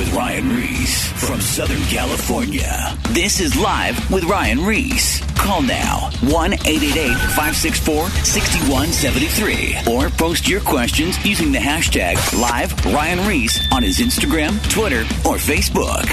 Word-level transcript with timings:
with 0.00 0.14
Ryan 0.14 0.48
Ries 0.48 1.08
from 1.22 1.42
Southern 1.42 1.82
California. 1.82 2.96
This 3.10 3.38
is 3.38 3.54
Live 3.54 4.10
with 4.10 4.24
Ryan 4.24 4.64
Ries. 4.64 5.20
Call 5.36 5.60
now 5.60 6.08
1 6.22 6.54
888 6.54 7.14
564 7.36 8.08
6173 8.08 9.92
or 9.92 10.08
post 10.08 10.48
your 10.48 10.62
questions 10.62 11.22
using 11.22 11.52
the 11.52 11.58
hashtag 11.58 12.16
Live 12.40 12.72
Ryan 12.86 13.28
Ries 13.28 13.60
on 13.70 13.82
his 13.82 13.98
Instagram, 13.98 14.56
Twitter, 14.70 15.00
or 15.28 15.36
Facebook. 15.36 16.08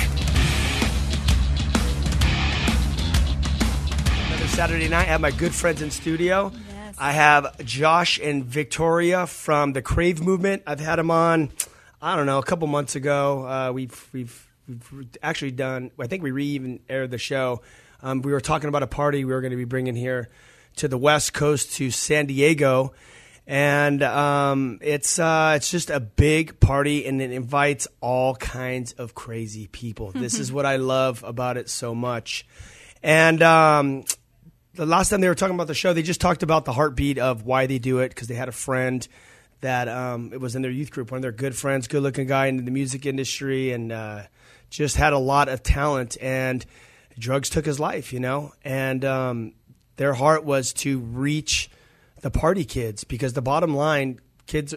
Another 4.28 4.48
Saturday 4.50 4.90
night, 4.90 5.08
I 5.08 5.12
have 5.12 5.22
my 5.22 5.32
good 5.32 5.56
friends 5.56 5.82
in 5.82 5.92
studio. 5.92 6.52
Yes. 6.54 6.96
I 7.00 7.14
have 7.14 7.58
Josh 7.64 8.20
and 8.20 8.44
Victoria 8.44 9.28
from 9.28 9.72
the 9.72 9.82
Crave 9.82 10.22
Movement. 10.22 10.64
I've 10.68 10.82
had 10.82 10.98
them 10.98 11.10
on, 11.10 11.52
I 12.02 12.16
don't 12.16 12.26
know, 12.26 12.38
a 12.38 12.44
couple 12.44 12.68
months 12.68 12.96
ago. 12.96 13.48
Uh, 13.48 13.72
we've, 13.72 14.10
we've 14.14 14.48
we've 14.68 15.10
actually 15.24 15.52
done. 15.52 15.92
I 16.00 16.08
think 16.08 16.24
we 16.24 16.32
re 16.32 16.46
even 16.46 16.80
aired 16.90 17.12
the 17.12 17.18
show. 17.18 17.62
Um, 18.02 18.22
we 18.22 18.32
were 18.32 18.42
talking 18.42 18.70
about 18.70 18.84
a 18.84 18.88
party 18.88 19.26
we 19.26 19.34
were 19.34 19.42
going 19.42 19.52
to 19.52 19.58
be 19.58 19.66
bringing 19.66 19.96
here 19.96 20.30
to 20.78 20.88
the 20.88 20.98
West 20.98 21.34
Coast 21.34 21.74
to 21.74 21.90
San 21.90 22.28
Diego, 22.28 22.94
and 23.48 24.04
um, 24.04 24.80
it's 24.82 25.18
uh, 25.18 25.54
it's 25.56 25.72
just 25.72 25.90
a 25.90 26.00
big 26.00 26.60
party, 26.60 27.06
and 27.06 27.22
it 27.22 27.32
invites 27.32 27.88
all 28.02 28.36
kinds 28.36 28.94
of 28.94 29.16
crazy 29.16 29.68
people. 29.68 30.12
this 30.12 30.40
is 30.40 30.52
what 30.54 30.66
I 30.66 30.76
love 30.76 31.24
about 31.24 31.58
it 31.58 31.70
so 31.70 31.96
much, 31.96 32.46
and. 33.02 33.42
Um, 33.42 34.04
the 34.74 34.86
last 34.86 35.10
time 35.10 35.22
they 35.22 35.28
were 35.28 35.34
talking 35.34 35.56
about 35.56 35.66
the 35.66 35.74
show, 35.74 35.92
they 35.92 36.04
just 36.04 36.22
talked 36.22 36.44
about 36.44 36.66
the 36.66 36.72
heartbeat 36.72 37.18
of 37.18 37.48
why 37.48 37.66
they 37.66 37.80
do 37.80 37.98
it 37.98 38.10
because 38.10 38.28
they 38.28 38.36
had 38.36 38.48
a 38.48 38.52
friend 38.52 39.08
that 39.62 39.88
um, 39.88 40.32
it 40.34 40.40
was 40.40 40.56
in 40.56 40.62
their 40.62 40.72
youth 40.72 40.92
group, 40.92 41.12
one 41.12 41.18
of 41.18 41.22
their 41.22 41.32
good 41.32 41.56
friends, 41.56 41.88
good 41.88 42.04
looking 42.04 42.28
guy 42.28 42.48
in 42.48 42.64
the 42.64 42.72
music 42.72 43.06
industry, 43.06 43.72
and 43.72 43.92
uh, 43.92 44.24
just 44.70 44.96
had 44.96 45.14
a 45.14 45.18
lot 45.18 45.50
of 45.50 45.64
talent. 45.64 46.18
And 46.22 46.66
drugs 47.18 47.50
took 47.50 47.66
his 47.66 47.80
life, 47.80 48.14
you 48.14 48.20
know. 48.20 48.54
And 48.64 49.04
um, 49.04 49.54
their 49.96 50.14
heart 50.14 50.44
was 50.44 50.74
to 50.74 51.00
reach 51.00 51.70
the 52.22 52.32
party 52.32 52.66
kids 52.66 53.04
because 53.04 53.34
the 53.34 53.42
bottom 53.42 53.76
line, 53.76 54.20
kids. 54.46 54.76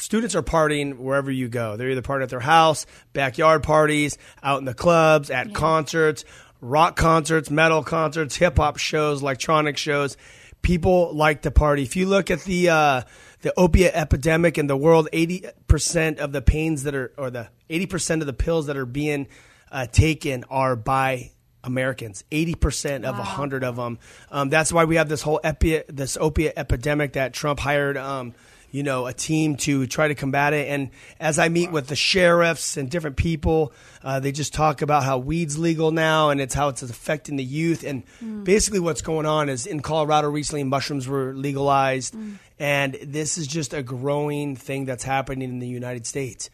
Students 0.00 0.36
are 0.36 0.44
partying 0.44 0.96
wherever 0.98 1.28
you 1.28 1.48
go. 1.48 1.76
They're 1.76 1.90
either 1.90 2.02
partying 2.02 2.22
at 2.22 2.28
their 2.28 2.38
house, 2.38 2.86
backyard 3.12 3.64
parties, 3.64 4.16
out 4.44 4.60
in 4.60 4.64
the 4.64 4.72
clubs, 4.72 5.28
at 5.28 5.52
concerts, 5.52 6.24
rock 6.60 6.94
concerts, 6.94 7.50
metal 7.50 7.82
concerts, 7.82 8.36
hip 8.36 8.58
hop 8.58 8.76
shows, 8.76 9.22
electronic 9.22 9.76
shows. 9.76 10.16
People 10.62 11.14
like 11.14 11.42
to 11.42 11.50
party. 11.50 11.82
If 11.82 11.96
you 11.96 12.06
look 12.06 12.30
at 12.30 12.42
the 12.42 12.68
uh, 12.68 13.02
the 13.42 13.52
opiate 13.56 13.94
epidemic 13.94 14.58
in 14.58 14.66
the 14.66 14.76
world, 14.76 15.08
eighty 15.12 15.44
percent 15.66 16.18
of 16.18 16.32
the 16.32 16.42
pains 16.42 16.82
that 16.82 16.94
are, 16.94 17.12
or 17.16 17.30
the 17.30 17.48
eighty 17.70 17.86
percent 17.86 18.22
of 18.22 18.26
the 18.26 18.32
pills 18.32 18.66
that 18.66 18.76
are 18.76 18.86
being 18.86 19.28
uh, 19.70 19.86
taken 19.86 20.44
are 20.50 20.76
by 20.76 21.30
Americans. 21.62 22.24
Eighty 22.30 22.54
percent 22.54 23.04
of 23.04 23.18
a 23.18 23.22
hundred 23.22 23.64
of 23.64 23.76
them. 23.76 23.98
Um, 24.30 24.48
that's 24.48 24.72
why 24.72 24.84
we 24.84 24.96
have 24.96 25.08
this 25.08 25.22
whole 25.22 25.40
epi- 25.44 25.84
this 25.88 26.16
opiate 26.16 26.54
epidemic 26.56 27.12
that 27.14 27.32
Trump 27.32 27.60
hired. 27.60 27.96
Um, 27.96 28.34
you 28.70 28.82
know, 28.82 29.06
a 29.06 29.12
team 29.12 29.56
to 29.56 29.86
try 29.86 30.08
to 30.08 30.14
combat 30.14 30.52
it. 30.52 30.68
And 30.68 30.90
as 31.18 31.38
I 31.38 31.48
meet 31.48 31.70
with 31.70 31.86
the 31.86 31.96
sheriffs 31.96 32.76
and 32.76 32.90
different 32.90 33.16
people, 33.16 33.72
uh, 34.02 34.20
they 34.20 34.32
just 34.32 34.52
talk 34.52 34.82
about 34.82 35.04
how 35.04 35.18
weed's 35.18 35.58
legal 35.58 35.90
now 35.90 36.30
and 36.30 36.40
it's 36.40 36.54
how 36.54 36.68
it's 36.68 36.82
affecting 36.82 37.36
the 37.36 37.44
youth. 37.44 37.84
And 37.84 38.04
basically, 38.44 38.80
what's 38.80 39.02
going 39.02 39.26
on 39.26 39.48
is 39.48 39.66
in 39.66 39.80
Colorado 39.80 40.28
recently, 40.28 40.64
mushrooms 40.64 41.08
were 41.08 41.34
legalized, 41.34 42.14
and 42.58 42.94
this 43.02 43.38
is 43.38 43.46
just 43.46 43.72
a 43.72 43.82
growing 43.82 44.56
thing 44.56 44.84
that's 44.84 45.04
happening 45.04 45.48
in 45.48 45.58
the 45.58 45.68
United 45.68 46.06
States. 46.06 46.50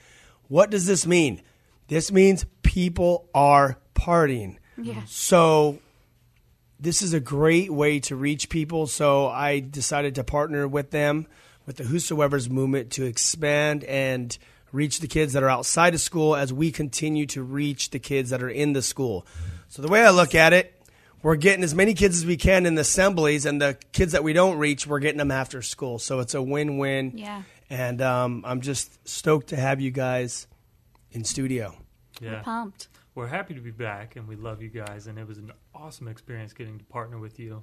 What 0.49 0.71
does 0.71 0.87
this 0.87 1.07
mean? 1.07 1.43
This 1.89 2.13
means 2.13 2.47
people 2.63 3.29
are 3.35 3.79
partying. 3.95 4.57
Yeah. 4.77 5.03
So 5.07 5.79
this 6.81 7.03
is 7.03 7.13
a 7.15 7.21
great 7.21 7.73
way 7.73 8.01
to 8.01 8.17
reach 8.17 8.49
people. 8.49 8.87
So 8.87 9.29
I 9.29 9.61
decided 9.61 10.17
to 10.17 10.25
partner 10.25 10.67
with 10.69 10.91
them, 10.91 11.27
with 11.67 11.77
the 11.77 11.85
Whosoever's 11.85 12.49
movement, 12.51 12.93
to 12.93 13.05
expand 13.05 13.85
and 13.85 14.37
reach 14.73 15.01
the 15.01 15.07
kids 15.07 15.35
that 15.35 15.43
are 15.43 15.49
outside 15.49 15.95
of 15.95 16.01
school 16.01 16.35
as 16.35 16.53
we 16.53 16.73
continue 16.73 17.27
to 17.27 17.43
reach 17.43 17.91
the 17.91 17.99
kids 17.99 18.31
that 18.31 18.43
are 18.43 18.49
in 18.49 18.73
the 18.73 18.83
school. 18.83 19.27
So 19.69 19.83
the 19.83 19.89
way 19.89 20.05
I 20.05 20.11
look 20.11 20.35
at 20.35 20.53
it, 20.53 20.73
we're 21.23 21.37
getting 21.37 21.65
as 21.65 21.75
many 21.75 21.95
kids 21.95 22.19
as 22.19 22.27
we 22.27 22.37
can 22.37 22.67
in 22.67 22.75
the 22.75 22.83
assemblies, 22.83 23.47
and 23.47 23.61
the 23.61 23.79
kids 23.93 24.13
that 24.13 24.23
we 24.23 24.33
don't 24.33 24.59
reach, 24.59 24.87
we're 24.87 24.99
getting 24.99 25.19
them 25.19 25.31
after 25.31 25.63
school. 25.63 25.99
So 25.99 26.21
it's 26.21 26.35
a 26.35 26.43
win-win. 26.43 27.13
Yeah. 27.17 27.43
And 27.71 28.03
um, 28.03 28.43
I'm 28.45 28.61
just 28.61 29.09
stoked 29.09 29.49
to 29.49 29.57
have 29.57 29.81
you 29.81 29.91
guys 29.91 30.47
in 31.13 31.25
studio. 31.25 31.75
Yeah. 32.21 32.43
Pumped. 32.43 32.89
We're 33.15 33.29
happy 33.29 33.55
to 33.55 33.61
be 33.61 33.71
back, 33.71 34.17
and 34.17 34.29
we 34.29 34.37
love 34.37 34.61
you 34.61 34.69
guys. 34.69 35.07
And 35.07 35.19
it 35.19 35.27
was 35.27 35.39
an 35.39 35.53
awesome 35.75 36.09
experience 36.09 36.53
getting 36.53 36.79
to 36.79 36.85
partner 36.85 37.19
with 37.19 37.39
you. 37.39 37.63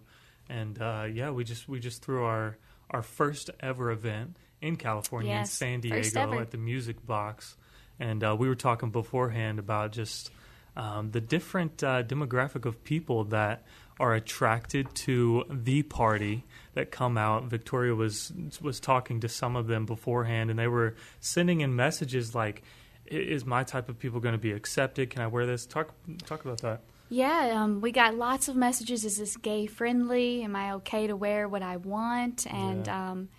And 0.50 0.82
uh, 0.82 1.08
yeah, 1.14 1.30
we 1.30 1.44
just 1.44 1.70
we 1.70 1.80
just 1.80 2.04
threw 2.04 2.24
our 2.24 2.58
our 2.92 3.02
first 3.02 3.50
ever 3.60 3.92
event 3.92 4.38
in 4.62 4.76
California 4.76 5.32
in 5.34 5.46
San 5.46 5.80
Diego 5.80 6.40
at 6.40 6.52
the 6.52 6.58
Music 6.58 7.06
Box, 7.06 7.56
and 8.00 8.24
uh, 8.24 8.36
we 8.38 8.48
were 8.48 8.56
talking 8.56 8.92
beforehand 8.92 9.58
about 9.58 9.92
just 9.92 10.30
um, 10.76 11.12
the 11.12 11.22
different 11.22 11.84
uh, 11.84 12.04
demographic 12.04 12.66
of 12.66 12.84
people 12.84 13.26
that 13.26 13.64
are 14.00 14.14
attracted 14.14 14.94
to 14.96 15.44
the 15.50 15.84
party 15.84 16.44
that 16.74 16.92
come 16.92 17.18
out. 17.18 17.46
Victoria 17.46 17.94
was 17.94 18.32
was 18.62 18.80
talking 18.80 19.20
to 19.22 19.30
some 19.30 19.56
of 19.56 19.68
them 19.68 19.86
beforehand, 19.86 20.50
and 20.50 20.58
they 20.58 20.68
were 20.68 20.96
sending 21.20 21.62
in 21.62 21.76
messages 21.76 22.34
like, 22.34 22.64
"Is 23.06 23.46
my 23.46 23.64
type 23.64 23.90
of 23.90 24.00
people 24.00 24.20
going 24.20 24.34
to 24.34 24.40
be 24.40 24.52
accepted? 24.52 25.10
Can 25.10 25.22
I 25.22 25.28
wear 25.28 25.46
this?" 25.46 25.66
Talk 25.66 25.94
talk 26.26 26.44
about 26.46 26.62
that. 26.62 26.82
Yeah, 27.14 27.62
um, 27.62 27.82
we 27.82 27.92
got 27.92 28.16
lots 28.16 28.48
of 28.48 28.56
messages. 28.56 29.04
Is 29.04 29.18
this 29.18 29.36
gay 29.36 29.66
friendly? 29.66 30.44
Am 30.44 30.56
I 30.56 30.74
okay 30.76 31.08
to 31.08 31.16
wear 31.16 31.48
what 31.50 31.62
I 31.62 31.76
want? 31.76 32.48
And 32.48 32.88
Yeah. 32.88 33.12
um, 33.12 33.30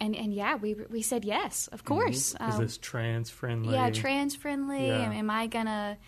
and 0.00 0.16
and 0.16 0.32
yeah, 0.32 0.56
we 0.56 0.74
we 0.88 1.02
said 1.02 1.26
yes, 1.26 1.68
of 1.68 1.84
course. 1.84 2.32
Is 2.32 2.36
Um, 2.40 2.58
this 2.64 2.78
trans 2.78 3.28
friendly? 3.28 3.74
yeah, 3.74 3.90
trans 3.90 4.34
friendly. 4.34 4.86
Yeah. 4.88 5.02
Am, 5.04 5.12
am 5.12 5.28
I 5.30 5.46
gonna 5.48 5.98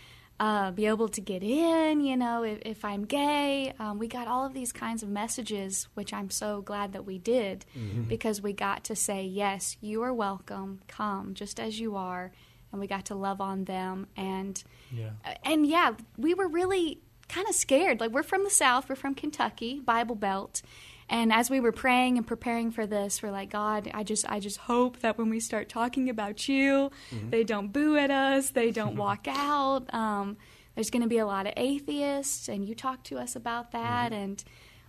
uh, 0.40 0.70
be 0.70 0.86
able 0.86 1.08
to 1.10 1.20
get 1.20 1.42
in? 1.42 2.00
You 2.00 2.16
know, 2.16 2.42
if, 2.44 2.58
if 2.64 2.84
I'm 2.84 3.04
gay, 3.04 3.74
um, 3.78 3.98
we 3.98 4.08
got 4.08 4.26
all 4.26 4.46
of 4.46 4.54
these 4.54 4.72
kinds 4.72 5.02
of 5.02 5.10
messages, 5.10 5.88
which 5.92 6.14
I'm 6.14 6.30
so 6.30 6.62
glad 6.62 6.94
that 6.94 7.04
we 7.04 7.18
did 7.18 7.66
because 8.08 8.40
we 8.40 8.54
got 8.54 8.84
to 8.84 8.96
say 8.96 9.24
yes, 9.26 9.76
you 9.82 10.02
are 10.02 10.14
welcome. 10.14 10.80
Come 10.88 11.34
just 11.34 11.60
as 11.60 11.78
you 11.78 11.94
are, 11.96 12.32
and 12.72 12.80
we 12.80 12.86
got 12.86 13.06
to 13.06 13.14
love 13.14 13.40
on 13.40 13.64
them 13.64 14.06
and 14.16 14.62
Yeah. 14.90 15.10
Uh, 15.24 15.34
and 15.44 15.66
yeah, 15.66 15.92
we 16.16 16.34
were 16.34 16.48
really 16.48 17.00
kind 17.28 17.48
of 17.48 17.54
scared. 17.54 18.00
Like 18.00 18.10
we're 18.10 18.22
from 18.22 18.44
the 18.44 18.50
South, 18.50 18.88
we're 18.88 18.96
from 18.96 19.14
Kentucky, 19.14 19.80
Bible 19.80 20.16
Belt. 20.16 20.62
And 21.08 21.32
as 21.32 21.50
we 21.50 21.60
were 21.60 21.72
praying 21.72 22.16
and 22.16 22.26
preparing 22.26 22.70
for 22.70 22.86
this, 22.86 23.22
we're 23.22 23.32
like, 23.32 23.50
God, 23.50 23.90
I 23.92 24.02
just 24.02 24.28
I 24.30 24.40
just 24.40 24.56
hope 24.56 25.00
that 25.00 25.18
when 25.18 25.28
we 25.28 25.40
start 25.40 25.68
talking 25.68 26.08
about 26.08 26.48
you, 26.48 26.90
mm-hmm. 27.10 27.30
they 27.30 27.44
don't 27.44 27.72
boo 27.72 27.96
at 27.96 28.10
us, 28.10 28.50
they 28.50 28.70
don't 28.80 28.96
walk 28.96 29.26
out. 29.28 29.92
Um, 29.92 30.36
there's 30.74 30.90
going 30.90 31.02
to 31.02 31.08
be 31.08 31.18
a 31.18 31.26
lot 31.26 31.46
of 31.46 31.52
atheists, 31.56 32.48
and 32.48 32.66
you 32.66 32.74
talked 32.74 33.06
to 33.08 33.18
us 33.18 33.36
about 33.36 33.72
that. 33.72 34.12
Mm-hmm. 34.12 34.22
And 34.22 34.44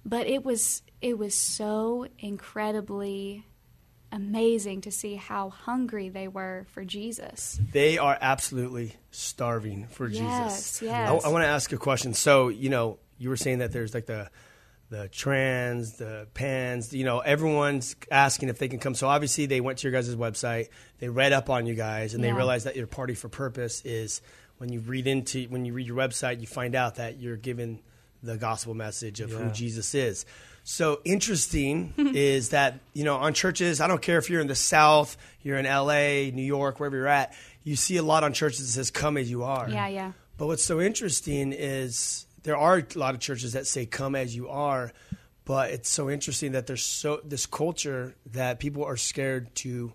but 0.05 0.27
it 0.27 0.45
was 0.45 0.81
it 1.01 1.17
was 1.17 1.35
so 1.35 2.07
incredibly 2.19 3.45
amazing 4.13 4.81
to 4.81 4.91
see 4.91 5.16
how 5.16 5.50
hungry 5.50 6.07
they 6.09 6.28
were 6.28 6.66
for 6.72 6.85
Jesus. 6.85 7.59
They 7.72 7.97
are 7.97 8.18
absolutely 8.22 8.96
starving 9.12 9.88
for 9.88 10.07
Yes, 10.07 10.79
Jesus. 10.79 10.81
yes. 10.84 11.25
I, 11.25 11.28
want 11.29 11.44
to 11.44 11.47
ask 11.50 11.72
a 11.74 11.78
question. 11.78 12.13
So, 12.13 12.47
you 12.50 12.69
know, 12.69 13.00
you 13.18 13.29
were 13.29 13.38
saying 13.38 13.59
that 13.59 13.72
there's 13.72 13.94
like 13.94 14.06
the 14.06 14.29
the 14.90 15.07
trans, 15.07 15.94
the 15.97 16.28
pans, 16.35 16.94
you 16.94 17.03
know, 17.03 17.18
everyone's 17.19 17.96
asking 18.12 18.50
if 18.50 18.59
they 18.59 18.68
can 18.68 18.78
come. 18.78 18.94
So 18.94 19.07
obviously 19.07 19.47
they 19.47 19.59
went 19.59 19.79
to 19.79 19.90
your 19.90 19.91
guys' 20.00 20.16
website, 20.16 20.68
they 21.00 21.09
read 21.09 21.34
up 21.34 21.50
on 21.50 21.66
you 21.66 21.74
guys, 21.74 22.13
and 22.13 22.24
they 22.24 22.28
Yeah. 22.28 22.35
realized 22.35 22.68
that 22.68 22.75
your 22.75 22.85
party 22.85 23.16
for 23.16 23.28
purpose 23.28 23.81
is 23.85 24.21
when 24.60 24.71
you 24.71 24.81
read 24.81 25.07
into 25.07 25.45
when 25.45 25.65
you 25.65 25.74
read 25.74 25.88
your 25.88 25.98
website, 25.98 26.39
you 26.42 26.45
find 26.48 26.75
out 26.75 26.95
that 26.95 27.19
you're 27.19 27.38
given 27.38 27.80
the 28.21 28.38
gospel 28.38 28.75
message 28.75 29.19
of 29.19 29.31
who 29.31 29.50
Jesus 29.50 29.95
is. 29.95 30.25
So 30.63 31.01
interesting 31.04 31.94
is 31.98 32.50
that 32.50 32.80
you 32.94 33.04
know 33.04 33.18
on 33.18 33.33
churches. 33.33 33.81
I 33.81 33.88
don't 33.88 34.01
care 34.01 34.18
if 34.18 34.30
you're 34.30 34.42
in 34.42 34.48
the 34.48 34.56
South, 34.56 35.18
you're 35.42 35.57
in 35.57 35.65
L.A., 35.65 36.31
New 36.31 36.44
York, 36.44 36.80
wherever 36.80 36.95
you're 36.95 37.07
at. 37.07 37.36
You 37.63 37.75
see 37.75 37.98
a 37.98 38.04
lot 38.04 38.24
on 38.24 38.33
churches 38.33 38.60
that 38.60 38.71
says 38.71 38.92
"Come 38.92 39.18
as 39.18 39.30
you 39.30 39.44
are." 39.44 39.69
Yeah, 39.69 39.88
yeah. 39.88 40.12
But 40.38 40.48
what's 40.48 40.63
so 40.63 40.81
interesting 40.81 41.54
is 41.54 42.25
there 42.44 42.57
are 42.57 42.77
a 42.80 42.98
lot 42.98 43.13
of 43.13 43.19
churches 43.21 43.54
that 43.54 43.68
say 43.68 43.86
"Come 43.86 44.15
as 44.15 44.36
you 44.36 44.50
are," 44.50 44.94
but 45.45 45.71
it's 45.71 45.89
so 45.89 46.10
interesting 46.10 46.54
that 46.54 46.68
there's 46.68 46.83
so 46.83 47.19
this 47.24 47.45
culture 47.45 48.15
that 48.31 48.60
people 48.60 48.83
are 48.83 48.98
scared 48.98 49.54
to 49.56 49.94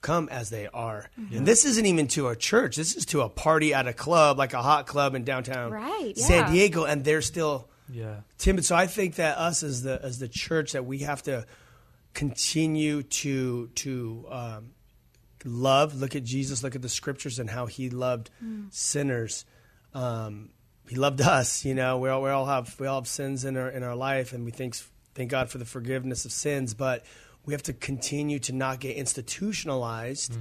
come 0.00 0.28
as 0.30 0.50
they 0.50 0.66
are. 0.66 1.10
Mm-hmm. 1.18 1.38
And 1.38 1.46
this 1.46 1.64
isn't 1.64 1.86
even 1.86 2.08
to 2.08 2.28
a 2.28 2.36
church. 2.36 2.74
This 2.76 2.96
is 2.96 3.06
to 3.06 3.20
a 3.20 3.28
party 3.28 3.72
at 3.72 3.86
a 3.86 3.92
club, 3.92 4.36
like 4.36 4.52
a 4.52 4.60
hot 4.60 4.88
club 4.88 5.14
in 5.14 5.22
downtown 5.24 5.70
Right, 5.70 6.18
San 6.18 6.46
yeah. 6.46 6.50
Diego, 6.50 6.84
and 6.84 7.04
they're 7.04 7.22
still 7.22 7.68
Yeah. 7.92 8.16
timid. 8.38 8.64
So 8.64 8.74
I 8.74 8.86
think 8.86 9.16
that 9.16 9.38
us 9.38 9.62
as 9.62 9.82
the 9.82 10.00
as 10.02 10.18
the 10.18 10.28
church 10.28 10.72
that 10.72 10.84
we 10.84 10.98
have 10.98 11.22
to 11.24 11.46
continue 12.14 13.02
to 13.02 13.68
to 13.68 14.26
um, 14.30 14.70
love. 15.44 15.94
Look 15.94 16.16
at 16.16 16.24
Jesus. 16.24 16.62
Look 16.62 16.74
at 16.74 16.82
the 16.82 16.88
scriptures 16.88 17.38
and 17.38 17.50
how 17.50 17.66
he 17.66 17.90
loved 17.90 18.30
sinners. 18.70 19.44
Um, 19.94 20.50
he 20.88 20.96
loved 20.96 21.20
us. 21.20 21.64
You 21.64 21.74
know, 21.74 21.98
we 21.98 22.08
all 22.08 22.22
we 22.22 22.30
all 22.30 22.46
have 22.46 22.78
we 22.80 22.86
all 22.86 23.00
have 23.00 23.08
sins 23.08 23.44
in 23.44 23.56
our 23.56 23.68
in 23.68 23.82
our 23.82 23.96
life, 23.96 24.32
and 24.32 24.44
we 24.44 24.50
thank 24.50 24.76
thank 25.14 25.30
God 25.30 25.50
for 25.50 25.58
the 25.58 25.64
forgiveness 25.64 26.24
of 26.24 26.32
sins. 26.32 26.74
But 26.74 27.04
we 27.44 27.54
have 27.54 27.62
to 27.64 27.72
continue 27.72 28.38
to 28.40 28.52
not 28.52 28.80
get 28.80 28.96
institutionalized, 28.96 30.36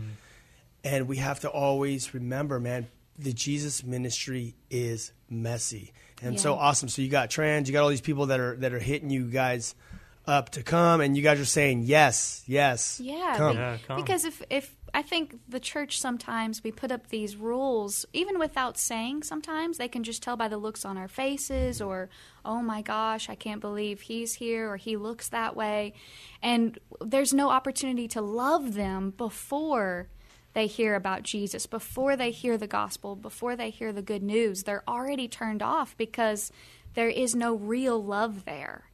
and 0.84 1.08
we 1.08 1.18
have 1.18 1.40
to 1.42 1.50
always 1.50 2.14
remember, 2.14 2.60
man, 2.60 2.88
the 3.22 3.34
Jesus 3.34 3.84
ministry 3.84 4.56
is 4.70 5.14
messy 5.30 5.94
and 6.22 6.40
so 6.40 6.54
awesome. 6.54 6.90
So 6.90 7.02
you 7.02 7.10
got 7.10 7.30
trans, 7.30 7.68
you 7.68 7.74
got 7.74 7.84
all 7.84 7.90
these 7.90 8.02
people 8.02 8.28
that 8.28 8.40
are 8.40 8.56
that 8.58 8.74
are 8.74 8.80
hitting 8.80 9.10
you 9.10 9.26
guys 9.26 9.76
up 10.28 10.52
to 10.52 10.64
come, 10.64 11.02
and 11.02 11.18
you 11.18 11.24
guys 11.24 11.40
are 11.40 11.46
saying 11.46 11.84
yes, 11.84 12.44
yes, 12.46 13.00
Yeah, 13.04 13.34
come. 13.38 13.58
Yeah, 13.58 13.78
come. 13.88 13.98
because 13.98 14.26
if 14.26 14.42
if 14.50 14.76
I 14.94 15.02
think 15.02 15.40
the 15.48 15.60
church 15.60 16.00
sometimes 16.00 16.64
we 16.64 16.72
put 16.72 16.92
up 16.92 17.08
these 17.08 17.36
rules 17.36 18.06
even 18.14 18.38
without 18.38 18.78
saying. 18.78 19.24
Sometimes 19.24 19.78
they 19.78 19.88
can 19.88 20.04
just 20.04 20.22
tell 20.22 20.36
by 20.36 20.48
the 20.48 20.58
looks 20.58 20.86
on 20.86 20.98
our 20.98 21.08
faces, 21.08 21.80
mm-hmm. 21.80 21.88
or 21.88 22.10
oh 22.46 22.62
my 22.62 22.82
gosh, 22.82 23.30
I 23.30 23.36
can't 23.36 23.62
believe 23.62 24.02
he's 24.02 24.36
here, 24.36 24.70
or 24.70 24.78
he 24.78 24.98
looks 24.98 25.30
that 25.30 25.56
way, 25.56 25.94
and 26.42 26.78
there's 27.00 27.34
no 27.34 27.50
opportunity 27.50 28.08
to 28.10 28.22
love 28.22 28.74
them 28.74 29.12
before 29.18 30.10
they 30.54 30.68
hear 30.68 30.96
about 30.96 31.24
Jesus, 31.24 31.66
before 31.66 32.16
they 32.16 32.32
hear 32.32 32.58
the 32.58 32.68
gospel, 32.68 33.16
before 33.16 33.56
they 33.56 33.70
hear 33.70 33.94
the 33.94 34.02
good 34.02 34.24
news. 34.24 34.64
They're 34.64 34.84
already 34.88 35.28
turned 35.28 35.62
off 35.62 35.96
because 35.98 36.52
there 36.94 37.10
is 37.10 37.36
no 37.36 37.56
real 37.56 38.04
love 38.04 38.46
there 38.46 38.92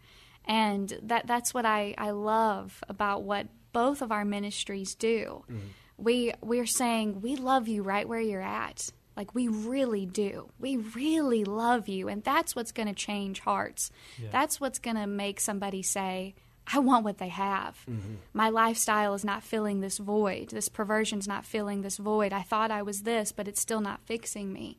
and 0.47 0.97
that 1.03 1.27
that's 1.27 1.53
what 1.53 1.65
I, 1.65 1.93
I 1.97 2.11
love 2.11 2.83
about 2.87 3.23
what 3.23 3.47
both 3.73 4.01
of 4.01 4.11
our 4.11 4.25
ministries 4.25 4.95
do. 4.95 5.43
Mm-hmm. 5.51 5.67
We 5.97 6.33
we're 6.41 6.65
saying 6.65 7.21
we 7.21 7.35
love 7.35 7.67
you 7.67 7.83
right 7.83 8.07
where 8.07 8.21
you're 8.21 8.41
at. 8.41 8.89
Like 9.15 9.33
we 9.33 9.47
really 9.47 10.05
do. 10.05 10.51
We 10.59 10.77
really 10.77 11.43
love 11.43 11.87
you 11.87 12.07
and 12.07 12.23
that's 12.23 12.55
what's 12.55 12.71
going 12.71 12.87
to 12.87 12.93
change 12.93 13.39
hearts. 13.39 13.91
That's 14.31 14.61
what's 14.61 14.79
going 14.79 14.95
to 14.95 15.07
make 15.07 15.39
somebody 15.39 15.81
say 15.81 16.35
I 16.71 16.79
want 16.79 17.05
what 17.05 17.17
they 17.17 17.29
have. 17.29 17.77
Mm-hmm. 17.89 18.15
My 18.33 18.49
lifestyle 18.49 19.13
is 19.13 19.23
not 19.23 19.43
filling 19.43 19.79
this 19.79 19.97
void. 19.97 20.49
This 20.49 20.69
perversion's 20.69 21.27
not 21.27 21.45
filling 21.45 21.81
this 21.81 21.97
void. 21.97 22.33
I 22.33 22.41
thought 22.41 22.71
I 22.71 22.81
was 22.81 23.03
this, 23.03 23.31
but 23.31 23.47
it's 23.47 23.61
still 23.61 23.81
not 23.81 24.01
fixing 24.05 24.51
me 24.51 24.77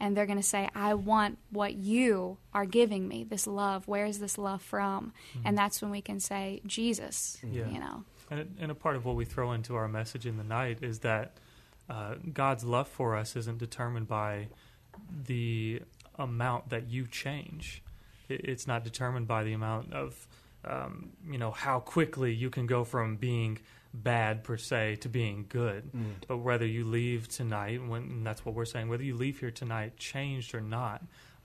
and 0.00 0.16
they're 0.16 0.26
going 0.26 0.38
to 0.38 0.44
say, 0.44 0.68
I 0.74 0.94
want 0.94 1.38
what 1.50 1.74
you 1.74 2.38
are 2.54 2.66
giving 2.66 3.08
me, 3.08 3.24
this 3.24 3.46
love. 3.46 3.88
Where 3.88 4.06
is 4.06 4.20
this 4.20 4.38
love 4.38 4.62
from? 4.62 5.12
Mm-hmm. 5.32 5.46
And 5.46 5.58
that's 5.58 5.82
when 5.82 5.90
we 5.90 6.00
can 6.00 6.20
say, 6.20 6.60
Jesus, 6.66 7.38
mm-hmm. 7.44 7.56
Yeah. 7.56 7.68
you 7.68 7.80
know. 7.80 8.04
And, 8.30 8.40
it- 8.40 8.50
and 8.60 8.70
a 8.70 8.74
part 8.74 8.96
of 8.96 9.04
what 9.04 9.16
we 9.16 9.24
throw 9.24 9.52
into 9.52 9.74
our 9.74 9.88
message 9.88 10.26
in 10.26 10.36
the 10.36 10.44
night 10.44 10.78
is 10.82 11.00
that 11.00 11.32
uh, 11.90 12.14
God's 12.32 12.64
love 12.64 12.86
for 12.86 13.16
us 13.16 13.34
isn't 13.34 13.58
determined 13.58 14.06
by 14.08 14.48
the 15.26 15.82
amount 16.18 16.68
that 16.68 16.88
you 16.88 17.06
change. 17.06 17.82
It, 18.28 18.42
it's 18.44 18.66
not 18.66 18.84
determined 18.84 19.26
by 19.26 19.42
the 19.42 19.52
amount 19.52 19.92
of, 19.92 20.28
um, 20.64 21.10
you 21.30 21.38
know, 21.38 21.50
how 21.50 21.80
quickly 21.80 22.32
you 22.32 22.50
can 22.50 22.66
go 22.66 22.84
from 22.84 23.16
being 23.16 23.58
bad 23.94 24.44
per 24.44 24.56
se 24.56 24.96
to 24.96 25.08
being 25.08 25.46
good. 25.48 25.90
Mm. 25.92 26.12
But 26.26 26.38
whether 26.38 26.66
you 26.66 26.84
leave 26.84 27.28
tonight, 27.28 27.84
when 27.86 28.02
and 28.02 28.26
that's 28.26 28.44
what 28.44 28.54
we're 28.54 28.64
saying, 28.64 28.88
whether 28.88 29.04
you 29.04 29.16
leave 29.16 29.40
here 29.40 29.50
tonight 29.50 29.96
changed 29.96 30.54
or 30.54 30.60
not, 30.60 31.02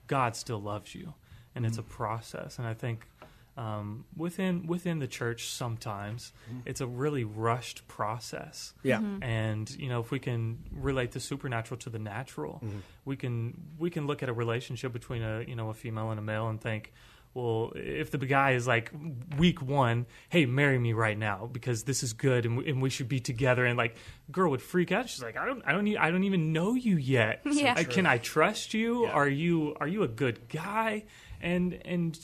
God 0.08 0.36
still 0.36 0.62
loves 0.62 0.94
you, 0.94 1.14
and 1.56 1.66
it's 1.66 1.78
a 1.78 1.84
mm. 1.84 1.90
process. 1.90 2.58
And 2.58 2.68
I 2.68 2.74
think 2.74 3.08
um, 3.56 4.06
within 4.18 4.66
within 4.66 5.00
the 5.00 5.08
church 5.08 5.48
sometimes 5.48 6.34
mm. 6.52 6.62
it's 6.66 6.82
a 6.82 6.88
really 6.88 7.24
rushed 7.24 7.88
process. 7.88 8.74
Yeah. 8.82 8.98
Mm-hmm. 8.98 9.24
and 9.24 9.70
you 9.78 9.90
know 9.90 10.00
if 10.00 10.12
we 10.12 10.20
can 10.20 10.60
relate 10.72 11.12
the 11.12 11.20
supernatural 11.20 11.78
to 11.80 11.90
the 11.90 12.00
natural 12.00 12.62
mm-hmm. 12.64 12.80
we 13.06 13.16
can 13.16 13.54
we 13.78 13.90
can 13.90 14.08
look 14.08 14.24
at 14.24 14.30
a 14.30 14.34
relationship 14.34 14.92
between 14.92 15.22
a 15.22 15.44
you 15.48 15.56
know 15.56 15.70
a 15.70 15.74
female 15.74 16.10
and 16.10 16.20
a 16.20 16.24
male 16.24 16.48
and 16.48 16.60
think 16.60 16.94
well 17.34 17.72
if 17.76 18.12
the 18.12 18.18
guy 18.18 18.52
is 18.52 18.68
like 18.68 18.92
week 19.38 19.62
one 19.62 20.06
hey 20.30 20.46
marry 20.46 20.78
me 20.78 20.94
right 20.94 21.18
now 21.18 21.50
because 21.52 21.84
this 21.84 22.04
is 22.04 22.14
good 22.14 22.46
and 22.46 22.58
we, 22.58 22.70
and 22.70 22.82
we 22.82 22.90
should 22.90 23.10
be 23.10 23.20
together. 23.20 23.66
And 23.66 23.78
like 23.78 23.96
girl 24.32 24.52
would 24.52 24.62
freak 24.62 24.92
out. 24.92 25.10
She's 25.10 25.24
like 25.24 25.38
i 25.38 25.46
don't 25.46 25.62
i 25.66 25.72
don't 25.72 25.88
e- 25.88 25.98
i 25.98 26.12
don't 26.12 26.24
even 26.24 26.54
know 26.54 26.74
you 26.74 26.98
yet. 26.98 27.42
Yeah. 27.54 27.76
I, 27.78 27.84
can 27.84 28.06
i 28.06 28.18
trust 28.18 28.74
you? 28.74 29.06
Yeah. 29.06 29.12
are 29.12 29.30
you 29.30 29.76
are 29.80 29.88
you 29.88 30.04
a 30.04 30.08
good 30.08 30.50
guy? 30.50 31.06
And 31.42 31.80
and 31.86 32.18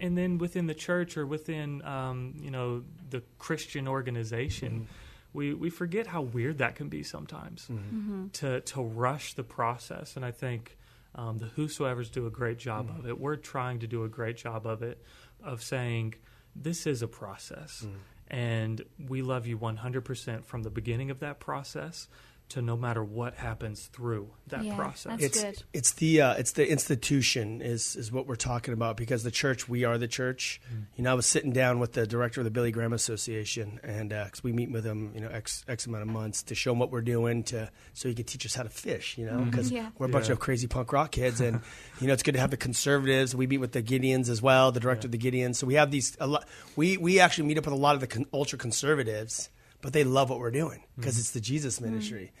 and 0.00 0.16
then 0.16 0.38
within 0.38 0.66
the 0.66 0.74
church 0.74 1.16
or 1.16 1.26
within 1.26 1.82
um, 1.84 2.34
you 2.40 2.50
know 2.50 2.82
the 3.10 3.22
Christian 3.38 3.88
organization, 3.88 4.72
mm-hmm. 4.72 4.84
we 5.32 5.54
we 5.54 5.70
forget 5.70 6.06
how 6.06 6.22
weird 6.22 6.58
that 6.58 6.76
can 6.76 6.88
be 6.88 7.02
sometimes 7.02 7.68
mm-hmm. 7.70 7.76
Mm-hmm. 7.76 8.28
to 8.28 8.60
to 8.60 8.82
rush 8.82 9.34
the 9.34 9.44
process. 9.44 10.16
And 10.16 10.24
I 10.24 10.30
think 10.30 10.78
um, 11.14 11.38
the 11.38 11.46
whosoever's 11.46 12.10
do 12.10 12.26
a 12.26 12.30
great 12.30 12.58
job 12.58 12.88
of 12.98 13.06
it. 13.06 13.18
We're 13.18 13.36
trying 13.36 13.80
to 13.80 13.86
do 13.86 14.04
a 14.04 14.08
great 14.08 14.36
job 14.36 14.66
of 14.66 14.82
it, 14.82 15.02
of 15.42 15.62
saying 15.62 16.14
this 16.54 16.86
is 16.86 17.02
a 17.02 17.08
process, 17.08 17.84
and 18.28 18.82
we 19.08 19.22
love 19.22 19.46
you 19.46 19.58
100% 19.58 20.44
from 20.44 20.62
the 20.62 20.70
beginning 20.70 21.10
of 21.10 21.20
that 21.20 21.40
process 21.40 22.08
to 22.50 22.62
no 22.62 22.76
matter 22.76 23.02
what 23.02 23.34
happens 23.34 23.86
through 23.86 24.30
that 24.48 24.64
Yeah, 24.64 24.76
process. 24.76 25.12
that's 25.20 25.24
it's 25.24 25.42
good. 25.42 25.62
it's 25.72 25.92
the 25.92 26.20
uh, 26.20 26.34
it's 26.34 26.52
the 26.52 26.68
institution 26.70 27.62
is 27.62 27.96
is 27.96 28.12
what 28.12 28.26
we're 28.26 28.36
talking 28.36 28.74
about 28.74 28.96
because 28.96 29.22
the 29.22 29.30
church 29.30 29.68
we 29.68 29.84
are 29.84 29.96
the 29.98 30.08
church. 30.08 30.60
Mm-hmm. 30.66 30.82
You 30.96 31.04
know, 31.04 31.10
I 31.12 31.14
was 31.14 31.26
sitting 31.26 31.52
down 31.52 31.78
with 31.78 31.92
the 31.94 32.06
director 32.06 32.40
of 32.40 32.44
the 32.44 32.50
Billy 32.50 32.70
Graham 32.72 32.92
Association, 32.92 33.80
and 33.82 34.12
uh, 34.12 34.24
because 34.24 34.42
we 34.44 34.52
meet 34.52 34.70
with 34.70 34.84
him, 34.84 35.12
you 35.14 35.20
know, 35.20 35.28
x 35.28 35.64
x 35.68 35.86
amount 35.86 36.02
of 36.02 36.08
months 36.08 36.42
to 36.44 36.54
show 36.54 36.72
him 36.72 36.78
what 36.78 36.90
we're 36.90 37.00
doing 37.02 37.42
to 37.44 37.70
so 37.94 38.08
he 38.08 38.14
can 38.14 38.24
teach 38.24 38.44
us 38.46 38.54
how 38.54 38.62
to 38.62 38.68
fish. 38.68 39.16
You 39.16 39.26
know, 39.26 39.32
mm-hmm. 39.38 39.50
because 39.50 39.70
Yeah. 39.70 39.90
we're 39.98 40.06
a 40.06 40.08
bunch 40.10 40.26
Yeah. 40.26 40.32
of 40.32 40.40
crazy 40.40 40.66
punk 40.66 40.92
rock 40.92 41.12
kids, 41.12 41.40
and 41.40 41.60
you 42.00 42.06
know, 42.06 42.12
it's 42.12 42.22
good 42.22 42.34
to 42.34 42.40
have 42.40 42.50
the 42.50 42.56
conservatives. 42.56 43.34
We 43.34 43.46
meet 43.46 43.58
with 43.58 43.72
the 43.72 43.82
Gideons 43.82 44.28
as 44.28 44.42
well, 44.42 44.72
the 44.72 44.80
director 44.80 45.06
of 45.06 45.12
the 45.12 45.18
Gideons. 45.18 45.56
So 45.56 45.66
we 45.66 45.74
have 45.74 45.90
these 45.90 46.16
a 46.20 46.26
lot. 46.26 46.46
We 46.76 46.96
we 46.96 47.20
actually 47.20 47.46
meet 47.48 47.58
up 47.58 47.64
with 47.64 47.74
a 47.74 47.76
lot 47.76 47.94
of 47.94 48.00
the 48.00 48.06
con- 48.06 48.26
ultra 48.32 48.58
conservatives, 48.58 49.48
but 49.80 49.92
they 49.92 50.04
love 50.04 50.30
what 50.30 50.38
we're 50.38 50.50
doing 50.50 50.82
because 50.96 51.14
mm-hmm. 51.14 51.20
it's 51.20 51.30
the 51.30 51.40
Jesus 51.40 51.76
mm-hmm. 51.76 51.92
ministry. 51.92 52.32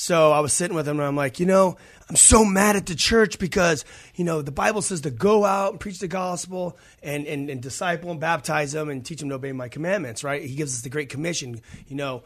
So 0.00 0.30
I 0.30 0.38
was 0.38 0.52
sitting 0.52 0.76
with 0.76 0.86
him 0.86 1.00
and 1.00 1.08
I'm 1.08 1.16
like, 1.16 1.40
you 1.40 1.46
know, 1.46 1.76
I'm 2.08 2.14
so 2.14 2.44
mad 2.44 2.76
at 2.76 2.86
the 2.86 2.94
church 2.94 3.40
because, 3.40 3.84
you 4.14 4.24
know, 4.24 4.42
the 4.42 4.52
Bible 4.52 4.80
says 4.80 5.00
to 5.00 5.10
go 5.10 5.44
out 5.44 5.72
and 5.72 5.80
preach 5.80 5.98
the 5.98 6.06
gospel 6.06 6.78
and, 7.02 7.26
and, 7.26 7.50
and 7.50 7.60
disciple 7.60 8.12
and 8.12 8.20
baptize 8.20 8.70
them 8.70 8.90
and 8.90 9.04
teach 9.04 9.18
them 9.18 9.28
to 9.30 9.34
obey 9.34 9.50
my 9.50 9.68
commandments, 9.68 10.22
right? 10.22 10.40
He 10.40 10.54
gives 10.54 10.72
us 10.72 10.82
the 10.82 10.88
Great 10.88 11.08
Commission, 11.08 11.60
you 11.88 11.96
know. 11.96 12.22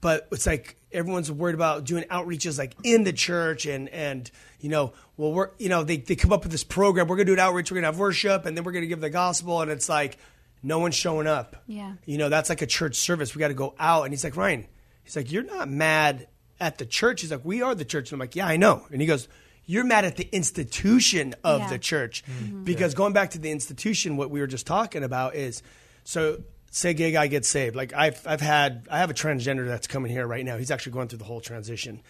But 0.00 0.28
it's 0.30 0.46
like 0.46 0.76
everyone's 0.92 1.32
worried 1.32 1.56
about 1.56 1.82
doing 1.82 2.04
outreaches 2.04 2.60
like 2.60 2.76
in 2.84 3.02
the 3.02 3.12
church 3.12 3.66
and, 3.66 3.88
and 3.88 4.30
you 4.60 4.68
know, 4.68 4.92
well, 5.16 5.32
we're, 5.32 5.50
you 5.58 5.68
know, 5.68 5.82
they, 5.82 5.96
they 5.96 6.14
come 6.14 6.32
up 6.32 6.44
with 6.44 6.52
this 6.52 6.62
program. 6.62 7.08
We're 7.08 7.16
going 7.16 7.26
to 7.26 7.32
do 7.32 7.40
an 7.40 7.44
outreach. 7.44 7.72
We're 7.72 7.76
going 7.76 7.82
to 7.82 7.88
have 7.88 7.98
worship 7.98 8.46
and 8.46 8.56
then 8.56 8.62
we're 8.62 8.70
going 8.70 8.84
to 8.84 8.88
give 8.88 9.00
the 9.00 9.10
gospel. 9.10 9.62
And 9.62 9.70
it's 9.72 9.88
like, 9.88 10.16
no 10.66 10.78
one's 10.80 10.94
showing 10.94 11.26
up. 11.26 11.56
Yeah. 11.66 11.92
You 12.04 12.18
know, 12.18 12.28
that's 12.28 12.48
like 12.48 12.60
a 12.60 12.66
church 12.66 12.96
service. 12.96 13.34
We 13.34 13.40
got 13.40 13.48
to 13.48 13.54
go 13.54 13.74
out. 13.78 14.02
And 14.02 14.12
he's 14.12 14.24
like, 14.24 14.36
Ryan, 14.36 14.66
he's 15.04 15.14
like, 15.16 15.30
you're 15.30 15.44
not 15.44 15.68
mad 15.68 16.26
at 16.58 16.78
the 16.78 16.86
church. 16.86 17.20
He's 17.20 17.30
like, 17.30 17.44
we 17.44 17.62
are 17.62 17.74
the 17.74 17.84
church. 17.84 18.10
And 18.10 18.16
I'm 18.16 18.20
like, 18.20 18.34
yeah, 18.34 18.46
I 18.46 18.56
know. 18.56 18.84
And 18.90 19.00
he 19.00 19.06
goes, 19.06 19.28
you're 19.64 19.84
mad 19.84 20.04
at 20.04 20.16
the 20.16 20.28
institution 20.32 21.34
of 21.44 21.60
Yeah. 21.60 21.68
the 21.70 21.78
church. 21.78 22.24
Mm-hmm. 22.24 22.44
Mm-hmm. 22.44 22.64
Because 22.64 22.94
going 22.94 23.12
back 23.12 23.30
to 23.30 23.38
the 23.38 23.50
institution, 23.50 24.16
what 24.16 24.30
we 24.30 24.40
were 24.40 24.46
just 24.46 24.66
talking 24.66 25.04
about 25.04 25.34
is 25.36 25.62
so 26.04 26.42
say 26.70 26.90
a 26.90 26.94
gay 26.94 27.12
guy 27.12 27.26
gets 27.28 27.48
saved. 27.48 27.74
Like 27.76 27.92
I've, 27.94 28.20
I've 28.26 28.40
had, 28.40 28.86
I 28.90 28.98
have 28.98 29.10
a 29.10 29.14
transgender 29.14 29.66
that's 29.66 29.86
coming 29.86 30.10
here 30.10 30.26
right 30.26 30.44
now. 30.44 30.56
He's 30.58 30.70
actually 30.70 30.92
going 30.92 31.08
through 31.08 31.18
the 31.18 31.24
whole 31.24 31.40
transition. 31.40 32.02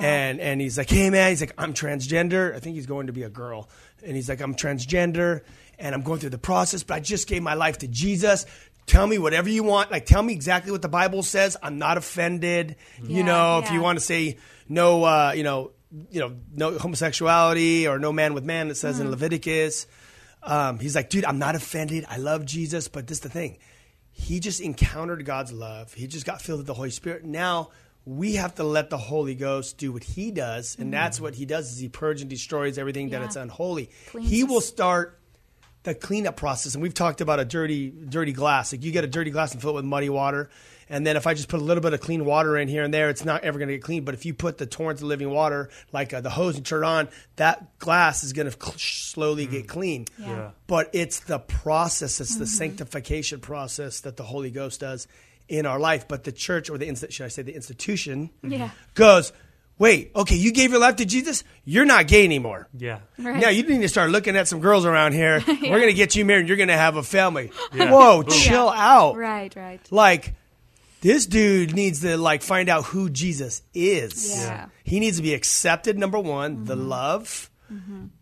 And, 0.00 0.40
and 0.40 0.62
he's 0.62 0.78
like, 0.78 0.88
hey 0.88 1.10
man, 1.10 1.28
he's 1.28 1.42
like, 1.42 1.52
I'm 1.58 1.74
transgender. 1.74 2.54
I 2.54 2.58
think 2.58 2.74
he's 2.74 2.86
going 2.86 3.08
to 3.08 3.12
be 3.12 3.22
a 3.24 3.28
girl. 3.28 3.68
And 4.02 4.16
he's 4.16 4.30
like, 4.30 4.40
I'm 4.40 4.54
transgender 4.54 5.42
and 5.78 5.94
I'm 5.94 6.02
going 6.02 6.20
through 6.20 6.30
the 6.30 6.38
process, 6.38 6.82
but 6.82 6.94
I 6.94 7.00
just 7.00 7.28
gave 7.28 7.42
my 7.42 7.54
life 7.54 7.78
to 7.78 7.88
Jesus. 7.88 8.46
Tell 8.86 9.06
me 9.06 9.18
whatever 9.18 9.48
you 9.48 9.62
want. 9.62 9.90
Like, 9.90 10.04
tell 10.06 10.22
me 10.22 10.32
exactly 10.32 10.70
what 10.70 10.82
the 10.82 10.88
Bible 10.88 11.22
says. 11.22 11.56
I'm 11.62 11.78
not 11.78 11.96
offended. 11.96 12.76
You 13.02 13.18
Yeah, 13.18 13.24
know, 13.24 13.58
if 13.64 13.70
you 13.70 13.80
want 13.80 13.98
to 13.98 14.04
say 14.04 14.36
no, 14.68 15.04
uh, 15.04 15.32
you 15.34 15.42
know, 15.42 15.70
you 16.10 16.20
know, 16.20 16.36
no 16.52 16.76
homosexuality 16.78 17.86
or 17.86 17.98
no 17.98 18.12
man 18.12 18.34
with 18.34 18.44
man 18.44 18.68
that 18.68 18.74
says 18.74 19.00
in 19.00 19.10
Leviticus. 19.10 19.86
Um, 20.42 20.78
he's 20.78 20.94
like, 20.94 21.08
dude, 21.08 21.24
I'm 21.24 21.38
not 21.38 21.54
offended. 21.54 22.04
I 22.08 22.18
love 22.18 22.44
Jesus, 22.44 22.88
but 22.88 23.06
this 23.06 23.18
is 23.18 23.22
the 23.22 23.28
thing. 23.30 23.56
He 24.10 24.40
just 24.40 24.60
encountered 24.60 25.24
God's 25.24 25.52
love. 25.52 25.94
He 25.94 26.06
just 26.06 26.26
got 26.26 26.42
filled 26.42 26.58
with 26.60 26.66
the 26.66 26.74
Holy 26.74 26.90
Spirit. 26.90 27.24
Now 27.24 27.70
we 28.04 28.34
have 28.34 28.54
to 28.56 28.64
let 28.64 28.90
the 28.90 28.98
Holy 28.98 29.34
Ghost 29.34 29.78
do 29.78 29.90
what 29.92 30.04
He 30.04 30.30
does, 30.30 30.76
and 30.78 30.92
that's 30.92 31.20
what 31.20 31.34
He 31.34 31.46
does: 31.46 31.72
is 31.72 31.78
He 31.78 31.88
purges 31.88 32.20
and 32.22 32.30
destroys 32.30 32.76
everything 32.76 33.08
that 33.10 33.20
Yeah. 33.20 33.26
it's 33.26 33.36
unholy. 33.36 33.88
Cleans 34.10 34.28
he 34.30 34.44
will 34.44 34.60
start 34.60 35.18
the 35.84 35.94
cleanup 35.94 36.36
process. 36.36 36.74
And 36.74 36.82
we've 36.82 36.92
talked 36.94 37.20
about 37.20 37.40
a 37.40 37.44
dirty, 37.44 37.90
dirty 37.90 38.32
glass. 38.32 38.72
Like 38.72 38.82
you 38.82 38.90
get 38.92 39.04
a 39.04 39.08
dirty 39.08 39.30
glass 39.30 39.52
and 39.52 39.60
fill 39.62 39.70
it 39.70 39.74
with 39.74 39.84
muddy 39.84 40.08
water. 40.10 40.50
And 40.90 41.06
then 41.06 41.16
if 41.16 41.26
I 41.26 41.32
just 41.32 41.48
put 41.48 41.60
a 41.60 41.64
little 41.64 41.82
bit 41.82 41.94
of 41.94 42.00
clean 42.00 42.24
water 42.26 42.58
in 42.58 42.68
here 42.68 42.82
and 42.84 42.92
there, 42.92 43.08
it's 43.08 43.24
not 43.24 43.42
ever 43.44 43.58
going 43.58 43.68
to 43.68 43.74
get 43.74 43.82
clean. 43.82 44.04
But 44.04 44.14
if 44.14 44.26
you 44.26 44.34
put 44.34 44.58
the 44.58 44.66
torrents 44.66 45.00
of 45.00 45.08
living 45.08 45.30
water, 45.30 45.70
like 45.92 46.12
uh, 46.12 46.20
the 46.20 46.28
hose 46.30 46.56
and 46.56 46.66
turn 46.66 46.84
on, 46.84 47.08
that 47.36 47.78
glass 47.78 48.22
is 48.22 48.34
going 48.34 48.50
to 48.50 48.52
cl- 48.58 48.74
slowly 48.76 49.46
get 49.46 49.66
clean. 49.66 50.06
Yeah. 50.18 50.26
Yeah. 50.28 50.50
But 50.66 50.90
it's 50.92 51.20
the 51.20 51.38
process, 51.38 52.20
it's 52.20 52.36
the 52.36 52.46
sanctification 52.46 53.40
process 53.40 54.00
that 54.00 54.16
the 54.18 54.24
Holy 54.24 54.50
Ghost 54.50 54.80
does. 54.80 55.06
in 55.46 55.66
our 55.66 55.78
life, 55.78 56.08
but 56.08 56.24
the 56.24 56.32
church 56.32 56.70
or 56.70 56.78
the 56.78 56.86
inst- 56.86 57.12
should 57.12 57.26
I 57.26 57.28
say 57.28 57.42
the 57.42 57.54
institution 57.54 58.30
Yeah. 58.42 58.70
goes, 58.94 59.30
wait, 59.78 60.12
okay, 60.14 60.36
you 60.36 60.52
gave 60.52 60.70
your 60.70 60.80
life 60.80 60.96
to 60.96 61.04
Jesus, 61.04 61.44
you're 61.64 61.84
not 61.84 62.06
gay 62.06 62.24
anymore. 62.24 62.68
Yeah. 62.76 63.00
Right. 63.18 63.40
Now 63.40 63.48
you 63.48 63.62
need 63.64 63.82
to 63.82 63.88
start 63.88 64.10
looking 64.10 64.36
at 64.36 64.48
some 64.48 64.60
girls 64.60 64.84
around 64.84 65.12
here. 65.12 65.42
We're 65.48 65.80
gonna 65.80 65.92
get 65.92 66.14
you 66.16 66.24
married. 66.24 66.48
You're 66.48 66.56
gonna 66.56 66.76
have 66.76 66.96
a 66.96 67.02
family. 67.02 67.50
Yeah. 67.74 67.90
Whoa, 67.90 68.22
Boom. 68.22 68.30
chill 68.30 68.66
Yeah. 68.66 68.94
out. 68.96 69.16
Right, 69.16 69.54
right. 69.56 69.80
Like 69.90 70.34
this 71.00 71.26
dude 71.26 71.74
needs 71.74 72.00
to 72.00 72.16
like 72.16 72.42
find 72.42 72.68
out 72.68 72.84
who 72.84 73.10
Jesus 73.10 73.62
is. 73.74 74.30
Yeah. 74.38 74.44
Yeah. 74.46 74.66
He 74.84 75.00
needs 75.00 75.16
to 75.18 75.22
be 75.22 75.34
accepted. 75.34 75.98
Number 75.98 76.18
one, 76.18 76.64
the 76.64 76.76
love. 76.76 77.50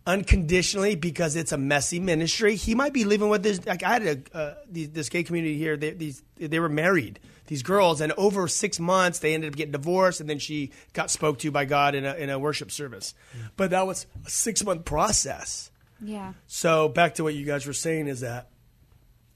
Unconditionally, 0.07 0.95
because 0.97 1.37
it's 1.37 1.53
a 1.53 1.59
messy 1.59 2.01
ministry. 2.01 2.57
He 2.57 2.75
might 2.75 2.93
be 2.93 3.05
living 3.05 3.29
with 3.29 3.43
this. 3.43 3.65
Like 3.67 3.83
I 3.83 3.89
had 3.93 4.03
a 4.35 4.37
uh, 4.37 4.55
these, 4.71 4.91
this 4.91 5.09
gay 5.09 5.23
community 5.23 5.57
here. 5.59 5.77
They, 5.77 5.91
these 5.91 6.23
they 6.37 6.59
were 6.59 6.69
married. 6.71 7.21
These 7.47 7.63
girls, 7.63 8.01
and 8.01 8.13
over 8.13 8.47
six 8.49 8.79
months, 8.79 9.19
they 9.19 9.35
ended 9.35 9.53
up 9.53 9.57
getting 9.57 9.73
divorced, 9.73 10.21
and 10.21 10.31
then 10.31 10.39
she 10.39 10.71
got 10.93 11.11
spoke 11.11 11.39
to 11.41 11.51
by 11.51 11.65
God 11.65 11.95
in 11.95 12.05
a 12.05 12.15
in 12.15 12.31
a 12.31 12.39
worship 12.39 12.71
service. 12.71 13.15
But 13.57 13.71
that 13.71 13.87
was 13.87 14.07
a 14.25 14.31
six 14.31 14.65
month 14.65 14.85
process. 14.85 15.71
Yeah. 16.01 16.35
So 16.47 16.89
back 16.89 17.17
to 17.17 17.25
what 17.25 17.35
you 17.35 17.45
guys 17.45 17.67
were 17.67 17.73
saying 17.73 18.09
is 18.09 18.21
that 18.21 18.49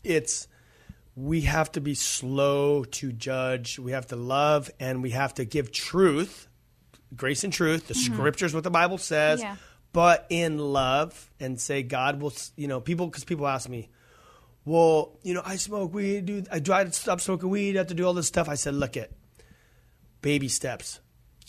it's 0.04 0.48
we 1.16 1.42
have 1.42 1.72
to 1.72 1.80
be 1.80 1.94
slow 1.94 2.84
to 2.84 3.10
judge. 3.10 3.78
We 3.78 3.92
have 3.92 4.06
to 4.08 4.16
love 4.16 4.70
and 4.78 5.02
we 5.02 5.10
have 5.10 5.34
to 5.34 5.44
give 5.44 5.72
truth, 5.72 6.46
grace 7.16 7.42
and 7.42 7.52
truth, 7.52 7.88
the 7.88 7.94
mm-hmm. 7.94 8.14
scriptures, 8.14 8.54
what 8.54 8.64
the 8.64 8.70
Bible 8.70 8.98
says, 8.98 9.40
Yeah. 9.40 9.56
but 9.92 10.26
in 10.28 10.58
love 10.58 11.30
and 11.40 11.58
say 11.58 11.82
God 11.82 12.20
will, 12.20 12.34
you 12.56 12.68
know, 12.68 12.80
people, 12.80 13.06
because 13.06 13.24
people 13.24 13.46
ask 13.46 13.68
me, 13.68 13.88
well, 14.66 15.16
you 15.22 15.32
know, 15.32 15.42
I 15.44 15.56
smoke 15.56 15.94
weed, 15.94 16.26
dude. 16.26 16.48
I 16.50 16.58
tried 16.58 16.88
to 16.88 16.92
stop 16.92 17.20
smoking 17.20 17.48
weed. 17.48 17.76
I 17.76 17.78
have 17.78 17.86
to 17.86 17.94
do 17.94 18.04
all 18.04 18.12
this 18.12 18.26
stuff. 18.26 18.48
I 18.48 18.56
said, 18.56 18.74
look 18.74 18.96
it, 18.96 19.12
baby 20.20 20.48
steps. 20.48 21.00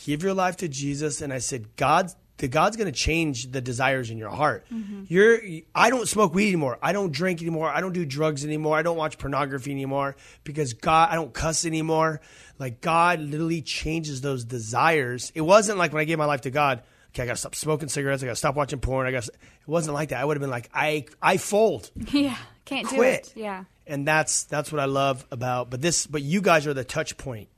Give 0.05 0.21
your 0.21 0.35
life 0.35 0.57
to 0.57 0.67
Jesus. 0.67 1.21
And 1.21 1.33
I 1.33 1.39
said, 1.39 1.75
God, 1.75 2.11
the 2.37 2.47
God's 2.47 2.77
going 2.77 2.85
to 2.85 2.97
change 2.97 3.51
the 3.51 3.59
desires 3.59 4.11
in 4.11 4.19
your 4.19 4.29
heart. 4.29 4.67
Mm-hmm. 4.71 5.05
You're, 5.07 5.39
I 5.73 5.89
don't 5.89 6.07
smoke 6.07 6.35
weed 6.35 6.49
anymore. 6.49 6.77
I 6.79 6.93
don't 6.93 7.11
drink 7.11 7.41
anymore. 7.41 7.69
I 7.69 7.81
don't 7.81 7.93
do 7.93 8.05
drugs 8.05 8.45
anymore. 8.45 8.77
I 8.77 8.83
don't 8.83 8.97
watch 8.97 9.17
pornography 9.17 9.71
anymore 9.71 10.15
because 10.43 10.73
God, 10.73 11.09
I 11.11 11.15
don't 11.15 11.33
cuss 11.33 11.65
anymore. 11.65 12.21
Like 12.59 12.81
God 12.81 13.19
literally 13.19 13.63
changes 13.63 14.21
those 14.21 14.45
desires. 14.45 15.31
It 15.33 15.41
wasn't 15.41 15.79
like 15.79 15.91
when 15.91 16.01
I 16.01 16.05
gave 16.05 16.19
my 16.19 16.25
life 16.25 16.41
to 16.41 16.51
God. 16.51 16.83
Okay, 17.17 17.23
I 17.23 17.25
got 17.25 17.33
to 17.33 17.39
stop 17.39 17.55
smoking 17.55 17.89
cigarettes. 17.89 18.21
I 18.21 18.27
got 18.27 18.33
to 18.33 18.35
stop 18.35 18.55
watching 18.55 18.79
porn. 18.79 19.07
I 19.07 19.11
got. 19.11 19.27
It 19.27 19.35
wasn't 19.65 19.95
like 19.95 20.09
that. 20.09 20.21
I 20.21 20.25
would 20.25 20.37
have 20.37 20.41
been 20.41 20.51
like, 20.51 20.69
I, 20.71 21.05
I 21.19 21.37
fold 21.37 21.89
Yeah. 22.11 22.37
Can't 22.65 22.87
do 22.87 22.95
quit. 22.95 23.27
it. 23.27 23.33
Yeah. 23.35 23.63
And 23.87 24.07
that's 24.07 24.43
that's 24.43 24.71
what 24.71 24.79
I 24.79 24.85
love 24.85 25.25
about. 25.31 25.71
But 25.71 25.81
this, 25.81 26.05
but 26.05 26.21
you 26.21 26.41
guys 26.41 26.67
are 26.67 26.75
the 26.75 26.83
touch 26.83 27.17
point. 27.17 27.49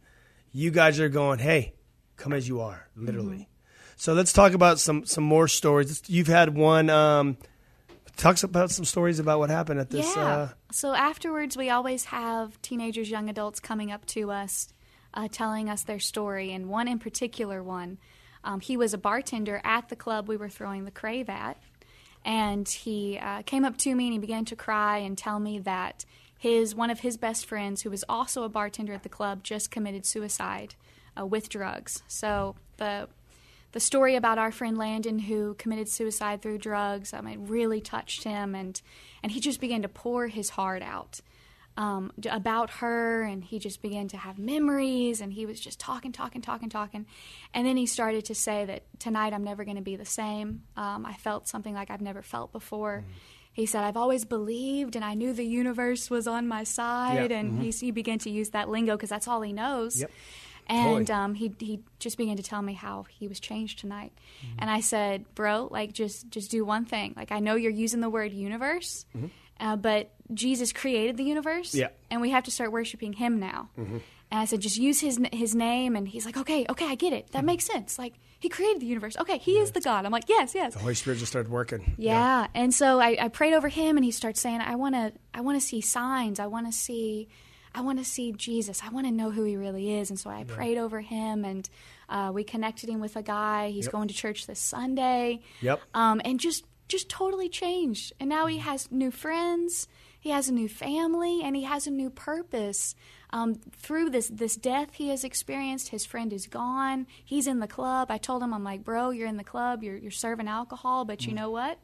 You 0.53 0.71
guys 0.71 0.99
are 1.01 1.09
going, 1.09 1.39
hey, 1.39 1.73
come 2.15 2.31
as 2.31 2.47
you 2.47 2.61
are, 2.61 2.87
literally. 2.95 3.35
Mm-hmm. 3.35 3.43
So 3.97 4.13
let's 4.13 4.31
talk 4.31 4.53
about 4.53 4.79
some 4.79 5.05
some 5.05 5.25
more 5.25 5.49
stories. 5.49 6.03
You've 6.07 6.27
had 6.27 6.55
one. 6.55 6.89
Um, 6.89 7.35
talks 8.15 8.43
about 8.43 8.71
some 8.71 8.85
stories 8.85 9.19
about 9.19 9.39
what 9.39 9.49
happened 9.49 9.79
at 9.81 9.89
this. 9.89 10.05
yeah. 10.15 10.25
Uh, 10.25 10.49
so 10.71 10.93
afterwards, 10.93 11.57
we 11.57 11.69
always 11.69 12.05
have 12.05 12.61
teenagers, 12.61 13.09
young 13.09 13.29
adults 13.29 13.59
coming 13.59 13.91
up 13.91 14.05
to 14.07 14.31
us, 14.31 14.69
uh, 15.13 15.27
telling 15.29 15.69
us 15.69 15.83
their 15.83 15.99
story. 15.99 16.53
And 16.53 16.69
one 16.69 16.87
in 16.87 16.99
particular, 16.99 17.61
one, 17.63 17.97
um, 18.43 18.59
he 18.59 18.77
was 18.77 18.93
a 18.93 18.97
bartender 18.97 19.61
at 19.63 19.89
the 19.89 19.95
club 19.95 20.27
we 20.27 20.37
were 20.37 20.49
throwing 20.49 20.85
the 20.85 20.91
crave 20.91 21.29
at, 21.29 21.57
and 22.25 22.67
he 22.67 23.17
uh, 23.17 23.41
came 23.43 23.65
up 23.65 23.77
to 23.77 23.95
me 23.95 24.05
and 24.05 24.13
he 24.13 24.19
began 24.19 24.45
to 24.45 24.55
cry 24.55 24.97
and 24.97 25.17
tell 25.17 25.39
me 25.39 25.59
that 25.59 26.05
his 26.37 26.73
one 26.73 26.89
of 26.89 27.01
his 27.01 27.17
best 27.17 27.45
friends, 27.45 27.81
who 27.81 27.89
was 27.89 28.05
also 28.07 28.43
a 28.43 28.49
bartender 28.49 28.93
at 28.93 29.03
the 29.03 29.09
club, 29.09 29.43
just 29.43 29.71
committed 29.71 30.05
suicide 30.05 30.75
uh, 31.19 31.25
with 31.25 31.49
drugs. 31.49 32.01
So 32.07 32.55
the 32.77 33.09
the 33.71 33.79
story 33.79 34.15
about 34.15 34.39
our 34.39 34.51
friend 34.51 34.77
Landon 34.77 35.19
who 35.19 35.53
committed 35.55 35.87
suicide 35.87 36.41
through 36.41 36.57
drugs, 36.57 37.13
I 37.13 37.21
mean, 37.21 37.45
really 37.47 37.81
touched 37.81 38.23
him, 38.23 38.55
and 38.55 38.81
and 39.21 39.31
he 39.33 39.39
just 39.39 39.59
began 39.59 39.81
to 39.81 39.89
pour 39.89 40.27
his 40.27 40.51
heart 40.51 40.81
out 40.81 41.19
um, 41.79 42.11
about 42.29 42.69
her, 42.71 43.23
and 43.23 43.41
he 43.41 43.57
just 43.57 43.81
began 43.81 44.09
to 44.09 44.17
have 44.17 44.37
memories, 44.37 45.21
and 45.21 45.31
he 45.31 45.45
was 45.45 45.61
just 45.61 45.79
talking, 45.79 46.11
talking, 46.11 46.41
talking, 46.41 46.69
talking, 46.69 47.05
and 47.53 47.65
then 47.65 47.77
he 47.77 47.85
started 47.85 48.25
to 48.25 48.35
say 48.35 48.65
that 48.65 48.83
tonight 48.99 49.31
I'm 49.31 49.45
never 49.45 49.63
going 49.63 49.77
to 49.77 49.81
be 49.81 49.95
the 49.95 50.03
same. 50.03 50.63
Um, 50.75 51.05
I 51.05 51.13
felt 51.13 51.47
something 51.47 51.73
like 51.73 51.89
I've 51.89 52.01
never 52.01 52.21
felt 52.21 52.51
before. 52.51 53.05
He 53.53 53.65
said, 53.65 53.83
I've 53.83 53.97
always 53.97 54.25
believed 54.25 54.95
and 54.95 55.03
I 55.03 55.15
knew 55.15 55.33
the 55.33 55.45
universe 55.45 56.09
was 56.09 56.27
on 56.27 56.47
my 56.47 56.63
side. 56.63 57.31
Yeah. 57.31 57.37
And 57.37 57.61
he, 57.61 57.71
he 57.71 57.91
began 57.91 58.19
to 58.19 58.29
use 58.29 58.51
that 58.51 58.69
lingo 58.69 58.95
because 58.95 59.09
that's 59.09 59.27
all 59.27 59.41
he 59.41 59.53
knows. 59.53 59.99
Yep. 60.01 60.11
And 60.67 61.09
um, 61.09 61.33
he 61.33 61.51
he 61.59 61.79
just 61.97 62.17
began 62.17 62.37
to 62.37 62.43
tell 62.43 62.61
me 62.61 62.73
how 62.73 63.05
he 63.09 63.27
was 63.27 63.39
changed 63.39 63.79
tonight, 63.79 64.11
and 64.59 64.69
I 64.69 64.81
said, 64.81 65.25
"Bro, 65.33 65.69
like 65.71 65.93
just 65.93 66.29
just 66.29 66.51
do 66.51 66.63
one 66.63 66.85
thing. 66.85 67.15
Like 67.17 67.31
I 67.31 67.39
know 67.39 67.55
you're 67.55 67.71
using 67.71 68.01
the 68.01 68.09
word 68.09 68.33
universe, 68.33 69.03
uh, 69.59 69.75
but 69.75 70.11
Jesus 70.33 70.71
created 70.73 71.17
the 71.17 71.23
universe, 71.23 71.73
Yeah. 71.75 71.89
and 72.11 72.21
we 72.21 72.29
have 72.31 72.43
to 72.45 72.51
start 72.51 72.71
worshiping 72.71 73.13
Him 73.13 73.39
now." 73.39 73.69
And 74.31 74.39
I 74.39 74.45
said, 74.45 74.61
"Just 74.61 74.77
use 74.77 74.99
His 74.99 75.19
His 75.33 75.55
name," 75.55 75.95
and 75.95 76.07
he's 76.07 76.25
like, 76.25 76.37
"Okay, 76.37 76.65
okay, 76.69 76.85
I 76.85 76.95
get 76.95 77.13
it. 77.13 77.31
That 77.31 77.43
makes 77.43 77.65
sense. 77.65 77.97
Like 77.97 78.13
He 78.39 78.47
created 78.47 78.79
the 78.81 78.85
universe. 78.85 79.17
Okay, 79.17 79.37
He 79.39 79.57
is 79.57 79.71
the 79.71 79.81
God." 79.81 80.05
I'm 80.05 80.11
like, 80.11 80.29
"Yes, 80.29 80.53
yes." 80.53 80.73
the 80.73 80.79
Holy 80.79 80.93
Spirit 80.95 81.17
just 81.19 81.31
started 81.31 81.51
working. 81.51 81.95
Yeah. 81.97 82.47
And 82.53 82.73
so 82.73 82.99
I, 82.99 83.17
I 83.19 83.27
prayed 83.29 83.53
over 83.53 83.69
him 83.69 83.97
and 83.97 84.05
he 84.05 84.11
starts 84.11 84.39
saying, 84.39 84.61
I 84.61 84.75
wanna 84.75 85.13
I 85.33 85.41
wanna 85.41 85.61
see 85.61 85.81
signs. 85.81 86.39
I 86.39 86.45
wanna 86.45 86.71
see 86.71 87.27
I 87.73 87.81
wanna 87.81 88.03
see 88.03 88.31
Jesus. 88.31 88.81
I 88.83 88.89
wanna 88.89 89.11
know 89.11 89.31
who 89.31 89.43
he 89.43 89.55
really 89.57 89.93
is. 89.99 90.09
And 90.11 90.19
so 90.19 90.29
I 90.29 90.43
prayed 90.43 90.77
over 90.77 91.01
him 91.01 91.43
and 91.43 91.67
uh, 92.07 92.31
we 92.33 92.43
connected 92.43 92.89
him 92.89 92.99
with 92.99 93.15
a 93.15 93.21
guy. 93.23 93.69
He's 93.69 93.85
Yep. 93.85 93.91
going 93.91 94.07
to 94.07 94.13
church 94.15 94.47
this 94.47 94.59
Sunday. 94.59 95.41
Yep. 95.61 95.79
Um, 95.93 96.21
and 96.25 96.39
just 96.39 96.65
just 96.89 97.09
totally 97.09 97.47
changed. 97.49 98.13
And 98.19 98.29
now 98.29 98.47
he 98.47 98.57
has 98.57 98.91
new 98.91 99.11
friends, 99.11 99.87
he 100.19 100.31
has 100.31 100.49
a 100.49 100.53
new 100.53 100.67
family, 100.67 101.41
and 101.43 101.55
he 101.55 101.63
has 101.63 101.87
a 101.87 101.91
new 101.91 102.09
purpose. 102.09 102.95
Um, 103.31 103.55
through 103.77 104.09
this 104.09 104.27
this 104.27 104.55
death 104.55 104.95
he 104.95 105.09
has 105.09 105.23
experienced, 105.23 105.89
his 105.89 106.03
friend 106.03 106.33
is 106.33 106.47
gone. 106.47 107.05
He's 107.23 107.45
in 107.45 107.59
the 107.59 107.67
club. 107.67 108.09
I 108.09 108.17
told 108.17 108.41
him, 108.41 108.53
I'm 108.55 108.63
like, 108.63 108.83
bro, 108.83 109.11
you're 109.11 109.27
in 109.27 109.37
the 109.37 109.43
club. 109.43 109.83
You're 109.83 109.95
you're 109.95 110.09
serving 110.09 110.47
alcohol, 110.47 111.05
but 111.05 111.27
you 111.27 111.33
know 111.33 111.51
what? 111.51 111.77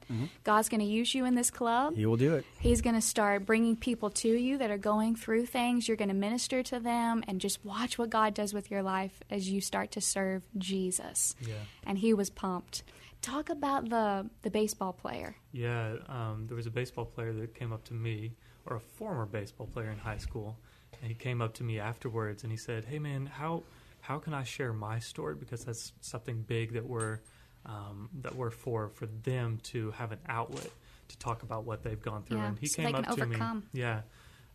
God's 0.44 0.70
going 0.70 0.82
to 0.82 0.88
use 0.88 1.14
you 1.14 1.24
in 1.26 1.36
this 1.36 1.52
club. 1.52 1.96
He 1.96 2.08
will 2.08 2.18
do 2.18 2.34
it. 2.34 2.46
He's 2.60 2.82
going 2.82 2.96
to 2.96 3.02
start 3.02 3.46
bringing 3.46 3.76
people 3.76 4.10
to 4.10 4.28
you 4.28 4.58
that 4.58 4.72
are 4.72 4.80
going 4.80 5.16
through 5.16 5.46
things. 5.46 5.88
You're 5.88 5.98
going 5.98 6.10
to 6.10 6.16
minister 6.16 6.64
to 6.64 6.80
them 6.80 7.24
and 7.28 7.40
just 7.40 7.64
watch 7.64 8.00
what 8.00 8.10
God 8.10 8.34
does 8.34 8.52
with 8.52 8.72
your 8.72 8.82
life 8.82 9.22
as 9.30 9.48
you 9.48 9.62
start 9.62 9.92
to 9.92 10.02
serve 10.02 10.42
Jesus. 10.58 11.36
Yeah. 11.40 11.54
And 11.86 12.00
he 12.00 12.16
was 12.16 12.32
pumped. 12.32 12.84
Talk 13.26 13.50
about 13.50 13.90
the 13.90 14.30
the 14.44 14.52
baseball 14.52 14.94
player. 14.94 15.36
Yeah, 15.52 15.96
um, 16.08 16.46
there 16.48 16.56
was 16.56 16.68
a 16.68 16.72
baseball 16.72 17.06
player 17.06 17.34
that 17.34 17.56
came 17.56 17.74
up 17.74 17.84
to 17.86 17.96
me, 17.96 18.36
or 18.68 18.76
a 18.76 18.80
former 18.80 19.26
baseball 19.26 19.66
player 19.66 19.90
in 19.90 19.98
high 19.98 20.20
school, 20.20 20.56
and 21.02 21.10
he 21.10 21.16
came 21.16 21.42
up 21.42 21.56
to 21.56 21.64
me 21.64 21.80
afterwards 21.80 22.44
and 22.44 22.52
he 22.52 22.58
said, 22.58 22.86
"Hey, 22.86 23.00
man, 23.00 23.26
how 23.26 23.64
how 24.02 24.20
can 24.20 24.36
I 24.36 24.44
share 24.44 24.74
my 24.74 25.00
story? 25.00 25.34
Because 25.34 25.66
that's 25.66 25.94
something 26.02 26.44
big 26.44 26.74
that 26.74 26.86
we're 26.86 27.18
um, 27.66 28.10
that 28.22 28.36
we're 28.36 28.52
for 28.52 28.90
for 28.90 29.08
them 29.08 29.58
to 29.64 29.90
have 29.92 30.12
an 30.12 30.20
outlet 30.30 30.70
to 31.08 31.18
talk 31.18 31.42
about 31.42 31.66
what 31.66 31.82
they've 31.82 32.02
gone 32.02 32.22
through." 32.22 32.38
Yeah, 32.38 32.50
and 32.50 32.60
he 32.60 32.68
so 32.68 32.84
came 32.84 32.92
they 32.92 33.00
up 33.00 33.06
can 33.06 33.16
to 33.16 33.24
overcome. 33.24 33.58
me, 33.74 33.82
yeah. 33.82 34.02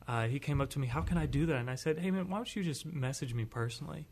Uh, 0.06 0.28
he 0.28 0.38
came 0.38 0.60
up 0.60 0.70
to 0.70 0.78
me, 0.78 0.86
"How 0.86 1.00
can 1.02 1.18
I 1.18 1.26
do 1.26 1.44
that?" 1.46 1.56
And 1.56 1.68
I 1.68 1.74
said, 1.74 1.98
"Hey, 1.98 2.12
man, 2.12 2.28
why 2.28 2.36
don't 2.36 2.54
you 2.54 2.62
just 2.62 2.86
message 2.86 3.34
me 3.34 3.44
personally?" 3.44 4.06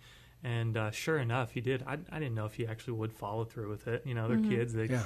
And 0.44 0.76
uh, 0.76 0.90
sure 0.92 1.18
enough, 1.18 1.50
he 1.52 1.60
did. 1.60 1.82
I, 1.86 1.98
I 2.10 2.18
didn't 2.18 2.34
know 2.34 2.46
if 2.46 2.54
he 2.54 2.66
actually 2.66 2.94
would 2.94 3.12
follow 3.12 3.44
through 3.44 3.68
with 3.70 3.88
it. 3.88 4.02
You 4.06 4.14
know, 4.14 4.28
they're 4.28 4.36
Mm-hmm. 4.38 4.48
kids. 4.56 4.72
They, 4.72 4.86
Yeah. 4.86 5.02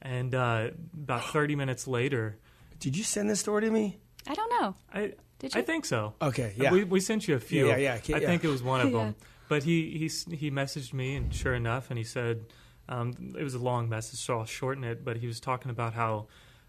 and 0.00 0.34
uh, 0.34 0.70
about 0.94 1.24
30 1.32 1.54
minutes 1.56 1.86
later, 1.86 2.38
Did 2.80 2.96
you 2.96 3.04
send 3.04 3.30
this 3.30 3.38
story 3.40 3.62
to 3.62 3.70
me? 3.70 4.00
I 4.26 4.34
don't 4.34 4.50
know. 4.60 4.74
I 4.92 5.12
Did 5.38 5.56
I 5.56 5.62
think 5.62 5.84
so. 5.84 6.14
Okay, 6.20 6.52
yeah. 6.56 6.72
We, 6.72 6.82
we 6.84 6.98
sent 7.00 7.28
you 7.28 7.36
a 7.36 7.40
few. 7.40 7.68
Yeah, 7.68 7.76
yeah, 7.76 7.98
yeah, 8.04 8.16
I 8.16 8.20
yeah. 8.20 8.26
think 8.26 8.42
it 8.44 8.48
was 8.48 8.62
one 8.62 8.80
of 8.80 8.90
Yeah. 8.92 8.98
them. 8.98 9.14
But 9.48 9.62
he 9.64 9.90
he 9.98 10.36
he 10.36 10.50
messaged 10.50 10.92
me, 10.92 11.14
and 11.16 11.32
sure 11.34 11.54
enough, 11.54 11.90
and 11.90 11.98
he 11.98 12.04
said 12.04 12.46
um, 12.88 13.34
it 13.38 13.42
was 13.44 13.54
a 13.54 13.58
long 13.58 13.88
message, 13.88 14.18
so 14.20 14.38
I'll 14.38 14.44
shorten 14.46 14.82
it. 14.82 15.04
But 15.04 15.18
he 15.18 15.26
was 15.26 15.40
talking 15.40 15.70
about 15.70 15.92
how 15.94 16.26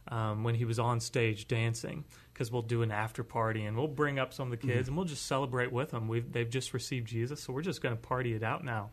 um, 0.10 0.44
when 0.44 0.56
he 0.56 0.66
was 0.66 0.80
on 0.80 1.00
stage 1.00 1.48
dancing, 1.48 2.04
because 2.34 2.52
we'll 2.52 2.62
do 2.62 2.82
an 2.82 2.92
after 2.92 3.24
party 3.24 3.66
and 3.66 3.78
we'll 3.78 3.88
bring 3.88 4.20
up 4.20 4.34
some 4.34 4.52
of 4.52 4.60
the 4.60 4.68
Mm-hmm. 4.68 4.78
kids 4.78 4.88
and 4.88 4.98
we'll 4.98 5.06
just 5.06 5.26
celebrate 5.26 5.72
with 5.72 5.92
them. 5.92 6.08
We've 6.08 6.30
they've 6.32 6.50
just 6.50 6.74
received 6.74 7.08
Jesus, 7.08 7.42
so 7.42 7.54
we're 7.54 7.62
just 7.62 7.82
going 7.82 7.96
to 7.96 8.02
party 8.02 8.34
it 8.34 8.44
out 8.44 8.64
now. 8.64 8.92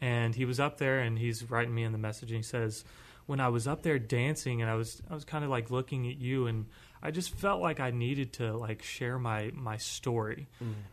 And 0.00 0.34
he 0.34 0.44
was 0.44 0.60
up 0.60 0.76
there, 0.78 1.00
and 1.00 1.18
he's 1.18 1.50
writing 1.50 1.74
me 1.74 1.82
in 1.84 1.92
the 1.92 1.98
message, 1.98 2.30
and 2.30 2.36
he 2.36 2.42
says, 2.42 2.84
"When 3.26 3.40
I 3.40 3.48
was 3.48 3.66
up 3.66 3.82
there 3.82 3.98
dancing, 3.98 4.60
and 4.62 4.70
I 4.70 4.74
was 4.74 5.00
I 5.10 5.14
was 5.14 5.24
kind 5.24 5.42
of 5.44 5.50
like 5.50 5.70
looking 5.70 6.08
at 6.08 6.18
you, 6.18 6.46
and 6.46 6.66
I 7.02 7.10
just 7.10 7.30
felt 7.34 7.60
like 7.62 7.80
I 7.80 7.90
needed 7.90 8.34
to 8.34 8.56
like 8.56 8.82
share 8.82 9.18
my 9.18 9.52
my 9.54 9.78
story." 9.78 10.48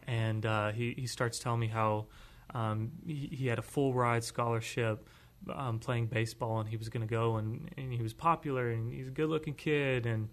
And 0.08 0.46
uh, 0.46 0.72
he 0.72 0.94
he 0.98 1.08
starts 1.08 1.40
telling 1.40 1.60
me 1.60 1.68
how 1.68 2.06
um, 2.54 2.92
he, 3.06 3.30
he 3.32 3.48
had 3.48 3.60
a 3.60 3.64
full 3.64 3.94
ride 3.94 4.24
scholarship 4.24 5.08
um, 5.54 5.80
playing 5.80 6.08
baseball, 6.08 6.60
and 6.60 6.70
he 6.70 6.78
was 6.78 6.90
going 6.90 7.06
to 7.06 7.12
go, 7.12 7.38
and, 7.38 7.70
and 7.78 7.92
he 7.94 8.02
was 8.02 8.14
popular, 8.14 8.70
and 8.70 8.94
he's 8.94 9.08
a 9.08 9.12
good 9.12 9.30
looking 9.30 9.54
kid, 9.54 10.06
and 10.06 10.30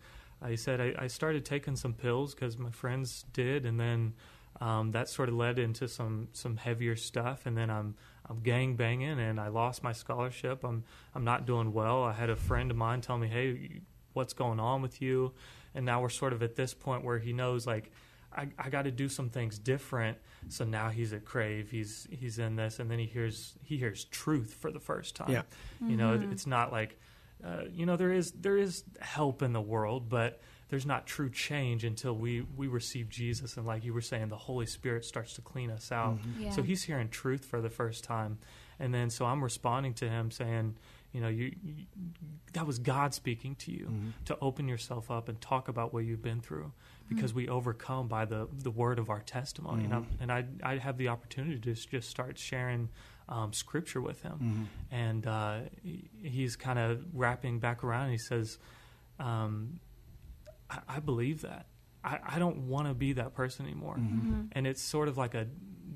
he 0.48 0.56
said 0.56 0.80
I, 0.80 0.94
I 0.98 1.06
started 1.06 1.44
taking 1.44 1.76
some 1.76 1.92
pills 1.92 2.34
because 2.34 2.58
my 2.58 2.70
friends 2.70 3.24
did, 3.32 3.66
and 3.66 3.78
then 3.78 4.14
um, 4.60 4.90
that 4.92 5.08
sort 5.08 5.28
of 5.28 5.34
led 5.34 5.58
into 5.58 5.88
some 5.88 6.28
some 6.32 6.56
heavier 6.56 6.96
stuff, 6.96 7.46
and 7.46 7.56
then 7.56 7.70
I'm 7.70 7.94
I'm 8.28 8.40
gang 8.40 8.76
banging, 8.76 9.18
and 9.20 9.40
I 9.40 9.48
lost 9.48 9.82
my 9.82 9.92
scholarship. 9.92 10.64
I'm 10.64 10.84
I'm 11.14 11.24
not 11.24 11.46
doing 11.46 11.72
well. 11.72 12.04
I 12.04 12.12
had 12.12 12.30
a 12.30 12.36
friend 12.36 12.70
of 12.70 12.76
mine 12.76 13.00
tell 13.00 13.18
me, 13.18 13.28
"Hey, 13.28 13.80
what's 14.12 14.32
going 14.32 14.60
on 14.60 14.82
with 14.82 15.00
you?" 15.02 15.32
And 15.74 15.86
now 15.86 16.00
we're 16.02 16.08
sort 16.08 16.32
of 16.32 16.42
at 16.42 16.56
this 16.56 16.74
point 16.74 17.04
where 17.04 17.18
he 17.18 17.32
knows 17.32 17.66
like. 17.66 17.90
I, 18.36 18.48
I 18.58 18.70
got 18.70 18.82
to 18.82 18.90
do 18.90 19.08
some 19.08 19.28
things 19.28 19.58
different. 19.58 20.18
So 20.48 20.64
now 20.64 20.88
he's 20.88 21.12
at 21.12 21.24
Crave. 21.24 21.70
He's 21.70 22.06
he's 22.10 22.38
in 22.38 22.56
this, 22.56 22.78
and 22.78 22.90
then 22.90 22.98
he 22.98 23.06
hears 23.06 23.54
he 23.62 23.76
hears 23.76 24.04
truth 24.04 24.56
for 24.60 24.70
the 24.70 24.80
first 24.80 25.16
time. 25.16 25.32
Yeah. 25.32 25.42
You 25.80 25.96
know, 25.96 26.14
it- 26.14 26.22
it's 26.30 26.46
not 26.46 26.72
like 26.72 26.98
uh, 27.44 27.64
you 27.72 27.86
know 27.86 27.96
there 27.96 28.12
is 28.12 28.32
there 28.32 28.56
is 28.56 28.84
help 29.00 29.42
in 29.42 29.52
the 29.52 29.60
world, 29.60 30.08
but 30.08 30.40
there's 30.68 30.86
not 30.86 31.06
true 31.06 31.28
change 31.28 31.84
until 31.84 32.14
we 32.14 32.42
we 32.56 32.68
receive 32.68 33.08
Jesus 33.08 33.56
and 33.56 33.66
like 33.66 33.84
you 33.84 33.92
were 33.92 34.00
saying, 34.00 34.28
the 34.28 34.36
Holy 34.36 34.66
Spirit 34.66 35.04
starts 35.04 35.34
to 35.34 35.40
clean 35.42 35.70
us 35.70 35.90
out. 35.90 36.18
Mm-hmm. 36.18 36.42
Yeah. 36.44 36.50
So 36.50 36.62
he's 36.62 36.84
hearing 36.84 37.08
truth 37.08 37.44
for 37.44 37.60
the 37.60 37.70
first 37.70 38.04
time, 38.04 38.38
and 38.78 38.94
then 38.94 39.10
so 39.10 39.24
I'm 39.26 39.42
responding 39.42 39.94
to 39.94 40.08
him 40.08 40.30
saying, 40.30 40.76
you 41.12 41.20
know, 41.20 41.28
you, 41.28 41.52
you 41.62 41.86
that 42.52 42.66
was 42.66 42.78
God 42.78 43.14
speaking 43.14 43.54
to 43.56 43.72
you 43.72 43.86
mm-hmm. 43.86 44.10
to 44.26 44.38
open 44.40 44.68
yourself 44.68 45.10
up 45.10 45.28
and 45.28 45.40
talk 45.40 45.68
about 45.68 45.92
what 45.92 46.04
you've 46.04 46.22
been 46.22 46.40
through, 46.40 46.72
because 47.10 47.34
we 47.34 47.48
overcome 47.48 48.08
by 48.08 48.24
the 48.24 48.48
the 48.62 48.70
word 48.70 48.98
of 48.98 49.10
our 49.10 49.20
testimony, 49.20 49.84
and, 49.84 49.92
I, 49.92 50.02
and 50.20 50.32
I 50.32 50.72
I 50.74 50.78
have 50.78 50.96
the 50.96 51.08
opportunity 51.08 51.56
to 51.60 51.74
just, 51.74 51.90
just 51.90 52.08
start 52.08 52.38
sharing. 52.38 52.88
Um, 53.28 53.52
scripture 53.52 54.00
with 54.00 54.22
him, 54.22 54.68
and 54.90 55.24
uh, 55.24 55.60
he's 56.20 56.56
kind 56.56 56.80
of 56.80 57.04
wrapping 57.14 57.60
back 57.60 57.84
around. 57.84 58.06
And 58.06 58.10
he 58.10 58.18
says, 58.18 58.58
um, 59.20 59.78
I, 60.68 60.78
I 60.96 60.98
believe 60.98 61.42
that. 61.42 61.66
I, 62.02 62.18
I 62.26 62.38
don't 62.40 62.66
want 62.66 62.88
to 62.88 62.94
be 62.94 63.12
that 63.12 63.34
person 63.34 63.66
anymore. 63.66 63.94
And 64.50 64.66
it's 64.66 64.82
sort 64.82 65.06
of 65.06 65.16
like 65.16 65.34
a, 65.36 65.46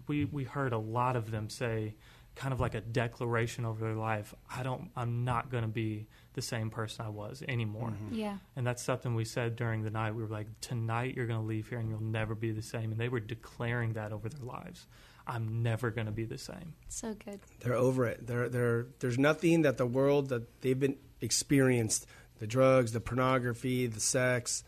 we, 0.06 0.26
we 0.26 0.44
heard 0.44 0.72
a 0.72 0.78
lot 0.78 1.16
of 1.16 1.32
them 1.32 1.50
say, 1.50 1.96
kind 2.34 2.52
of 2.52 2.60
like 2.60 2.74
a 2.74 2.80
declaration 2.80 3.64
over 3.64 3.84
their 3.84 3.94
life. 3.94 4.34
I 4.50 4.62
don't, 4.62 4.90
I'm 4.96 5.24
not 5.24 5.50
going 5.50 5.62
to 5.62 5.68
be 5.68 6.06
the 6.34 6.42
same 6.42 6.70
person 6.70 7.06
I 7.06 7.08
was 7.10 7.42
anymore. 7.46 7.90
Mm-hmm. 7.90 8.14
Yeah. 8.14 8.38
And 8.56 8.66
that's 8.66 8.82
something 8.82 9.14
we 9.14 9.24
said 9.24 9.56
during 9.56 9.82
the 9.82 9.90
night. 9.90 10.14
We 10.14 10.22
were 10.22 10.28
like, 10.28 10.48
tonight 10.60 11.14
you're 11.16 11.26
going 11.26 11.40
to 11.40 11.46
leave 11.46 11.68
here 11.68 11.78
and 11.78 11.88
you'll 11.88 12.02
never 12.02 12.34
be 12.34 12.50
the 12.50 12.62
same. 12.62 12.90
And 12.90 13.00
they 13.00 13.08
were 13.08 13.20
declaring 13.20 13.92
that 13.92 14.12
over 14.12 14.28
their 14.28 14.44
lives. 14.44 14.86
I'm 15.26 15.62
never 15.62 15.90
going 15.90 16.06
to 16.06 16.12
be 16.12 16.24
the 16.24 16.38
same. 16.38 16.74
So 16.88 17.14
good. 17.24 17.40
They're 17.60 17.74
over 17.74 18.06
it. 18.06 18.26
They're, 18.26 18.48
they're, 18.48 18.86
there's 18.98 19.18
nothing 19.18 19.62
that 19.62 19.78
the 19.78 19.86
world 19.86 20.28
that 20.30 20.60
they've 20.60 20.78
been 20.78 20.96
experienced 21.20 22.06
the 22.40 22.46
drugs, 22.48 22.92
the 22.92 23.00
pornography, 23.00 23.86
the 23.86 24.00
sex, 24.00 24.64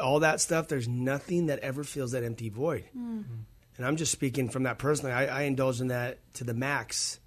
all 0.00 0.20
that 0.20 0.40
stuff. 0.40 0.68
There's 0.68 0.88
nothing 0.88 1.46
that 1.46 1.58
ever 1.58 1.82
fills 1.82 2.12
that 2.12 2.22
empty 2.22 2.48
void. 2.48 2.84
Mm. 2.96 3.18
Mm-hmm. 3.18 3.34
And 3.76 3.86
I'm 3.86 3.96
just 3.96 4.12
speaking 4.12 4.48
from 4.48 4.64
that 4.64 4.78
personally. 4.78 5.12
I, 5.12 5.26
I 5.26 5.42
indulge 5.42 5.80
in 5.80 5.88
that 5.88 6.18
to 6.34 6.44
the 6.44 6.54
max, 6.54 7.20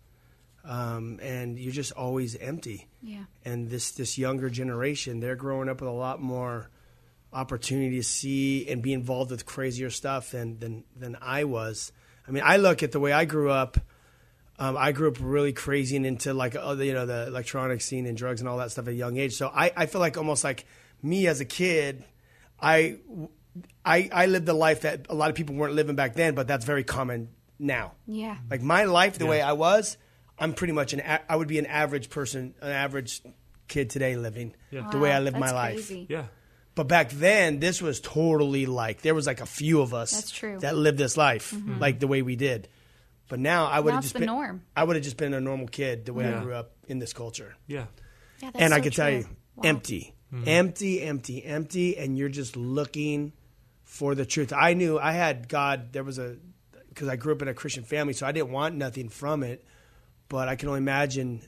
um, 0.64 1.20
and 1.22 1.58
you're 1.60 1.74
just 1.74 1.92
always 1.92 2.36
empty. 2.36 2.88
Yeah. 3.02 3.26
And 3.46 3.70
this 3.70 3.92
this 3.92 4.18
younger 4.18 4.50
generation, 4.50 5.20
they're 5.20 5.36
growing 5.36 5.70
up 5.70 5.82
with 5.82 5.90
a 5.90 5.94
lot 5.94 6.22
more 6.22 6.70
opportunity 7.32 7.98
to 7.98 8.04
see 8.04 8.68
and 8.68 8.82
be 8.82 8.94
involved 8.94 9.30
with 9.32 9.46
crazier 9.46 9.90
stuff 9.90 10.32
than 10.32 10.60
than 10.60 10.84
than 10.96 11.18
I 11.22 11.44
was. 11.44 11.92
I 12.28 12.32
mean, 12.32 12.44
I 12.46 12.58
look 12.58 12.84
at 12.84 12.92
the 12.92 13.00
way 13.00 13.12
I 13.12 13.26
grew 13.26 13.52
up. 13.52 13.78
Um, 14.58 14.76
I 14.76 14.92
grew 14.92 15.08
up 15.08 15.18
really 15.22 15.54
crazy 15.54 15.96
and 15.96 16.06
into 16.06 16.34
like 16.34 16.56
uh, 16.56 16.76
you 16.80 16.94
know 16.94 17.06
the 17.06 17.28
electronic 17.28 17.82
scene 17.82 18.06
and 18.06 18.18
drugs 18.18 18.42
and 18.42 18.50
all 18.50 18.58
that 18.58 18.72
stuff 18.72 18.88
at 18.88 18.94
a 18.94 18.96
young 18.96 19.18
age. 19.18 19.36
So 19.36 19.48
I, 19.54 19.72
I 19.76 19.86
feel 19.86 20.02
like 20.02 20.18
almost 20.18 20.44
like 20.44 20.66
me 21.02 21.28
as 21.28 21.40
a 21.40 21.46
kid, 21.46 22.04
I, 22.62 22.98
I 23.86 24.10
I 24.12 24.26
lived 24.28 24.46
the 24.46 24.54
life 24.54 24.82
that 24.82 25.06
a 25.10 25.16
lot 25.16 25.30
of 25.30 25.36
people 25.36 25.56
weren't 25.56 25.74
living 25.76 25.96
back 25.96 26.14
then, 26.16 26.36
but 26.36 26.48
that's 26.48 26.66
very 26.66 26.84
common 26.84 27.30
now. 27.58 27.94
Yeah. 28.08 28.38
Like 28.50 28.62
my 28.62 28.86
life, 28.86 29.18
the 29.18 29.26
Yeah. 29.26 29.30
way 29.32 29.42
I 29.42 29.54
was, 29.54 29.98
I'm 30.38 30.54
pretty 30.54 30.74
much 30.74 30.94
an. 30.94 31.00
A- 31.02 31.22
I 31.32 31.36
would 31.36 31.48
be 31.48 31.60
an 31.60 31.66
average 31.66 32.10
person, 32.10 32.54
an 32.62 32.72
average 32.72 33.22
kid 33.68 33.90
today 33.90 34.16
living 34.16 34.54
Yeah. 34.72 34.90
the 34.92 34.98
way 34.98 35.12
I 35.12 35.20
Wow, 35.20 35.24
lived 35.26 35.38
my 35.38 35.52
life. 35.52 35.76
crazy. 35.76 36.08
Yeah. 36.10 36.26
But 36.76 36.88
back 36.88 37.10
then, 37.10 37.60
this 37.60 37.82
was 37.82 38.00
totally 38.00 38.66
like 38.66 39.02
there 39.02 39.14
was 39.16 39.28
like 39.28 39.42
a 39.42 39.46
few 39.46 39.82
of 39.82 39.94
us 39.94 40.12
That's 40.12 40.32
true. 40.32 40.52
Mm-hmm. 40.52 40.60
that 40.60 40.76
lived 40.78 40.98
this 40.98 41.18
life 41.18 41.54
like 41.80 42.00
the 42.00 42.08
way 42.08 42.22
we 42.22 42.36
did. 42.36 42.70
But 43.28 43.40
now 43.40 43.66
I 43.66 43.80
would 43.80 43.94
have 43.94 44.02
just 44.04 44.14
the 44.14 44.20
been 44.22 44.28
norm. 44.28 44.64
I 44.76 44.84
would 44.86 44.96
have 44.96 45.04
just 45.04 45.18
been 45.18 45.34
a 45.34 45.42
normal 45.42 45.68
kid 45.68 46.06
the 46.06 46.14
way 46.14 46.26
I 46.34 46.42
grew 46.42 46.54
up 46.54 46.72
in 46.88 47.00
this 47.00 47.14
culture. 47.14 47.56
Yeah. 47.68 47.86
Yeah, 48.42 48.52
that's 48.52 48.56
and 48.64 48.74
I 48.74 48.78
so 48.78 48.84
can 48.84 48.92
tell 48.94 49.10
you, 49.10 49.26
Wow. 49.56 49.64
empty, 49.66 50.16
empty, 50.48 51.02
empty, 51.02 51.44
empty, 51.44 51.98
and 51.98 52.18
you're 52.18 52.30
just 52.30 52.56
looking 52.56 53.34
for 53.90 54.14
the 54.14 54.26
truth. 54.26 54.54
I 54.54 54.76
knew 54.76 55.00
I 55.00 55.12
had 55.14 55.50
God. 55.50 55.92
There 55.94 56.04
was 56.04 56.20
a 56.20 56.38
because 56.90 57.08
I 57.08 57.16
grew 57.16 57.34
up 57.34 57.42
in 57.42 57.48
a 57.48 57.56
Christian 57.56 57.84
family, 57.84 58.14
so 58.14 58.28
I 58.28 58.32
didn't 58.32 58.52
want 58.52 58.76
nothing 58.76 59.10
from 59.10 59.42
it. 59.42 59.66
But 60.30 60.48
I 60.48 60.56
can 60.56 60.70
only 60.70 60.78
imagine 60.78 61.42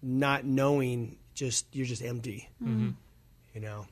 not 0.00 0.44
knowing. 0.44 1.18
Just 1.34 1.66
you're 1.74 1.86
just 1.86 2.02
empty. 2.02 2.48
You 2.60 2.94
know. 3.60 3.86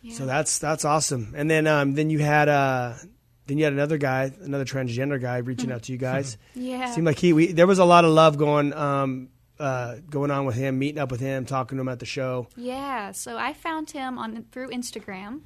Yeah. 0.00 0.14
So 0.14 0.26
that's 0.26 0.58
that's 0.60 0.84
awesome. 0.84 1.34
And 1.36 1.50
then 1.50 1.66
um, 1.66 1.94
then 1.94 2.08
you 2.08 2.20
had 2.20 2.48
uh, 2.48 2.94
then 3.46 3.58
you 3.58 3.64
had 3.64 3.72
another 3.72 3.98
guy, 3.98 4.32
another 4.40 4.64
transgender 4.64 5.20
guy, 5.20 5.38
reaching 5.38 5.72
out 5.72 5.82
to 5.82 5.92
you 5.92 5.98
guys. 6.10 6.38
Yeah. 6.54 6.92
Seemed 6.92 7.06
like 7.06 7.18
he 7.18 7.32
we, 7.32 7.52
there 7.52 7.66
was 7.66 7.80
a 7.80 7.84
lot 7.84 8.04
of 8.04 8.12
love 8.12 8.38
going 8.38 8.72
um, 8.72 9.28
uh, 9.58 9.96
going 10.08 10.30
on 10.30 10.46
with 10.46 10.54
him, 10.54 10.78
meeting 10.78 11.00
up 11.00 11.10
with 11.10 11.20
him, 11.20 11.46
talking 11.46 11.78
to 11.78 11.82
him 11.82 11.88
at 11.88 11.98
the 11.98 12.06
show. 12.06 12.46
Yeah, 12.56 13.12
so 13.12 13.36
I 13.36 13.52
found 13.52 13.90
him 13.90 14.18
on 14.18 14.44
through 14.52 14.70
Instagram, 14.70 15.40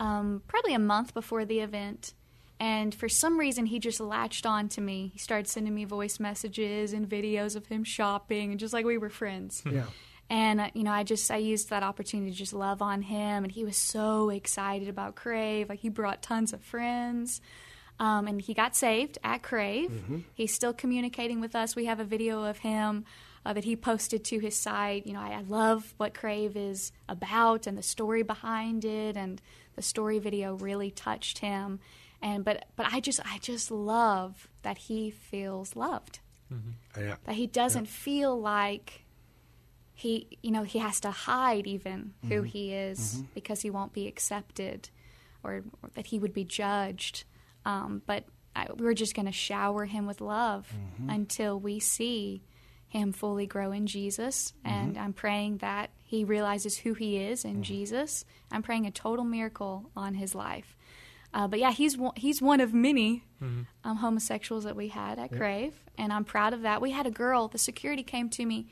um, 0.00 0.42
probably 0.48 0.74
a 0.74 0.78
month 0.80 1.14
before 1.14 1.44
the 1.44 1.60
event, 1.60 2.14
and 2.58 2.92
for 2.94 3.08
some 3.08 3.38
reason 3.38 3.66
he 3.66 3.78
just 3.78 4.00
latched 4.00 4.46
on 4.46 4.68
to 4.70 4.80
me. 4.80 5.10
He 5.12 5.18
started 5.18 5.46
sending 5.46 5.74
me 5.74 5.84
voice 5.84 6.18
messages 6.18 6.92
and 6.92 7.08
videos 7.08 7.54
of 7.54 7.66
him 7.66 7.84
shopping, 7.84 8.50
and 8.50 8.58
just 8.58 8.72
like 8.72 8.84
we 8.84 8.98
were 8.98 9.10
friends. 9.10 9.62
Yeah. 9.70 9.84
And 10.32 10.60
uh, 10.60 10.70
you 10.74 10.84
know, 10.84 10.92
I 10.92 11.02
just 11.02 11.28
I 11.30 11.38
used 11.38 11.70
that 11.70 11.82
opportunity 11.82 12.30
to 12.30 12.36
just 12.36 12.52
love 12.52 12.82
on 12.82 13.02
him, 13.02 13.42
and 13.42 13.52
he 13.52 13.64
was 13.64 13.76
so 13.76 14.30
excited 14.30 14.88
about 14.88 15.16
Crave. 15.16 15.68
Like 15.68 15.80
he 15.80 15.88
brought 15.88 16.22
tons 16.22 16.52
of 16.52 16.62
friends, 16.62 17.40
um, 17.98 18.28
and 18.28 18.40
he 18.40 18.54
got 18.54 18.76
saved 18.76 19.18
at 19.24 19.42
Crave. 19.42 19.90
He's 20.34 20.54
still 20.54 20.72
communicating 20.72 21.40
with 21.40 21.56
us. 21.56 21.74
We 21.74 21.86
have 21.86 21.98
a 21.98 22.04
video 22.04 22.44
of 22.44 22.58
him 22.58 23.06
uh, 23.44 23.54
that 23.54 23.64
he 23.64 23.74
posted 23.74 24.24
to 24.26 24.38
his 24.38 24.56
site. 24.56 25.04
You 25.04 25.14
know, 25.14 25.20
I, 25.20 25.32
I 25.32 25.42
love 25.48 25.94
what 25.96 26.14
Crave 26.14 26.56
is 26.56 26.92
about 27.08 27.66
and 27.66 27.76
the 27.76 27.82
story 27.82 28.22
behind 28.22 28.84
it, 28.84 29.16
and 29.16 29.42
the 29.80 29.86
story 29.86 30.18
video 30.18 30.56
really 30.56 30.90
touched 30.90 31.38
him. 31.38 31.80
And 32.20 32.44
but 32.44 32.66
but 32.76 32.92
I 32.92 33.00
just 33.00 33.18
I 33.24 33.38
just 33.38 33.70
love 33.70 34.46
that 34.60 34.76
he 34.76 35.10
feels 35.10 35.74
loved. 35.74 36.20
Mm-hmm. 36.52 36.70
Oh, 36.98 37.00
yeah. 37.00 37.14
that 37.24 37.36
he 37.36 37.46
doesn't 37.46 37.88
feel 37.88 38.38
like 38.38 39.06
he 39.94 40.36
you 40.42 40.50
know 40.50 40.64
he 40.64 40.80
has 40.80 41.00
to 41.00 41.10
hide 41.10 41.66
even 41.66 42.12
who 42.28 42.36
mm-hmm. 42.36 42.44
he 42.44 42.74
is 42.74 42.98
mm-hmm. 43.14 43.26
because 43.32 43.62
he 43.62 43.70
won't 43.70 43.94
be 43.94 44.06
accepted 44.06 44.90
or, 45.42 45.62
or 45.82 45.88
that 45.94 46.08
he 46.08 46.18
would 46.18 46.34
be 46.34 46.44
judged. 46.44 47.24
Um, 47.64 48.02
but 48.04 48.24
I, 48.54 48.66
we're 48.76 48.92
just 48.92 49.14
going 49.14 49.26
to 49.26 49.32
shower 49.32 49.86
him 49.86 50.06
with 50.06 50.20
love 50.20 50.70
until 51.08 51.58
we 51.58 51.80
see 51.80 52.42
him 52.88 53.12
fully 53.12 53.46
grow 53.46 53.70
in 53.70 53.86
jesus. 53.86 54.52
And 54.64 54.98
i'm 54.98 55.12
praying 55.12 55.58
that 55.58 55.90
he 56.10 56.24
realizes 56.24 56.78
who 56.78 56.92
he 56.94 57.16
is 57.18 57.44
in 57.44 57.62
jesus 57.62 58.24
i'm 58.50 58.62
praying 58.62 58.84
a 58.86 58.90
total 58.90 59.24
miracle 59.24 59.90
on 59.96 60.14
his 60.14 60.34
life 60.34 60.76
uh, 61.32 61.46
but 61.46 61.60
yeah, 61.60 61.70
he's 61.70 61.96
one, 61.96 62.12
he's 62.16 62.42
one 62.42 62.60
of 62.60 62.74
many 62.74 63.22
um, 63.84 63.96
homosexuals 63.96 64.64
that 64.64 64.74
we 64.74 64.88
had 64.88 65.16
at 65.20 65.30
Crave, 65.38 65.74
and 65.96 66.12
I'm 66.12 66.24
proud 66.24 66.54
of 66.54 66.62
that. 66.62 66.80
We 66.82 66.90
had 66.90 67.06
a 67.06 67.10
girl. 67.10 67.46
The 67.46 67.56
security 67.58 68.02
came 68.02 68.28
to 68.30 68.44
me 68.44 68.66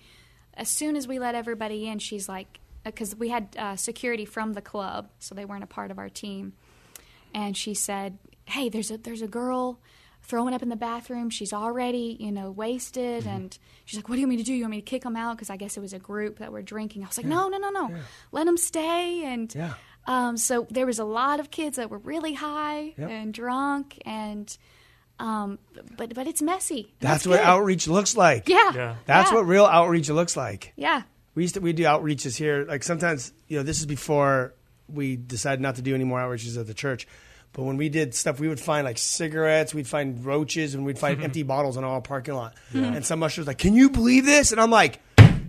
as 0.54 0.68
soon 0.68 0.96
as 0.96 1.06
we 1.06 1.20
let 1.20 1.36
everybody 1.36 1.86
in. 1.86 2.00
She's 2.00 2.28
like, 2.28 2.58
because 2.84 3.14
we 3.14 3.28
had 3.28 3.54
uh, 3.56 3.76
security 3.76 4.24
from 4.24 4.54
the 4.54 4.60
club, 4.60 5.08
so 5.20 5.36
they 5.36 5.44
weren't 5.44 5.62
a 5.62 5.68
part 5.68 5.92
of 5.92 5.98
our 6.00 6.08
team, 6.08 6.54
and 7.32 7.56
she 7.56 7.74
said, 7.74 8.18
"Hey, 8.46 8.68
there's 8.68 8.90
a 8.90 8.98
there's 8.98 9.22
a 9.22 9.28
girl." 9.28 9.78
Throwing 10.28 10.52
up 10.54 10.62
in 10.62 10.68
the 10.68 10.76
bathroom. 10.76 11.30
She's 11.30 11.52
already, 11.52 12.16
you 12.20 12.30
know, 12.30 12.50
wasted. 12.50 13.26
And 13.26 13.56
she's 13.86 13.98
like, 13.98 14.08
What 14.08 14.14
do 14.16 14.20
you 14.20 14.26
want 14.26 14.36
me 14.36 14.44
to 14.44 14.44
do? 14.44 14.52
You 14.54 14.62
want 14.64 14.72
me 14.72 14.80
to 14.82 14.84
kick 14.84 15.02
them 15.02 15.16
out? 15.16 15.36
Because 15.36 15.48
I 15.50 15.56
guess 15.56 15.76
it 15.76 15.80
was 15.80 15.92
a 15.94 15.98
group 15.98 16.38
that 16.38 16.52
were 16.52 16.62
drinking. 16.62 17.02
I 17.02 17.06
was 17.08 17.16
like, 17.16 17.26
No, 17.26 17.48
no, 17.48 17.56
no, 17.58 17.70
no. 17.70 17.90
Let 18.30 18.44
them 18.44 18.58
stay. 18.58 19.24
And 19.24 19.52
Yeah. 19.54 19.72
um, 20.06 20.36
so 20.36 20.66
there 20.70 20.84
was 20.86 20.98
a 20.98 21.04
lot 21.04 21.40
of 21.40 21.50
kids 21.50 21.76
that 21.76 21.88
were 21.90 21.98
really 21.98 22.34
high 22.34 22.94
Yep. 22.98 23.10
and 23.10 23.32
drunk, 23.34 24.00
and 24.04 24.54
um, 25.18 25.58
but 25.96 26.14
but 26.14 26.26
it's 26.26 26.42
messy. 26.42 26.94
That's, 27.00 27.26
what 27.26 27.38
good. 27.38 27.46
outreach 27.46 27.88
looks 27.88 28.16
like. 28.16 28.48
Yeah, 28.48 28.72
Yeah. 28.74 28.96
That's 29.06 29.30
yeah, 29.30 29.36
what 29.36 29.46
real 29.46 29.64
outreach 29.66 30.08
looks 30.10 30.36
like. 30.36 30.72
Yeah, 30.76 31.02
We 31.34 31.42
used 31.42 31.54
to 31.54 31.60
we 31.60 31.72
do 31.72 31.84
outreaches 31.84 32.36
here. 32.36 32.64
Like 32.68 32.82
sometimes, 32.84 33.32
you 33.48 33.56
know, 33.56 33.62
this 33.64 33.80
is 33.80 33.86
before 33.86 34.54
we 34.88 35.16
decided 35.16 35.60
not 35.60 35.76
to 35.76 35.82
do 35.82 35.94
any 35.94 36.04
more 36.04 36.20
outreaches 36.20 36.58
at 36.60 36.66
the 36.66 36.74
church. 36.74 37.06
But 37.52 37.62
when 37.64 37.76
we 37.76 37.88
did 37.88 38.14
stuff, 38.14 38.38
we 38.38 38.48
would 38.48 38.60
find 38.60 38.84
like 38.84 38.98
cigarettes, 38.98 39.74
we'd 39.74 39.88
find 39.88 40.24
roaches, 40.24 40.74
and 40.74 40.84
we'd 40.84 40.98
find 40.98 41.22
empty 41.24 41.42
bottles 41.42 41.76
in 41.76 41.84
our 41.84 42.00
parking 42.00 42.34
lot. 42.34 42.54
And 42.72 43.04
some 43.04 43.22
usher's 43.22 43.46
like, 43.46 43.58
"Can 43.58 43.74
you 43.74 43.90
believe 43.90 44.24
this?" 44.26 44.52
And 44.52 44.60
I'm 44.60 44.70
like, 44.70 45.00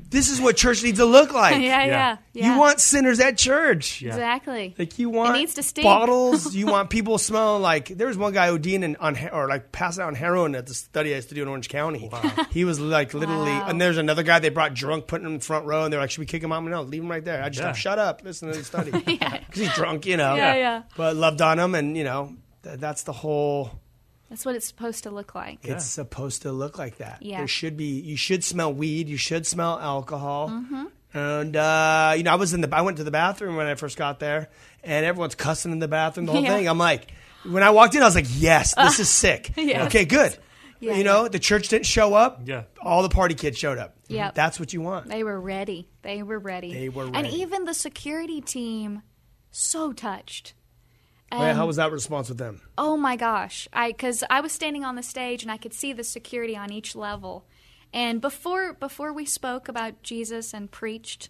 this 0.10 0.30
is 0.30 0.42
what 0.42 0.58
church 0.58 0.84
needs 0.84 0.98
to 0.98 1.06
look 1.06 1.32
like. 1.44 1.62
yeah, 1.62 1.86
yeah, 1.86 2.18
yeah. 2.34 2.54
You 2.54 2.60
want 2.60 2.80
sinners 2.80 3.20
at 3.20 3.38
church. 3.38 4.02
Yeah. 4.02 4.10
exactly. 4.10 4.74
Like 4.78 4.98
you 4.98 5.10
want 5.10 5.36
needs 5.38 5.54
to 5.54 5.64
stink. 5.64 5.84
bottles. 5.84 6.56
you 6.56 6.66
want 6.66 6.90
people 6.90 7.18
smelling 7.20 7.62
like 7.62 7.90
there 7.90 8.08
was 8.08 8.18
one 8.18 8.34
guy 8.34 8.48
ODing 8.50 8.84
and 8.84 8.98
on 8.98 9.14
he- 9.16 9.30
or 9.30 9.48
like 9.48 9.72
passing 9.72 10.02
out 10.04 10.08
on 10.08 10.16
heroin 10.16 10.56
at 10.56 10.66
the 10.66 10.74
study 10.74 11.12
I 11.14 11.18
used 11.18 11.30
to 11.30 11.36
do 11.36 11.44
in 11.44 11.48
Orange 11.48 11.70
County. 11.70 12.10
Wow. 12.12 12.22
He 12.52 12.66
was 12.66 12.80
like 12.80 13.14
literally, 13.14 13.52
Wow. 13.52 13.68
and 13.68 13.80
there's 13.80 13.98
another 13.98 14.24
guy 14.24 14.40
they 14.40 14.50
brought 14.50 14.74
drunk, 14.74 15.06
putting 15.08 15.26
him 15.28 15.34
in 15.34 15.40
the 15.40 15.46
front 15.46 15.66
row, 15.66 15.84
and 15.84 15.94
they're 15.94 16.00
like, 16.00 16.10
"Should 16.12 16.20
we 16.22 16.26
kick 16.26 16.42
him 16.44 16.52
out?" 16.52 16.64
No, 16.64 16.82
leave 16.82 17.04
him 17.04 17.12
right 17.12 17.24
there. 17.24 17.44
I 17.44 17.50
just 17.50 17.62
Yeah. 17.64 17.74
shut 17.74 18.00
up, 18.00 18.22
listen 18.24 18.52
to 18.52 18.58
the 18.58 18.64
study 18.64 18.92
because 18.92 19.40
he's 19.54 19.74
drunk, 19.74 20.06
you 20.08 20.18
know. 20.18 20.36
Yeah, 20.36 20.56
yeah. 20.56 20.84
But 20.98 21.16
loved 21.16 21.42
on 21.42 21.60
him, 21.60 21.76
and 21.76 21.96
you 21.96 22.04
know 22.04 22.36
th- 22.64 22.80
that's 22.80 23.04
the 23.04 23.14
whole. 23.14 23.72
That's 24.30 24.46
what 24.46 24.56
it's 24.56 24.68
supposed 24.68 25.04
to 25.04 25.10
look 25.12 25.34
like. 25.34 25.60
It's 25.64 25.86
supposed 25.86 26.44
to 26.44 26.52
look 26.52 26.78
like 26.78 26.98
that. 26.98 27.22
Yeah. 27.22 27.40
There 27.40 27.48
should 27.48 27.76
be. 27.78 28.00
You 28.00 28.16
should 28.16 28.44
smell 28.44 28.72
weed. 28.74 29.10
You 29.10 29.18
should 29.18 29.48
smell 29.48 29.80
alcohol. 29.80 30.50
Mm-hmm. 30.50 30.84
And 31.18 31.56
uh, 31.56 32.14
you 32.16 32.24
know, 32.24 32.32
I 32.32 32.36
was 32.36 32.54
in 32.54 32.62
the. 32.62 32.70
I 32.72 32.82
went 32.82 32.98
to 32.98 33.04
the 33.04 33.10
bathroom 33.12 33.56
when 33.56 33.66
I 33.66 33.74
first 33.76 33.98
got 33.98 34.20
there, 34.20 34.50
and 34.84 35.06
everyone's 35.06 35.34
cussing 35.36 35.72
in 35.72 35.80
the 35.80 35.88
bathroom. 35.88 36.28
The 36.28 36.34
whole 36.34 36.44
Yeah. 36.44 36.56
thing. 36.56 36.68
I'm 36.70 36.78
like, 36.78 37.12
when 37.44 37.64
I 37.64 37.72
walked 37.72 37.96
in, 37.96 38.04
I 38.04 38.06
was 38.06 38.14
like, 38.16 38.28
yes, 38.30 38.76
this 38.76 39.00
is 39.00 39.10
sick. 39.24 39.52
Yeah. 39.58 39.86
Okay, 39.86 40.06
good. 40.06 40.38
Yeah, 40.82 40.94
you 40.96 41.04
know, 41.04 41.28
the 41.28 41.40
church 41.40 41.68
didn't 41.68 41.88
show 41.88 42.14
up. 42.14 42.42
Yeah. 42.46 42.64
All 42.82 43.02
the 43.04 43.10
party 43.10 43.36
kids 43.36 43.58
showed 43.58 43.78
up. 43.78 43.96
Yep. 44.08 44.34
That's 44.36 44.60
what 44.62 44.72
you 44.72 44.80
want. 44.80 45.10
They 45.10 45.26
were 45.26 45.38
ready. 45.42 45.90
They 46.04 46.24
were 46.24 46.40
ready. 46.40 46.74
They 46.74 46.88
were 46.88 47.06
ready. 47.08 47.18
And 47.18 47.28
even 47.28 47.66
the 47.66 47.74
security 47.74 48.40
team, 48.40 49.02
so 49.52 49.92
touched. 49.92 50.54
Yeah, 51.32 51.54
how 51.54 51.68
was 51.68 51.76
that 51.76 51.92
response 51.92 52.30
with 52.30 52.38
them? 52.38 52.62
Oh 52.78 52.98
my 52.98 53.16
gosh! 53.16 53.68
I 53.74 53.90
because 53.92 54.24
I 54.30 54.42
was 54.42 54.52
standing 54.52 54.84
on 54.84 54.96
the 54.96 55.04
stage 55.04 55.44
and 55.44 55.52
I 55.52 55.58
could 55.58 55.74
see 55.74 55.94
the 55.94 56.04
security 56.04 56.56
on 56.56 56.72
each 56.72 56.96
level, 56.96 57.46
and 57.94 58.20
before 58.22 58.74
before 58.74 59.14
we 59.14 59.26
spoke 59.26 59.68
about 59.70 60.02
Jesus 60.04 60.54
and 60.54 60.72
preached, 60.72 61.30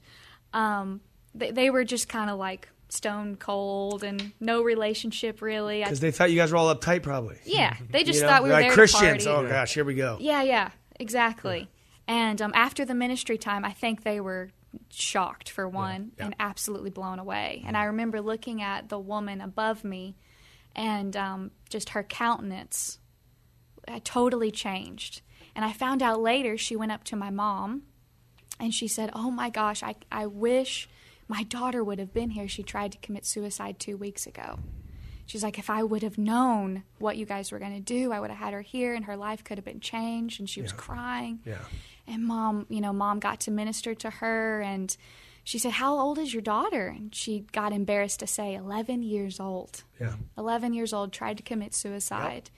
um, 0.54 1.02
they, 1.36 1.52
they 1.52 1.70
were 1.70 1.84
just 1.84 2.08
kind 2.08 2.30
of 2.30 2.38
like 2.40 2.70
stone 2.92 3.36
cold 3.36 4.04
and 4.04 4.32
no 4.40 4.62
relationship 4.64 5.42
really. 5.42 5.82
Because 5.84 6.00
they 6.00 6.12
thought 6.12 6.32
you 6.32 6.38
guys 6.38 6.52
were 6.52 6.58
all 6.58 6.74
uptight, 6.74 7.04
probably. 7.04 7.38
yeah, 7.46 7.76
they 7.92 8.04
just 8.04 8.20
You 8.20 8.24
know? 8.26 8.30
thought 8.32 8.44
we 8.44 8.50
were 8.50 8.56
like 8.56 8.66
there 8.68 8.74
Christians. 8.74 9.24
to 9.26 9.30
party. 9.32 9.48
Oh 9.48 9.50
gosh, 9.50 9.74
here 9.74 9.84
we 9.86 9.96
go. 9.96 10.18
Yeah, 10.20 10.42
yeah, 10.44 10.72
exactly. 11.00 11.70
And 12.08 12.42
um, 12.42 12.52
after 12.56 12.86
the 12.86 12.96
ministry 12.96 13.38
time, 13.38 13.64
I 13.64 13.72
think 13.72 14.04
they 14.04 14.20
were 14.20 14.50
shocked 14.90 15.50
for 15.50 15.68
one 15.68 16.12
yeah. 16.18 16.26
and 16.26 16.36
absolutely 16.40 16.90
blown 16.90 17.20
away. 17.20 17.64
And 17.66 17.76
I 17.76 17.86
remember 17.86 18.22
looking 18.22 18.62
at 18.62 18.90
the 18.90 19.00
woman 19.00 19.42
above 19.42 19.84
me, 19.84 20.16
and 20.76 21.16
um, 21.16 21.52
just 21.70 21.90
her 21.90 22.04
countenance 22.04 23.00
uh, 23.88 24.00
totally 24.04 24.52
changed. 24.52 25.22
And 25.56 25.66
I 25.66 25.74
found 25.74 26.02
out 26.02 26.22
later 26.22 26.58
she 26.58 26.76
went 26.76 26.92
up 26.92 27.04
to 27.06 27.16
my 27.16 27.30
mom, 27.30 27.84
and 28.60 28.74
she 28.74 28.88
said, 28.88 29.10
"Oh 29.14 29.32
my 29.32 29.50
gosh, 29.50 29.84
I 29.84 29.96
I 30.12 30.26
wish." 30.26 30.90
My 31.32 31.44
daughter 31.44 31.84
would 31.84 32.00
have 32.00 32.12
been 32.12 32.32
here. 32.32 32.48
She 32.48 32.64
tried 32.64 32.92
to 32.94 32.98
commit 32.98 33.24
suicide 33.24 33.78
two 33.78 33.98
weeks 33.98 34.26
ago. 34.26 34.58
She's 35.30 35.44
like, 35.44 35.60
if 35.60 35.70
I 35.70 35.84
would 35.84 36.02
have 36.02 36.18
known 36.18 36.82
what 36.98 37.16
you 37.16 37.28
guys 37.28 37.52
were 37.52 37.60
going 37.60 37.76
to 37.76 37.80
do, 37.80 38.12
I 38.12 38.20
would 38.20 38.32
have 38.32 38.40
had 38.40 38.52
her 38.52 38.62
here 38.62 38.96
and 38.96 39.06
her 39.06 39.16
life 39.16 39.44
could 39.44 39.60
have 39.60 39.66
been 39.66 39.80
changed. 39.80 40.40
And 40.40 40.50
she 40.50 40.60
was 40.60 40.74
crying. 40.74 41.40
Yeah. 41.46 41.60
And 42.10 42.26
mom, 42.26 42.65
you 42.69 42.82
know, 42.82 42.91
mom 42.91 43.19
got 43.19 43.41
to 43.41 43.52
minister 43.52 43.93
to 43.95 44.10
her. 44.10 44.62
And 44.62 44.95
she 45.43 45.60
said, 45.60 45.74
How 45.74 45.98
old 45.98 46.17
is 46.17 46.34
your 46.34 46.41
daughter? 46.41 46.88
And 46.88 47.13
she 47.13 47.45
got 47.52 47.72
embarrassed 47.72 48.19
to 48.22 48.28
say, 48.28 48.56
11 48.56 49.04
years 49.04 49.39
old. 49.39 49.84
Yeah. 50.00 50.13
11 50.38 50.74
years 50.74 50.91
old, 50.93 51.13
tried 51.13 51.38
to 51.38 51.43
commit 51.43 51.74
suicide. 51.74 52.50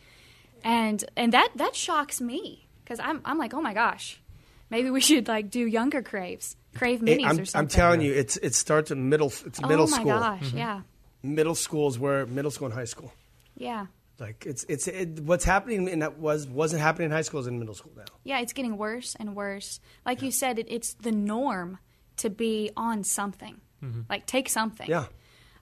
And 0.63 1.03
and 1.17 1.33
that, 1.33 1.49
that 1.55 1.75
shocks 1.75 2.21
me 2.21 2.67
because 2.83 2.99
I'm, 2.99 3.21
I'm 3.25 3.37
like, 3.37 3.53
oh 3.53 3.61
my 3.61 3.73
gosh, 3.73 4.21
maybe 4.69 4.89
we 4.89 5.01
should 5.01 5.27
like 5.27 5.49
do 5.49 5.65
younger 5.65 6.01
craves, 6.01 6.55
crave 6.75 7.01
It- 7.01 7.19
minis 7.19 7.25
I'm, 7.25 7.39
or 7.39 7.45
something. 7.45 7.59
I'm 7.59 7.67
telling 7.67 8.01
you, 8.01 8.13
it's 8.13 8.37
it 8.37 8.55
starts 8.55 8.91
in 8.91 9.09
middle. 9.09 9.33
It's 9.45 9.61
middle 9.61 9.87
school. 9.87 10.11
oh 10.11 10.19
my 10.19 10.19
school. 10.19 10.19
gosh, 10.19 10.43
mm-hmm. 10.49 10.57
yeah. 10.57 10.81
Middle 11.23 11.55
school 11.55 11.87
is 11.87 11.99
where 11.99 12.25
middle 12.25 12.51
school 12.51 12.65
and 12.67 12.73
high 12.73 12.85
school. 12.85 13.13
Yeah. 13.55 13.87
Like 14.21 14.45
it's 14.45 14.63
it's 14.69 14.87
it, 14.87 15.19
what's 15.21 15.43
happening 15.43 15.87
in 15.87 15.99
that 15.99 16.19
was 16.19 16.47
wasn't 16.47 16.81
happening 16.83 17.07
in 17.07 17.11
high 17.11 17.23
school 17.23 17.39
is 17.39 17.47
in 17.47 17.57
middle 17.57 17.73
school 17.73 17.91
now. 17.97 18.05
Yeah, 18.23 18.39
it's 18.39 18.53
getting 18.53 18.77
worse 18.77 19.15
and 19.19 19.35
worse. 19.35 19.79
Like 20.05 20.21
you 20.21 20.29
said, 20.29 20.59
it, 20.59 20.67
it's 20.69 20.93
the 20.93 21.11
norm 21.11 21.79
to 22.17 22.29
be 22.29 22.69
on 22.77 23.03
something, 23.03 23.59
like 24.07 24.27
take 24.27 24.47
something. 24.47 24.87
Yeah. 24.87 25.07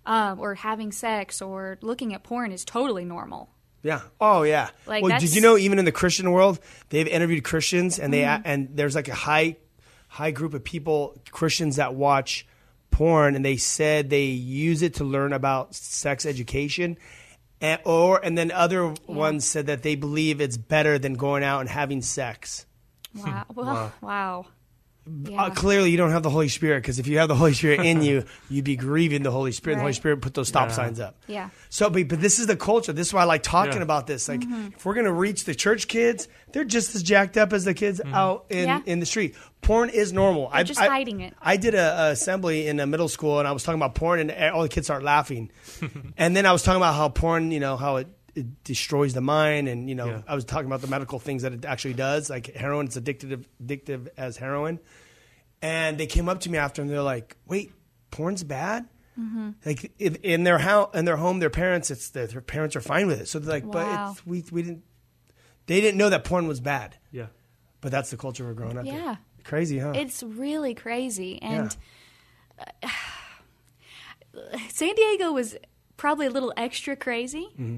Um, 0.06 0.39
or 0.39 0.56
having 0.56 0.91
sex 0.91 1.41
or 1.41 1.78
looking 1.82 2.13
at 2.13 2.24
porn 2.24 2.52
is 2.52 2.65
totally 2.65 3.06
normal. 3.06 3.50
Yeah. 3.82 4.02
Oh 4.19 4.43
yeah. 4.43 4.72
Like, 4.86 5.04
well, 5.04 5.17
did 5.17 5.34
you 5.34 5.41
know 5.41 5.58
even 5.58 5.80
in 5.80 5.86
the 5.86 5.93
Christian 5.93 6.30
world, 6.32 6.60
they've 6.89 7.08
interviewed 7.08 7.45
Christians 7.45 7.98
and 7.98 8.13
they 8.13 8.24
Mm-hmm. 8.24 8.41
and 8.43 8.69
there's 8.74 8.95
like 8.95 9.08
a 9.08 9.15
high 9.15 9.56
high 10.10 10.32
group 10.32 10.54
of 10.54 10.65
people 10.65 11.17
Christians 11.32 11.78
that 11.78 11.95
watch 11.95 12.45
porn 12.91 13.36
and 13.36 13.45
they 13.45 13.56
said 13.56 14.10
they 14.10 14.26
use 14.26 14.82
it 14.82 14.95
to 14.95 15.06
learn 15.06 15.32
about 15.32 15.76
sex 15.76 16.26
education. 16.26 16.98
And, 17.62 17.82
or 17.84 18.24
and 18.24 18.38
then 18.38 18.52
other 18.52 18.93
ones 19.06 19.45
said 19.45 19.67
that 19.67 19.84
they 19.84 19.95
believe 19.95 20.39
it's 20.39 20.58
better 20.58 20.98
than 20.98 21.15
going 21.15 21.43
out 21.43 21.60
and 21.60 21.69
having 21.69 22.02
sex. 22.02 22.65
Wow. 23.15 23.45
Hmm. 23.50 23.60
Well, 23.60 23.93
wow. 24.02 24.45
Yeah. 25.26 25.43
Uh, 25.45 25.50
clearly, 25.50 25.91
you 25.91 25.98
don't 25.98 26.12
have 26.12 26.24
the 26.24 26.30
Holy 26.30 26.50
Spirit 26.50 26.82
because 26.84 27.00
if 27.00 27.08
you 27.08 27.17
have 27.17 27.28
the 27.28 27.36
Holy 27.36 27.54
Spirit 27.54 27.82
in 27.86 28.02
you, 28.04 28.26
you'd 28.50 28.65
be 28.65 28.76
grieving 28.76 29.24
the 29.24 29.32
Holy 29.32 29.52
Spirit. 29.52 29.76
The 29.78 29.82
Holy 29.82 29.93
Spirit 29.93 30.22
put 30.22 30.34
those 30.34 30.48
stop 30.48 30.69
Yeah. 30.69 30.76
signs 30.76 31.00
up. 31.00 31.15
Yeah. 31.28 31.50
So, 31.69 31.89
but, 31.89 32.08
but 32.08 32.22
this 32.22 32.39
is 32.39 32.48
the 32.48 32.56
culture. 32.56 32.93
This 32.93 33.08
is 33.08 33.13
why 33.13 33.22
I 33.22 33.26
like 33.26 33.43
talking 33.43 33.78
Yeah. 33.78 33.82
about 33.84 34.08
this. 34.08 34.28
Like, 34.28 34.41
Mm-hmm. 34.41 34.67
if 34.76 34.86
we're 34.86 34.93
gonna 34.93 35.12
reach 35.12 35.45
the 35.45 35.56
church 35.56 35.88
kids, 35.88 36.28
they're 36.52 36.63
just 36.63 36.95
as 36.95 37.04
jacked 37.04 37.38
up 37.38 37.54
as 37.54 37.65
the 37.65 37.74
kids 37.74 38.00
out 38.13 38.45
in, 38.50 38.65
Yeah. 38.67 38.82
in 38.86 39.00
the 39.00 39.06
street. 39.06 39.36
Porn 39.62 39.89
is 39.89 40.13
normal. 40.13 40.50
I 40.52 40.63
just 40.63 40.80
hiding 40.80 41.19
it. 41.22 41.34
I 41.41 41.58
did 41.58 41.74
a, 41.76 42.08
a 42.08 42.12
assembly 42.12 42.67
in 42.67 42.80
a 42.80 42.86
middle 42.88 43.10
school, 43.10 43.39
and 43.39 43.48
I 43.48 43.52
was 43.52 43.63
talking 43.63 43.80
about 43.80 43.95
porn, 43.95 44.19
and 44.30 44.32
all 44.54 44.62
the 44.62 44.69
kids 44.69 44.88
start 44.88 45.04
laughing. 45.04 45.52
and 46.17 46.36
then 46.36 46.45
I 46.45 46.54
was 46.54 46.63
talking 46.63 46.78
about 46.78 46.95
how 46.95 47.10
porn, 47.10 47.52
you 47.52 47.60
know, 47.60 47.76
how 47.78 47.98
it. 47.98 48.08
It 48.36 48.63
destroys 48.63 49.13
the 49.13 49.22
mind, 49.22 49.68
and 49.68 49.89
you 49.89 49.96
know, 49.96 50.08
Yeah. 50.08 50.22
I 50.28 50.36
was 50.36 50.46
talking 50.46 50.68
about 50.68 50.82
the 50.82 50.88
medical 50.88 51.20
things 51.20 51.42
that 51.44 51.54
it 51.54 51.65
actually 51.65 51.94
does. 51.96 52.30
Like 52.30 52.54
heroin, 52.54 52.86
it's 52.88 52.98
addictive, 52.98 53.46
addictive 53.63 54.08
as 54.18 54.38
heroin. 54.38 54.80
And 55.62 55.98
they 55.98 56.06
came 56.08 56.30
up 56.30 56.39
to 56.42 56.50
me 56.50 56.58
after, 56.58 56.82
and 56.82 56.89
they're 56.89 57.02
like, 57.02 57.36
"Wait, 57.46 57.72
porn's 58.12 58.44
bad." 58.44 58.88
Mm-hmm. 59.20 59.50
Like 59.65 59.92
in, 60.00 60.15
in 60.24 60.44
their 60.46 60.58
house, 60.60 60.92
in 60.94 61.04
their 61.06 61.18
home, 61.18 61.39
their 61.39 61.50
parents, 61.50 61.92
it's 61.92 62.10
their, 62.12 62.28
their 62.28 62.39
parents 62.42 62.76
are 62.78 62.82
fine 62.82 63.08
with 63.08 63.20
it. 63.20 63.28
So 63.28 63.39
they're 63.39 63.52
like, 63.54 63.65
Wow. 63.65 63.72
but 63.74 64.12
it's, 64.12 64.26
we 64.26 64.44
we 64.52 64.62
didn't. 64.63 64.84
They 65.65 65.82
didn't 65.82 65.98
know 65.98 66.10
that 66.10 66.24
porn 66.24 66.48
was 66.48 66.60
bad, 66.62 66.96
Yeah. 67.12 67.28
but 67.82 67.92
that's 67.92 68.10
the 68.10 68.18
culture 68.18 68.46
we're 68.46 68.54
growing 68.54 68.78
up 68.78 68.86
in. 68.86 68.94
Yeah. 68.94 69.18
Crazy, 69.44 69.78
huh? 69.80 69.92
It's 69.96 70.24
really 70.24 70.74
crazy. 70.74 71.42
And 71.42 71.76
uh, 72.84 72.88
San 74.70 74.96
Diego 74.96 75.32
was 75.32 75.58
probably 75.98 76.26
a 76.28 76.30
little 76.32 76.54
extra 76.56 76.96
crazy. 76.96 77.50
Mm-hmm. 77.60 77.78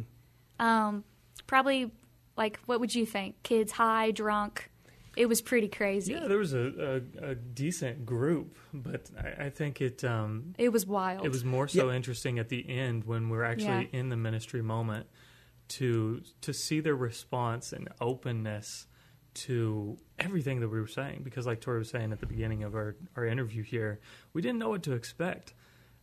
Um, 0.61 1.03
probably, 1.47 1.91
like, 2.37 2.59
what 2.67 2.79
would 2.79 2.93
you 2.95 3.05
think? 3.05 3.41
Kids 3.43 3.71
high, 3.73 4.11
drunk. 4.11 4.69
It 5.17 5.25
was 5.25 5.41
pretty 5.41 5.67
crazy. 5.67 6.13
Yeah, 6.13 6.27
there 6.27 6.37
was 6.37 6.53
a, 6.53 7.01
a, 7.21 7.31
a 7.31 7.35
decent 7.35 8.05
group, 8.05 8.55
but 8.73 9.09
I, 9.21 9.45
I 9.45 9.49
think 9.49 9.81
it 9.81 10.05
um, 10.05 10.55
It 10.57 10.69
was 10.69 10.85
wild. 10.85 11.25
it 11.25 11.29
was 11.29 11.43
more 11.43 11.67
so 11.67 11.91
interesting 11.91 12.39
at 12.39 12.47
the 12.47 12.69
end 12.69 13.03
when 13.03 13.27
we're 13.27 13.43
actually 13.43 13.89
Yeah. 13.91 13.99
in 13.99 14.07
the 14.07 14.15
ministry 14.15 14.61
moment 14.61 15.07
to 15.69 16.21
to 16.41 16.53
see 16.53 16.79
their 16.79 16.95
response 16.95 17.73
and 17.73 17.89
openness 17.99 18.87
to 19.33 19.97
everything 20.19 20.59
that 20.61 20.69
we 20.69 20.79
were 20.79 20.87
saying. 20.87 21.21
Because, 21.23 21.45
like 21.45 21.59
Tori 21.59 21.79
was 21.79 21.89
saying 21.89 22.13
at 22.13 22.19
the 22.21 22.25
beginning 22.25 22.63
of 22.63 22.73
our, 22.75 22.95
our 23.17 23.25
interview 23.25 23.63
here, 23.63 23.99
we 24.33 24.41
didn't 24.41 24.59
know 24.59 24.69
what 24.69 24.83
to 24.83 24.93
expect, 24.93 25.53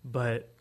but. 0.04 0.52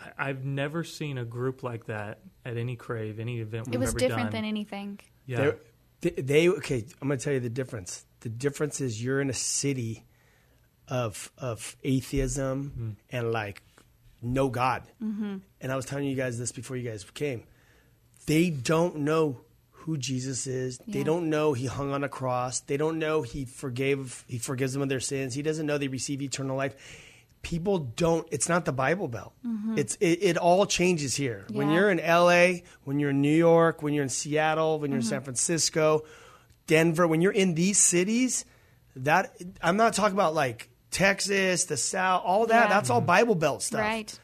I- 0.00 0.28
I've 0.28 0.44
never 0.44 0.84
seen 0.84 1.18
a 1.18 1.24
group 1.24 1.64
like 1.64 1.86
that 1.86 2.20
at 2.44 2.56
any 2.56 2.76
crave, 2.76 3.18
any 3.20 3.40
event 3.40 3.66
we've 3.66 3.74
It 3.74 3.78
was 3.78 3.90
ever 3.90 3.98
different 3.98 4.22
done. 4.30 4.32
than 4.32 4.44
anything. 4.44 5.00
yeah, 5.26 5.36
They're- 5.38 5.58
They, 6.00 6.10
they 6.10 6.48
okay. 6.48 6.84
I'm 7.02 7.08
going 7.08 7.18
to 7.18 7.24
tell 7.24 7.32
you 7.32 7.40
the 7.40 7.48
difference. 7.50 8.04
The 8.20 8.28
difference 8.28 8.80
is 8.80 9.02
you're 9.02 9.20
in 9.20 9.30
a 9.30 9.34
city 9.34 10.04
of 10.88 11.30
of 11.36 11.76
atheism 11.84 12.96
and 13.10 13.32
like 13.32 13.62
no 14.22 14.48
God. 14.48 14.82
Mm-hmm. 15.02 15.36
And 15.60 15.72
I 15.72 15.76
was 15.76 15.84
telling 15.86 16.06
you 16.06 16.16
guys 16.16 16.38
this 16.38 16.52
before 16.52 16.76
you 16.76 16.88
guys 16.88 17.04
came. 17.14 17.44
They 18.26 18.50
don't 18.50 18.98
know 18.98 19.40
who 19.70 19.96
Jesus 19.96 20.46
is. 20.46 20.78
They 20.86 21.02
don't 21.02 21.30
know 21.30 21.52
he 21.54 21.66
hung 21.66 21.92
on 21.92 22.04
a 22.04 22.08
cross. 22.08 22.60
They 22.60 22.76
don't 22.76 22.98
know 22.98 23.22
he 23.22 23.44
forgave. 23.44 24.24
He 24.28 24.38
forgives 24.38 24.72
them 24.74 24.82
of 24.82 24.88
their 24.88 25.00
sins. 25.00 25.34
He 25.34 25.42
doesn't 25.42 25.66
know 25.66 25.78
they 25.78 25.88
receive 25.88 26.20
eternal 26.22 26.56
life. 26.56 26.74
People 27.42 27.78
don't. 27.78 28.26
It's 28.30 28.48
not 28.48 28.64
the 28.64 28.72
Bible 28.72 29.08
Belt. 29.08 29.32
Mm-hmm. 29.46 29.78
It's 29.78 29.96
it, 29.96 30.18
it 30.22 30.36
all 30.36 30.66
changes 30.66 31.14
here. 31.14 31.46
When 31.50 31.70
you're 31.70 31.90
in 31.90 32.00
L.A., 32.00 32.64
when 32.84 32.98
you're 32.98 33.10
in 33.10 33.22
New 33.22 33.34
York, 33.34 33.82
when 33.82 33.94
you're 33.94 34.02
in 34.02 34.08
Seattle, 34.08 34.78
when 34.80 34.90
you're 34.90 34.98
in 34.98 35.04
San 35.04 35.18
mm-hmm. 35.18 35.24
Francisco, 35.24 36.04
Denver, 36.66 37.06
when 37.06 37.20
you're 37.20 37.32
in 37.32 37.54
these 37.54 37.78
cities, 37.78 38.44
that 38.96 39.36
I'm 39.62 39.76
not 39.76 39.94
talking 39.94 40.14
about 40.14 40.34
like 40.34 40.68
Texas, 40.90 41.66
the 41.66 41.76
South, 41.76 42.22
all 42.24 42.46
that. 42.46 42.64
Yeah. 42.64 42.68
That's 42.68 42.90
all 42.90 43.00
mm-hmm. 43.00 43.06
Bible 43.06 43.34
Belt 43.34 43.62
stuff. 43.62 43.80
Right. 43.80 44.18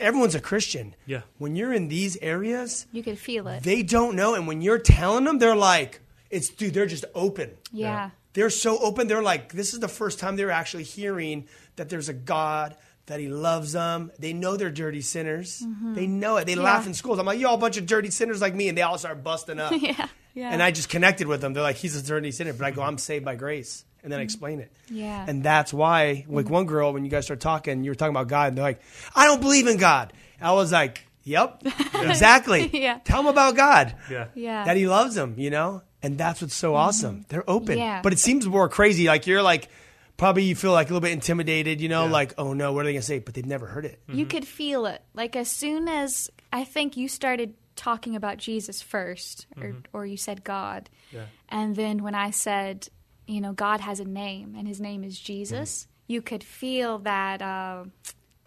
Everyone's 0.00 0.34
a 0.34 0.40
Christian. 0.40 0.94
Yeah. 1.06 1.22
When 1.38 1.54
you're 1.54 1.72
in 1.72 1.88
these 1.88 2.16
areas, 2.20 2.86
You 2.92 3.02
can 3.02 3.16
feel 3.16 3.46
it. 3.48 3.62
they 3.62 3.82
don't 3.82 4.16
know, 4.16 4.34
and 4.34 4.46
when 4.46 4.60
you're 4.60 4.78
telling 4.78 5.24
them, 5.24 5.38
they're 5.38 5.56
like, 5.56 6.00
"It's 6.30 6.48
dude." 6.48 6.74
They're 6.74 6.86
just 6.86 7.04
open. 7.14 7.50
yeah. 7.72 8.10
they're 8.34 8.50
so 8.50 8.78
open. 8.78 9.08
They're 9.08 9.22
like, 9.22 9.52
this 9.52 9.74
is 9.74 9.80
the 9.80 9.88
first 9.88 10.18
time 10.18 10.36
they're 10.36 10.50
actually 10.50 10.84
hearing 10.84 11.48
that 11.76 11.88
there's 11.88 12.08
a 12.08 12.12
God, 12.12 12.76
that 13.06 13.20
He 13.20 13.28
loves 13.28 13.72
them. 13.72 14.12
They 14.18 14.32
know 14.32 14.56
they're 14.56 14.70
dirty 14.70 15.00
sinners. 15.00 15.62
Mm-hmm. 15.64 15.94
They 15.94 16.06
know 16.06 16.36
it. 16.36 16.46
They 16.46 16.54
laugh 16.54 16.86
in 16.86 16.94
schools. 16.94 17.18
I'm 17.18 17.26
like, 17.26 17.40
y'all 17.40 17.54
a 17.54 17.58
bunch 17.58 17.76
of 17.76 17.86
dirty 17.86 18.10
sinners 18.10 18.40
like 18.40 18.54
me, 18.54 18.68
and 18.68 18.76
they 18.76 18.82
all 18.82 18.98
start 18.98 19.24
busting 19.24 19.58
up. 19.58 19.72
yeah, 19.76 20.08
yeah. 20.34 20.50
And 20.52 20.62
I 20.62 20.70
just 20.70 20.88
connected 20.88 21.26
with 21.26 21.40
them. 21.40 21.52
They're 21.52 21.62
like, 21.62 21.76
he's 21.76 21.96
a 21.96 22.02
dirty 22.02 22.30
sinner, 22.30 22.52
but 22.52 22.64
I 22.64 22.70
go, 22.70 22.82
I'm 22.82 22.98
saved 22.98 23.24
by 23.24 23.34
grace, 23.34 23.84
and 24.02 24.12
then 24.12 24.18
I 24.18 24.22
mm-hmm. 24.22 24.24
explain 24.24 24.60
it. 24.60 24.72
Yeah. 24.90 25.24
And 25.26 25.42
that's 25.42 25.72
why, 25.72 26.24
like 26.28 26.48
one 26.50 26.66
girl, 26.66 26.92
when 26.92 27.04
you 27.04 27.10
guys 27.10 27.24
start 27.24 27.40
talking, 27.40 27.82
you 27.84 27.90
were 27.90 27.96
talking 27.96 28.14
about 28.14 28.28
God, 28.28 28.48
and 28.48 28.58
they're 28.58 28.64
like, 28.64 28.80
I 29.16 29.26
don't 29.26 29.40
believe 29.40 29.66
in 29.66 29.78
God. 29.78 30.12
I 30.40 30.52
was 30.52 30.70
like, 30.70 31.04
Yep, 31.28 31.62
exactly. 31.94 32.70
Yeah. 32.72 33.00
Tell 33.04 33.18
them 33.18 33.26
about 33.26 33.54
God 33.54 33.94
Yeah. 34.10 34.28
yeah. 34.34 34.64
that 34.64 34.78
he 34.78 34.88
loves 34.88 35.14
them, 35.14 35.34
you 35.36 35.50
know? 35.50 35.82
And 36.02 36.16
that's 36.16 36.40
what's 36.40 36.54
so 36.54 36.70
mm-hmm. 36.70 36.76
awesome. 36.76 37.26
They're 37.28 37.48
open. 37.48 37.78
Yeah. 37.78 38.02
But 38.02 38.12
it 38.12 38.18
seems 38.18 38.46
more 38.46 38.68
crazy. 38.68 39.06
Like 39.06 39.26
you're 39.26 39.42
like, 39.42 39.68
probably 40.16 40.44
you 40.44 40.54
feel 40.54 40.72
like 40.72 40.88
a 40.88 40.92
little 40.92 41.00
bit 41.00 41.12
intimidated, 41.12 41.80
you 41.80 41.88
know, 41.88 42.04
Yeah. 42.06 42.12
like, 42.12 42.34
oh 42.38 42.52
no, 42.52 42.72
what 42.72 42.80
are 42.80 42.84
they 42.84 42.92
going 42.92 43.00
to 43.00 43.06
say? 43.06 43.18
But 43.18 43.34
they've 43.34 43.46
never 43.46 43.66
heard 43.66 43.84
it. 43.84 44.00
You 44.06 44.14
mm-hmm. 44.14 44.28
could 44.28 44.46
feel 44.46 44.86
it. 44.86 45.02
Like 45.14 45.36
as 45.36 45.50
soon 45.50 45.88
as 45.88 46.30
I 46.52 46.64
think 46.64 46.96
you 46.96 47.08
started 47.08 47.54
talking 47.76 48.16
about 48.16 48.38
Jesus 48.38 48.82
1st 48.82 49.46
or 49.56 49.62
mm-hmm. 49.62 49.78
or 49.92 50.06
you 50.06 50.16
said 50.16 50.44
God. 50.44 50.90
Yeah. 51.12 51.26
And 51.48 51.76
then 51.76 52.02
when 52.02 52.14
I 52.14 52.30
said, 52.30 52.88
you 53.26 53.40
know, 53.40 53.52
God 53.52 53.80
has 53.80 54.00
a 54.00 54.04
name 54.04 54.54
and 54.58 54.66
his 54.66 54.80
name 54.80 55.04
is 55.04 55.18
Jesus, 55.18 55.86
you 56.06 56.22
could 56.22 56.42
feel 56.42 56.98
that 57.00 57.42
uh, 57.42 57.84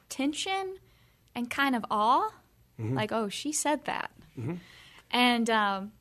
tension 0.09 0.77
and 1.35 1.49
kind 1.49 1.75
of 1.75 1.85
awe. 1.89 2.29
Like, 2.79 3.11
oh, 3.11 3.29
she 3.29 3.53
said 3.53 3.85
that. 3.85 4.09
And 5.11 5.49
um, 5.51 5.91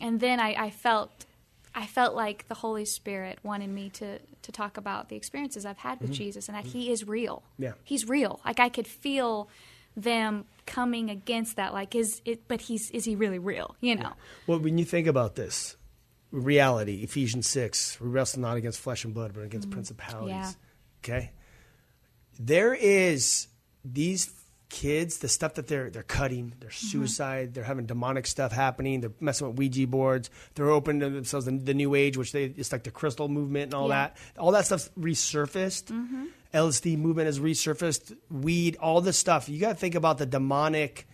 and 0.00 0.20
then 0.20 0.40
I, 0.40 0.54
I 0.66 0.70
felt 0.70 1.26
I 1.74 1.86
felt 1.86 2.14
like 2.14 2.48
the 2.48 2.54
Holy 2.54 2.84
Spirit 2.84 3.38
wanted 3.42 3.70
me 3.70 3.90
to 3.90 4.18
to 4.18 4.52
talk 4.52 4.76
about 4.76 5.08
the 5.08 5.16
experiences 5.16 5.64
I've 5.64 5.78
had 5.78 6.00
with 6.00 6.10
mm-hmm. 6.10 6.18
Jesus 6.18 6.48
and 6.48 6.56
that 6.56 6.64
mm-hmm. 6.64 6.78
He 6.78 6.90
is 6.90 7.06
real. 7.06 7.42
Yeah. 7.58 7.72
He's 7.84 8.08
real. 8.08 8.40
Like 8.44 8.60
I 8.60 8.68
could 8.68 8.86
feel 8.86 9.48
them 9.96 10.44
coming 10.66 11.10
against 11.10 11.56
that. 11.56 11.72
Like 11.72 11.94
is 11.94 12.20
it? 12.24 12.48
But 12.48 12.62
he's 12.62 12.90
is 12.90 13.04
he 13.04 13.14
really 13.16 13.38
real? 13.38 13.76
You 13.80 13.96
know. 13.96 14.12
Well, 14.46 14.58
when 14.58 14.78
you 14.78 14.84
think 14.84 15.06
about 15.06 15.36
this, 15.36 15.76
reality, 16.30 17.02
Ephesians 17.02 17.48
6, 17.48 18.00
we 18.00 18.08
wrestle 18.08 18.40
not 18.40 18.56
against 18.56 18.80
flesh 18.80 19.04
and 19.04 19.14
blood, 19.14 19.32
but 19.34 19.42
against 19.42 19.68
mm-hmm. 19.68 19.74
principalities. 19.74 20.30
Yeah. 20.30 20.52
Okay? 21.04 21.30
There 22.38 22.74
is 22.74 23.48
these 23.84 24.26
kids, 24.72 25.18
the 25.18 25.28
stuff 25.28 25.54
that 25.54 25.68
they're 25.68 25.90
they're 25.90 26.02
cutting, 26.02 26.54
their 26.58 26.70
mm-hmm. 26.70 26.86
suicide, 26.86 27.52
they're 27.54 27.62
having 27.62 27.84
demonic 27.84 28.26
stuff 28.26 28.52
happening, 28.52 29.02
they're 29.02 29.12
messing 29.20 29.46
with 29.46 29.58
Ouija 29.58 29.86
boards, 29.86 30.30
they're 30.54 30.70
opening 30.70 31.00
to 31.00 31.10
themselves 31.10 31.44
the, 31.44 31.52
the 31.52 31.74
new 31.74 31.94
age, 31.94 32.16
which 32.16 32.32
they 32.32 32.44
it's 32.46 32.72
like 32.72 32.82
the 32.82 32.90
crystal 32.90 33.28
movement 33.28 33.64
and 33.64 33.74
all 33.74 33.88
Yeah. 33.88 34.08
that. 34.08 34.16
All 34.38 34.50
that 34.52 34.64
stuff's 34.66 34.90
resurfaced. 34.98 35.84
Mm-hmm. 35.92 36.24
LSD 36.54 36.98
movement 36.98 37.26
has 37.26 37.38
resurfaced, 37.38 38.16
weed, 38.30 38.76
all 38.80 39.00
this 39.02 39.18
stuff. 39.18 39.48
You 39.48 39.60
gotta 39.60 39.74
think 39.74 39.94
about 39.94 40.18
the 40.18 40.26
demonic 40.26 41.06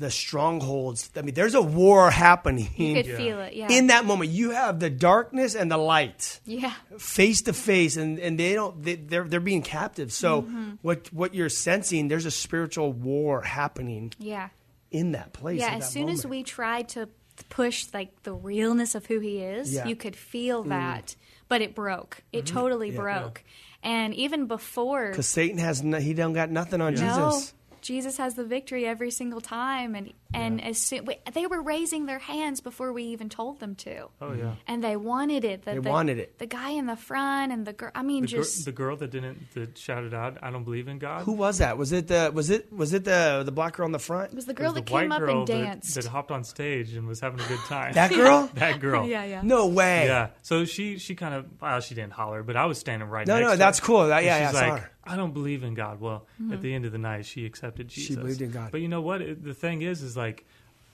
the 0.00 0.10
strongholds. 0.10 1.10
I 1.14 1.22
mean, 1.22 1.34
there's 1.34 1.54
a 1.54 1.62
war 1.62 2.10
happening 2.10 2.68
You 2.76 2.94
could 2.94 3.06
feel 3.16 3.40
it. 3.40 3.52
Yeah. 3.54 3.68
in 3.70 3.86
that 3.88 4.04
moment. 4.04 4.30
You 4.30 4.50
have 4.50 4.80
the 4.80 4.90
darkness 4.90 5.54
and 5.54 5.70
the 5.70 5.76
light 5.76 6.40
yeah. 6.44 6.72
face 6.98 7.42
to 7.42 7.52
face, 7.52 7.96
and 7.96 8.18
and 8.18 8.38
they 8.38 8.54
don't. 8.54 8.82
They, 8.82 8.96
they're 8.96 9.24
they're 9.24 9.40
being 9.40 9.62
captive. 9.62 10.12
So 10.12 10.42
Mm-hmm. 10.42 10.70
what 10.82 11.12
what 11.12 11.34
you're 11.34 11.48
sensing? 11.50 12.08
There's 12.08 12.26
a 12.26 12.30
spiritual 12.30 12.92
war 12.92 13.42
happening 13.42 14.12
Yeah. 14.18 14.48
in 14.90 15.12
that 15.12 15.32
place. 15.32 15.60
Yeah, 15.60 15.74
as 15.74 15.84
that 15.84 15.92
soon 15.92 16.08
as 16.08 16.26
we 16.26 16.42
tried 16.42 16.88
to 16.90 17.08
push 17.48 17.86
like 17.94 18.22
the 18.24 18.32
realness 18.32 18.94
of 18.94 19.06
who 19.06 19.20
he 19.20 19.38
is, 19.38 19.72
Yeah. 19.72 19.86
you 19.86 19.96
could 19.96 20.16
feel 20.16 20.62
that, 20.64 21.14
but 21.48 21.60
it 21.62 21.74
broke. 21.74 22.22
It 22.32 22.46
totally 22.46 22.90
broke. 22.90 23.42
And 23.82 24.14
even 24.14 24.46
before, 24.46 25.08
because 25.10 25.26
Satan 25.26 25.58
has 25.58 25.82
no, 25.82 25.98
he 25.98 26.12
don't 26.14 26.34
got 26.34 26.50
nothing 26.50 26.80
on 26.82 26.94
no, 26.94 27.00
Jesus. 27.00 27.54
Jesus 27.80 28.18
has 28.18 28.34
the 28.34 28.44
victory 28.44 28.86
every 28.86 29.10
single 29.10 29.40
time, 29.40 29.94
and 29.94 30.12
and 30.32 30.62
as 30.64 30.78
soon 30.78 31.04
we, 31.06 31.16
they 31.32 31.46
were 31.46 31.60
raising 31.62 32.06
their 32.06 32.18
hands 32.18 32.60
before 32.60 32.92
we 32.92 33.04
even 33.04 33.28
told 33.28 33.60
them 33.60 33.74
to. 33.76 34.06
Oh 34.20 34.32
yeah. 34.32 34.54
And 34.66 34.82
they 34.82 34.96
wanted 34.96 35.44
it. 35.44 35.64
The, 35.64 35.72
They 35.72 35.78
the- 35.78 35.90
wanted 35.90 36.18
it. 36.18 36.38
The 36.38 36.46
guy 36.46 36.70
in 36.70 36.86
the 36.86 36.96
front 36.96 37.52
and 37.52 37.66
the 37.66 37.72
girl. 37.72 37.90
I 37.94 38.02
mean, 38.02 38.22
The, 38.22 38.28
gir- 38.28 38.36
just 38.38 38.64
the 38.64 38.72
girl 38.72 38.96
that 38.96 39.10
didn't 39.10 39.52
that 39.54 39.76
shouted 39.78 40.14
out, 40.14 40.38
"I 40.42 40.50
don't 40.50 40.64
believe 40.64 40.88
in 40.88 40.98
God." 40.98 41.24
Who 41.24 41.32
was 41.32 41.58
that? 41.58 41.76
Was 41.78 41.92
it 41.92 42.06
the 42.08 42.30
was 42.32 42.50
it 42.50 42.72
was 42.72 42.92
it 42.92 43.04
the 43.04 43.42
the 43.44 43.52
black 43.52 43.76
girl 43.76 43.86
in 43.86 43.92
the 43.92 43.98
front? 43.98 44.32
it 44.32 44.36
was 44.36 44.46
the 44.46 44.54
girl 44.54 44.66
was 44.66 44.74
that 44.74 44.86
the 44.86 44.92
white 44.92 45.02
came 45.02 45.12
up 45.12 45.18
girl 45.20 45.38
and 45.40 45.48
that- 45.48 45.52
danced. 45.64 45.94
That, 45.96 46.04
hopped 46.06 46.30
on 46.30 46.44
stage 46.44 46.94
and 46.94 47.06
was 47.06 47.20
having 47.20 47.40
a 47.40 47.46
good 47.48 47.60
time. 47.68 47.92
That 47.94 48.10
girl? 48.12 48.50
that 48.54 48.80
girl. 48.80 49.06
yeah, 49.06 49.24
yeah. 49.24 49.42
No 49.42 49.66
way. 49.66 50.06
Yeah. 50.06 50.28
So 50.42 50.64
she 50.64 50.98
she 50.98 51.14
kind 51.14 51.34
of 51.34 51.46
well 51.60 51.80
she 51.80 51.94
didn't 51.94 52.12
holler, 52.12 52.42
but 52.42 52.56
I 52.56 52.66
was 52.66 52.78
standing 52.78 53.08
right 53.08 53.26
No, 53.26 53.34
next 53.36 53.46
no, 53.46 53.52
to 53.52 53.58
that's 53.58 53.78
her. 53.80 53.84
cool. 53.86 54.06
That- 54.08 54.18
And 54.18 54.26
yeah, 54.26 54.50
she's 54.50 54.60
yeah, 54.60 54.70
like, 54.70 54.82
her. 54.82 54.90
I 55.02 55.16
don't 55.16 55.32
believe 55.32 55.64
in 55.64 55.74
God. 55.74 55.98
Well, 56.00 56.26
Mm-hmm. 56.40 56.52
at 56.52 56.60
the 56.62 56.72
end 56.74 56.84
of 56.84 56.92
the 56.92 56.98
night, 56.98 57.24
she 57.26 57.44
accepted 57.46 57.88
Jesus. 57.88 58.08
She 58.08 58.14
believed 58.16 58.40
in 58.42 58.50
God. 58.50 58.70
But 58.70 58.80
you 58.80 58.88
know 58.88 59.00
what? 59.00 59.20
It, 59.22 59.42
the 59.42 59.54
thing 59.54 59.82
is, 59.82 60.02
is 60.02 60.16
like, 60.16 60.19
I 60.20 60.34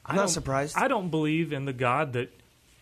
I'm 0.05 0.17
not 0.17 0.23
don't- 0.23 0.29
surprised. 0.29 0.77
I 0.77 0.89
don't 0.89 1.11
believe 1.11 1.53
in 1.53 1.65
the 1.65 1.73
God 1.73 2.13
that 2.15 2.33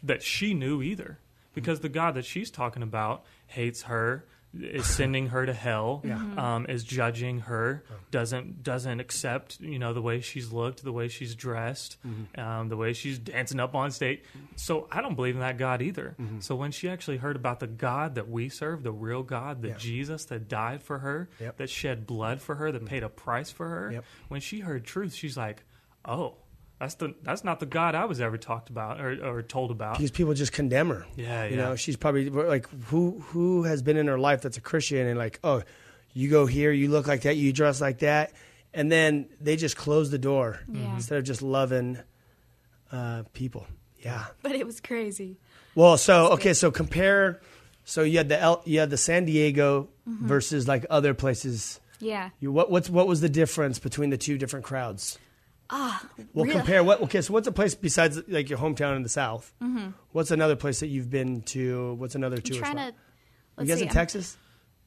that 0.03 0.23
she 0.23 0.53
knew 0.55 0.83
either, 0.83 1.19
because 1.55 1.81
the 1.81 1.89
God 1.89 2.15
that 2.15 2.25
she's 2.27 2.51
talking 2.51 2.83
about 2.83 3.25
hates 3.47 3.83
her. 3.83 4.25
Is 4.57 4.87
sending 5.01 5.31
her 5.31 5.45
to 5.45 5.53
hell, 5.53 6.01
Mm-hmm. 6.05 6.39
um, 6.39 6.67
is 6.69 6.85
judging 6.85 7.41
her, 7.41 7.83
doesn't 8.13 8.63
doesn't 8.63 9.01
accept 9.01 9.59
you 9.61 9.81
know 9.81 9.93
the 9.93 10.01
way 10.01 10.21
she's 10.21 10.53
looked, 10.53 10.85
the 10.85 10.93
way 10.93 11.09
she's 11.09 11.35
dressed, 11.35 11.97
Mm-hmm. 12.07 12.41
um, 12.41 12.69
the 12.69 12.77
way 12.77 12.93
she's 12.93 13.19
dancing 13.19 13.59
up 13.59 13.75
on 13.75 13.91
stage. 13.91 14.23
So 14.55 14.87
I 14.93 15.03
don't 15.03 15.17
believe 15.17 15.35
in 15.35 15.41
that 15.41 15.59
God 15.59 15.83
either. 15.83 16.15
Mm-hmm. 16.21 16.39
So 16.39 16.55
when 16.55 16.71
she 16.71 16.89
actually 16.89 17.17
heard 17.17 17.35
about 17.35 17.59
the 17.59 17.67
God 17.67 18.15
that 18.15 18.29
we 18.31 18.49
serve, 18.49 18.85
the 18.85 18.93
real 18.93 19.25
God, 19.25 19.61
the 19.61 19.71
Yeah. 19.71 19.77
Jesus 19.77 20.27
that 20.27 20.49
died 20.49 20.85
for 20.85 21.01
her, 21.01 21.29
Yep. 21.41 21.49
Mm-hmm. 21.55 21.57
that 21.61 21.71
shed 21.71 22.07
blood 22.07 22.41
for 22.41 22.55
her, 22.55 22.71
that 22.71 22.85
paid 22.87 23.03
a 23.03 23.09
price 23.09 23.51
for 23.51 23.69
her, 23.69 23.91
Yep. 23.91 24.05
when 24.29 24.41
she 24.41 24.61
heard 24.61 24.85
truth, 24.85 25.15
she's 25.15 25.37
like, 25.37 25.65
"Oh, 26.05 26.35
that's 26.81 26.95
the 26.97 27.15
that's 27.23 27.45
not 27.45 27.61
the 27.61 27.67
God 27.67 27.95
I 27.95 28.05
was 28.05 28.21
ever 28.21 28.37
talked 28.37 28.69
about 28.71 29.01
or, 29.01 29.25
or 29.25 29.43
told 29.43 29.71
about." 29.71 29.97
because 29.97 30.11
people 30.11 30.35
just 30.35 30.53
condemn 30.53 30.89
her. 30.91 31.07
Yeah, 31.17 31.45
you 31.45 31.57
yeah. 31.57 31.63
know, 31.63 31.77
she's 31.77 31.97
probably 31.97 32.29
like 32.31 32.69
who 32.87 33.21
who 33.29 33.63
has 33.65 33.83
been 33.83 33.97
in 33.97 34.07
her 34.09 34.19
life 34.19 34.43
that's 34.43 34.57
a 34.57 34.61
Christian 34.61 35.07
and 35.07 35.19
like, 35.19 35.39
oh, 35.45 35.63
you 36.13 36.29
go 36.31 36.47
here, 36.47 36.71
you 36.73 36.89
look 36.91 37.07
like 37.07 37.23
that, 37.23 37.37
you 37.37 37.53
dress 37.53 37.81
like 37.81 37.99
that, 38.01 38.33
and 38.73 38.91
then 38.91 39.29
they 39.41 39.57
just 39.57 39.77
close 39.77 40.11
the 40.11 40.19
door 40.19 40.61
Yeah. 40.69 40.95
instead 40.95 41.19
of 41.19 41.25
just 41.25 41.43
loving 41.43 41.99
uh, 42.93 43.23
people. 43.33 43.67
Yeah. 44.01 44.27
but 44.43 44.53
it 44.53 44.67
was 44.67 44.81
crazy. 44.81 45.39
Well, 45.75 45.97
so 45.97 46.33
okay, 46.33 46.53
so 46.55 46.71
compare. 46.71 47.41
So 47.87 48.03
you 48.03 48.19
had 48.19 48.29
the 48.29 48.39
L, 48.41 48.63
you 48.65 48.81
had 48.81 48.91
the 48.91 48.97
San 48.97 49.25
Diego 49.25 49.89
Mm-hmm. 50.09 50.27
versus 50.27 50.69
like 50.69 50.85
other 50.91 51.15
places. 51.15 51.81
Yeah. 51.99 52.29
You 52.39 52.53
what 52.53 52.71
what's 52.71 52.91
what 52.91 53.07
was 53.09 53.23
the 53.23 53.29
difference 53.31 53.79
between 53.79 54.11
the 54.11 54.19
two 54.19 54.37
different 54.37 54.67
crowds? 54.67 55.19
Ah, 55.71 56.07
We'll 56.35 56.45
really- 56.45 56.57
compare 56.59 56.85
what 56.85 57.01
okay. 57.03 57.21
So 57.23 57.33
what's 57.33 57.49
a 57.49 57.53
place 57.53 57.75
besides 57.75 58.21
like 58.29 58.49
your 58.51 58.59
hometown 58.59 58.97
in 58.97 59.03
the 59.03 59.09
South? 59.09 59.53
Mm-hmm. 59.63 59.91
What's 60.13 60.31
another 60.31 60.57
place 60.57 60.81
that 60.81 60.89
you've 60.89 61.11
been 61.11 61.43
to? 61.43 61.95
What's 61.95 62.15
another 62.15 62.37
I'm 62.37 62.43
tourist 62.43 62.61
trying 62.61 62.77
spot? 62.77 62.95
to. 63.59 63.63
You 63.65 63.69
guys 63.69 63.79
see, 63.79 63.83
in 63.85 63.89
I'm- 63.89 63.95
Texas? 63.95 64.37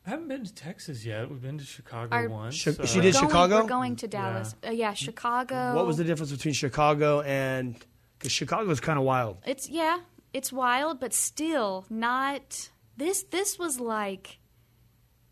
I 0.06 0.12
haven't 0.12 0.30
been 0.30 0.46
to 0.46 0.54
Texas 0.54 1.04
yet. 1.04 1.30
We've 1.30 1.42
been 1.42 1.58
to 1.58 1.66
Chicago 1.66 2.16
Our- 2.16 2.30
once. 2.30 2.64
Chi- 2.64 2.72
uh, 2.82 2.86
she 2.86 3.02
did 3.02 3.14
Going- 3.14 3.26
Chicago? 3.26 3.62
We're 3.64 3.68
going 3.68 3.96
to 3.98 4.08
Dallas. 4.08 4.56
Yeah, 4.64 4.70
uh, 4.70 4.72
yeah 4.72 4.94
Chicago. 4.94 5.76
What 5.76 5.86
was 5.86 5.98
the 5.98 6.06
difference 6.06 6.32
between 6.32 6.54
Chicago 6.54 7.22
and 7.22 7.76
because 8.18 8.32
Chicago 8.32 8.70
is 8.72 8.80
kind 8.80 8.98
of 8.98 9.04
wild? 9.04 9.38
It's 9.46 9.68
yeah, 9.70 10.00
it's 10.32 10.54
wild, 10.54 11.00
but 11.02 11.14
still 11.14 11.86
not. 11.90 12.70
This 12.96 13.24
this 13.24 13.60
was 13.60 13.80
like, 13.82 14.38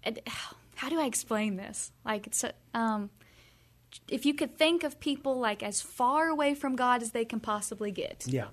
how 0.75 0.89
do 0.89 0.99
I 0.99 1.05
explain 1.05 1.55
this? 1.55 1.91
Like 2.03 2.27
it's 2.27 2.43
a, 2.43 2.51
um, 2.73 3.09
if 4.07 4.25
you 4.25 4.33
could 4.33 4.57
think 4.57 4.83
of 4.83 4.99
people 4.99 5.39
like 5.39 5.63
as 5.63 5.81
far 5.81 6.27
away 6.27 6.53
from 6.55 6.75
God 6.75 7.01
as 7.01 7.11
they 7.11 7.25
can 7.25 7.39
possibly 7.39 7.91
get, 7.91 8.25
Yeah, 8.27 8.47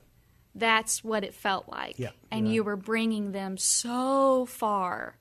that's 0.55 1.03
what 1.03 1.25
it 1.25 1.35
felt 1.35 1.69
like. 1.69 1.99
Yeah. 1.99 2.11
and 2.31 2.53
you 2.53 2.65
were 2.65 2.77
bringing 2.77 3.33
them 3.33 3.57
so 3.57 4.47
far. 4.47 5.17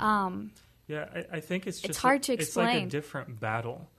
Um, 0.00 0.52
Yeah, 0.86 1.06
I, 1.14 1.36
I 1.36 1.40
think 1.40 1.66
it's 1.66 1.78
just 1.78 1.90
It's 1.90 1.98
hard 1.98 2.22
to 2.24 2.32
explain. 2.32 2.68
It's 2.68 2.74
like 2.76 2.84
a 2.84 2.90
different 2.90 3.40
battle 3.40 3.90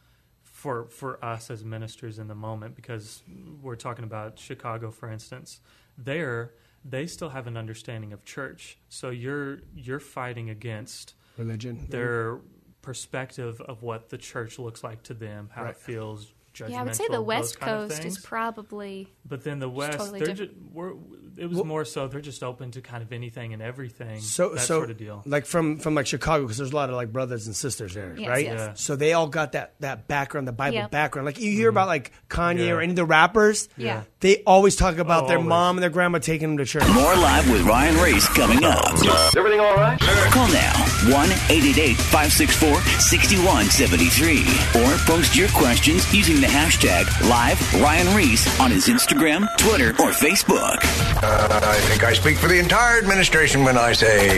for 0.44 0.86
for 0.86 1.24
us 1.24 1.52
as 1.52 1.64
ministers 1.64 2.18
in 2.20 2.28
the 2.28 2.36
moment 2.36 2.76
because 2.76 3.22
we're 3.62 3.76
talking 3.76 4.04
about 4.04 4.40
Chicago, 4.40 4.92
for 4.92 5.12
instance. 5.12 5.60
There, 5.98 6.54
they 6.84 7.08
still 7.08 7.30
have 7.30 7.48
an 7.48 7.58
understanding 7.58 8.14
of 8.14 8.24
church, 8.26 8.78
so 8.90 9.10
you're 9.10 9.60
you're 9.76 10.00
fighting 10.00 10.50
against 10.50 11.14
religion. 11.38 11.86
their 11.90 12.40
perspective 12.86 13.60
of 13.62 13.82
what 13.82 14.10
the 14.10 14.18
church 14.18 14.60
looks 14.60 14.84
like 14.84 15.02
to 15.04 15.14
them, 15.14 15.50
how 15.54 15.64
Right. 15.64 15.72
it 15.72 15.78
feels. 15.78 16.32
Yeah, 16.60 16.82
I 16.82 16.84
would 16.84 16.96
say 16.96 17.06
the 17.10 17.22
West 17.22 17.60
Coast 17.60 18.04
is 18.06 18.18
probably 18.20 19.12
But 19.28 19.44
then 19.44 19.60
the 19.60 19.70
West, 19.70 19.98
totally 19.98 20.20
they're 20.20 20.28
different. 20.30 20.52
ju- 20.54 20.70
we're, 20.74 20.94
it 21.38 21.50
was 21.50 21.64
more 21.66 21.84
so 21.84 22.08
they're 22.08 22.22
just 22.22 22.44
open 22.44 22.72
to 22.72 22.82
kind 22.82 23.04
of 23.04 23.12
anything 23.12 23.52
and 23.54 23.62
everything. 23.62 24.22
So 24.22 24.50
that 24.50 24.60
so 24.62 24.78
sort 24.80 24.90
of 24.92 24.98
deal. 24.98 25.22
like 25.26 25.46
from 25.46 25.78
from 25.80 25.94
like 25.96 26.08
Chicago 26.08 26.44
because 26.46 26.58
there's 26.58 26.72
a 26.72 26.76
lot 26.76 26.90
of 26.90 26.96
like 26.96 27.12
brothers 27.12 27.46
and 27.48 27.56
sisters 27.56 27.94
there, 27.94 28.16
Yes, 28.18 28.30
right? 28.30 28.46
yes. 28.46 28.58
Yeah. 28.60 28.74
So 28.76 28.96
they 28.96 29.12
all 29.14 29.28
got 29.28 29.52
that 29.52 29.74
that 29.82 30.08
background, 30.08 30.48
the 30.48 30.54
Bible 30.54 30.76
Yep. 30.78 30.92
background. 30.92 31.26
Like 31.26 31.40
you 31.40 31.52
hear 31.52 31.70
mm-hmm. 31.70 31.78
about 31.78 31.88
like 31.88 32.12
Kanye 32.30 32.68
Yeah. 32.68 32.72
or 32.74 32.82
any 32.82 32.92
of 32.92 32.96
the 32.96 33.06
rappers, 33.06 33.68
Yeah. 33.76 34.04
they 34.22 34.44
always 34.44 34.76
talk 34.78 34.98
about 34.98 35.26
Oh, 35.26 35.28
their 35.28 35.38
always. 35.38 35.50
mom 35.50 35.76
and 35.78 35.84
their 35.84 35.90
grandma 35.90 36.20
taking 36.20 36.48
them 36.50 36.58
to 36.60 36.66
church. 36.66 36.88
More 36.94 37.16
live 37.16 37.50
with 37.52 37.64
Ryan 37.64 37.96
Ries 37.96 38.26
coming 38.30 38.64
up. 38.64 38.94
Is 38.94 39.36
everything 39.36 39.60
all 39.60 39.76
right? 39.76 40.00
Call 40.00 40.48
now 40.54 40.74
1 41.12 41.30
888 41.50 41.98
564 41.98 42.82
6173 43.02 44.82
or 44.84 44.98
post 45.06 45.36
your 45.36 45.50
questions 45.50 46.12
using 46.14 46.40
the 46.46 46.52
hashtag 46.52 47.06
live 47.28 47.60
Ryan 47.82 48.16
Ries 48.16 48.60
on 48.60 48.70
his 48.70 48.88
Instagram, 48.88 49.48
Twitter, 49.58 49.90
or 50.02 50.12
Facebook. 50.12 50.78
Uh, 51.24 51.60
I 51.64 51.76
think 51.88 52.04
I 52.04 52.14
speak 52.14 52.38
for 52.38 52.48
the 52.48 52.60
entire 52.60 53.00
administration 53.00 53.64
when 53.64 53.78
I 53.80 53.94
say 53.94 54.38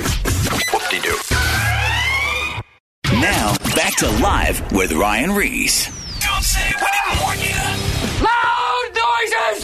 whoop-de-doo. 0.72 1.18
Now, 3.20 3.58
back 3.76 3.96
to 3.98 4.10
live 4.22 4.72
with 4.72 4.94
Ryan 4.94 5.32
Ries. 5.34 5.88
Don't 6.22 6.44
say 6.44 6.72
we 6.80 6.88
didn't 6.88 7.22
warn 7.22 7.40
you. 7.40 8.24
Loud 8.24 8.90
noises! 9.60 9.64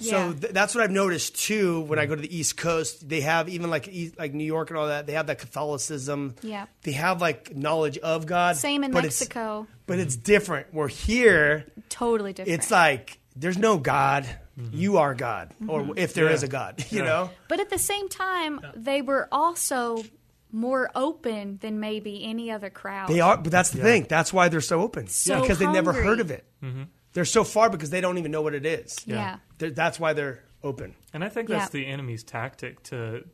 So 0.00 0.16
Yeah. 0.16 0.32
th- 0.40 0.52
that's 0.54 0.74
what 0.74 0.82
I've 0.82 0.90
noticed 0.90 1.38
too. 1.38 1.82
When 1.82 1.98
I 1.98 2.06
go 2.06 2.16
to 2.16 2.22
the 2.22 2.34
East 2.36 2.56
Coast, 2.56 3.06
they 3.08 3.20
have 3.20 3.48
even 3.50 3.68
like 3.70 3.86
East, 3.86 4.18
like 4.18 4.32
New 4.34 4.44
York 4.44 4.70
and 4.70 4.78
all 4.78 4.88
that. 4.88 5.06
They 5.06 5.12
have 5.12 5.26
that 5.28 5.38
Catholicism. 5.38 6.34
Yeah. 6.42 6.64
They 6.82 6.92
have 6.92 7.20
like 7.20 7.54
knowledge 7.54 7.98
of 7.98 8.24
God. 8.26 8.56
Same 8.56 8.82
in 8.82 8.90
but 8.90 9.04
it's- 9.04 9.20
Mexico. 9.20 9.66
But 9.90 9.98
it's 9.98 10.14
different. 10.14 10.72
We're 10.72 10.86
here. 10.86 11.66
Totally 11.88 12.32
different. 12.32 12.60
It's 12.60 12.70
like 12.70 13.18
there's 13.34 13.58
no 13.58 13.76
God. 13.76 14.24
Mm-hmm. 14.56 14.76
You 14.76 14.98
are 14.98 15.14
God, 15.14 15.52
or 15.66 15.80
mm-hmm. 15.80 15.92
if 15.96 16.14
there 16.14 16.26
Yeah. 16.26 16.32
is 16.32 16.42
a 16.44 16.48
God, 16.48 16.84
you 16.90 16.98
Yeah. 16.98 17.04
know. 17.04 17.30
But 17.48 17.58
at 17.58 17.70
the 17.70 17.78
same 17.78 18.08
time, 18.08 18.60
they 18.76 19.02
were 19.02 19.26
also 19.32 20.04
more 20.52 20.90
open 20.94 21.58
than 21.60 21.80
maybe 21.80 22.24
any 22.24 22.52
other 22.52 22.70
crowd. 22.70 23.08
They 23.08 23.20
are, 23.20 23.36
but 23.36 23.50
that's 23.50 23.70
the 23.70 23.82
thing. 23.82 24.06
That's 24.08 24.32
why 24.32 24.48
they're 24.48 24.60
so 24.60 24.80
open. 24.80 25.08
So 25.08 25.40
because 25.40 25.58
they 25.58 25.66
never 25.66 25.92
heard 25.92 26.20
of 26.20 26.30
it. 26.30 26.44
Mm-hmm. 26.62 26.84
They're 27.12 27.24
so 27.24 27.42
far 27.42 27.68
because 27.68 27.90
they 27.90 28.00
don't 28.00 28.18
even 28.18 28.30
know 28.30 28.42
what 28.42 28.54
it 28.54 28.64
is. 28.64 28.96
Yeah. 29.06 29.38
They're- 29.58 29.70
That's 29.72 29.98
why 29.98 30.12
they're 30.12 30.44
open. 30.62 30.94
And 31.12 31.24
I 31.24 31.28
think 31.28 31.48
that's 31.48 31.74
Yeah. 31.74 31.80
the 31.80 31.86
enemy's 31.86 32.22
tactic 32.22 32.82
to 32.84 33.24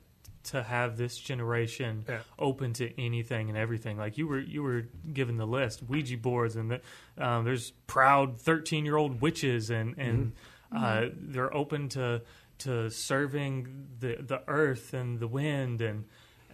to 0.46 0.62
have 0.62 0.96
this 0.96 1.16
generation 1.18 2.04
Yeah. 2.08 2.20
open 2.38 2.72
to 2.74 3.00
anything 3.00 3.48
and 3.48 3.56
everything. 3.58 3.96
Like 3.98 4.16
you 4.18 4.26
were 4.26 4.40
you 4.40 4.62
were 4.62 4.86
given 5.12 5.36
the 5.36 5.46
list, 5.46 5.82
Ouija 5.82 6.16
boards, 6.18 6.56
and 6.56 6.70
the, 6.70 6.80
um, 7.18 7.44
there's 7.44 7.72
proud 7.86 8.40
thirteen 8.40 8.84
year 8.84 8.96
old 8.96 9.20
witches, 9.20 9.70
and 9.70 9.96
and 9.98 10.32
uh, 10.74 11.06
they're 11.14 11.54
open 11.54 11.88
to 11.90 12.22
to 12.58 12.90
serving 12.90 13.86
the 14.00 14.16
the 14.20 14.42
earth 14.48 14.94
and 14.94 15.20
the 15.20 15.28
wind 15.28 15.80
and. 15.82 16.04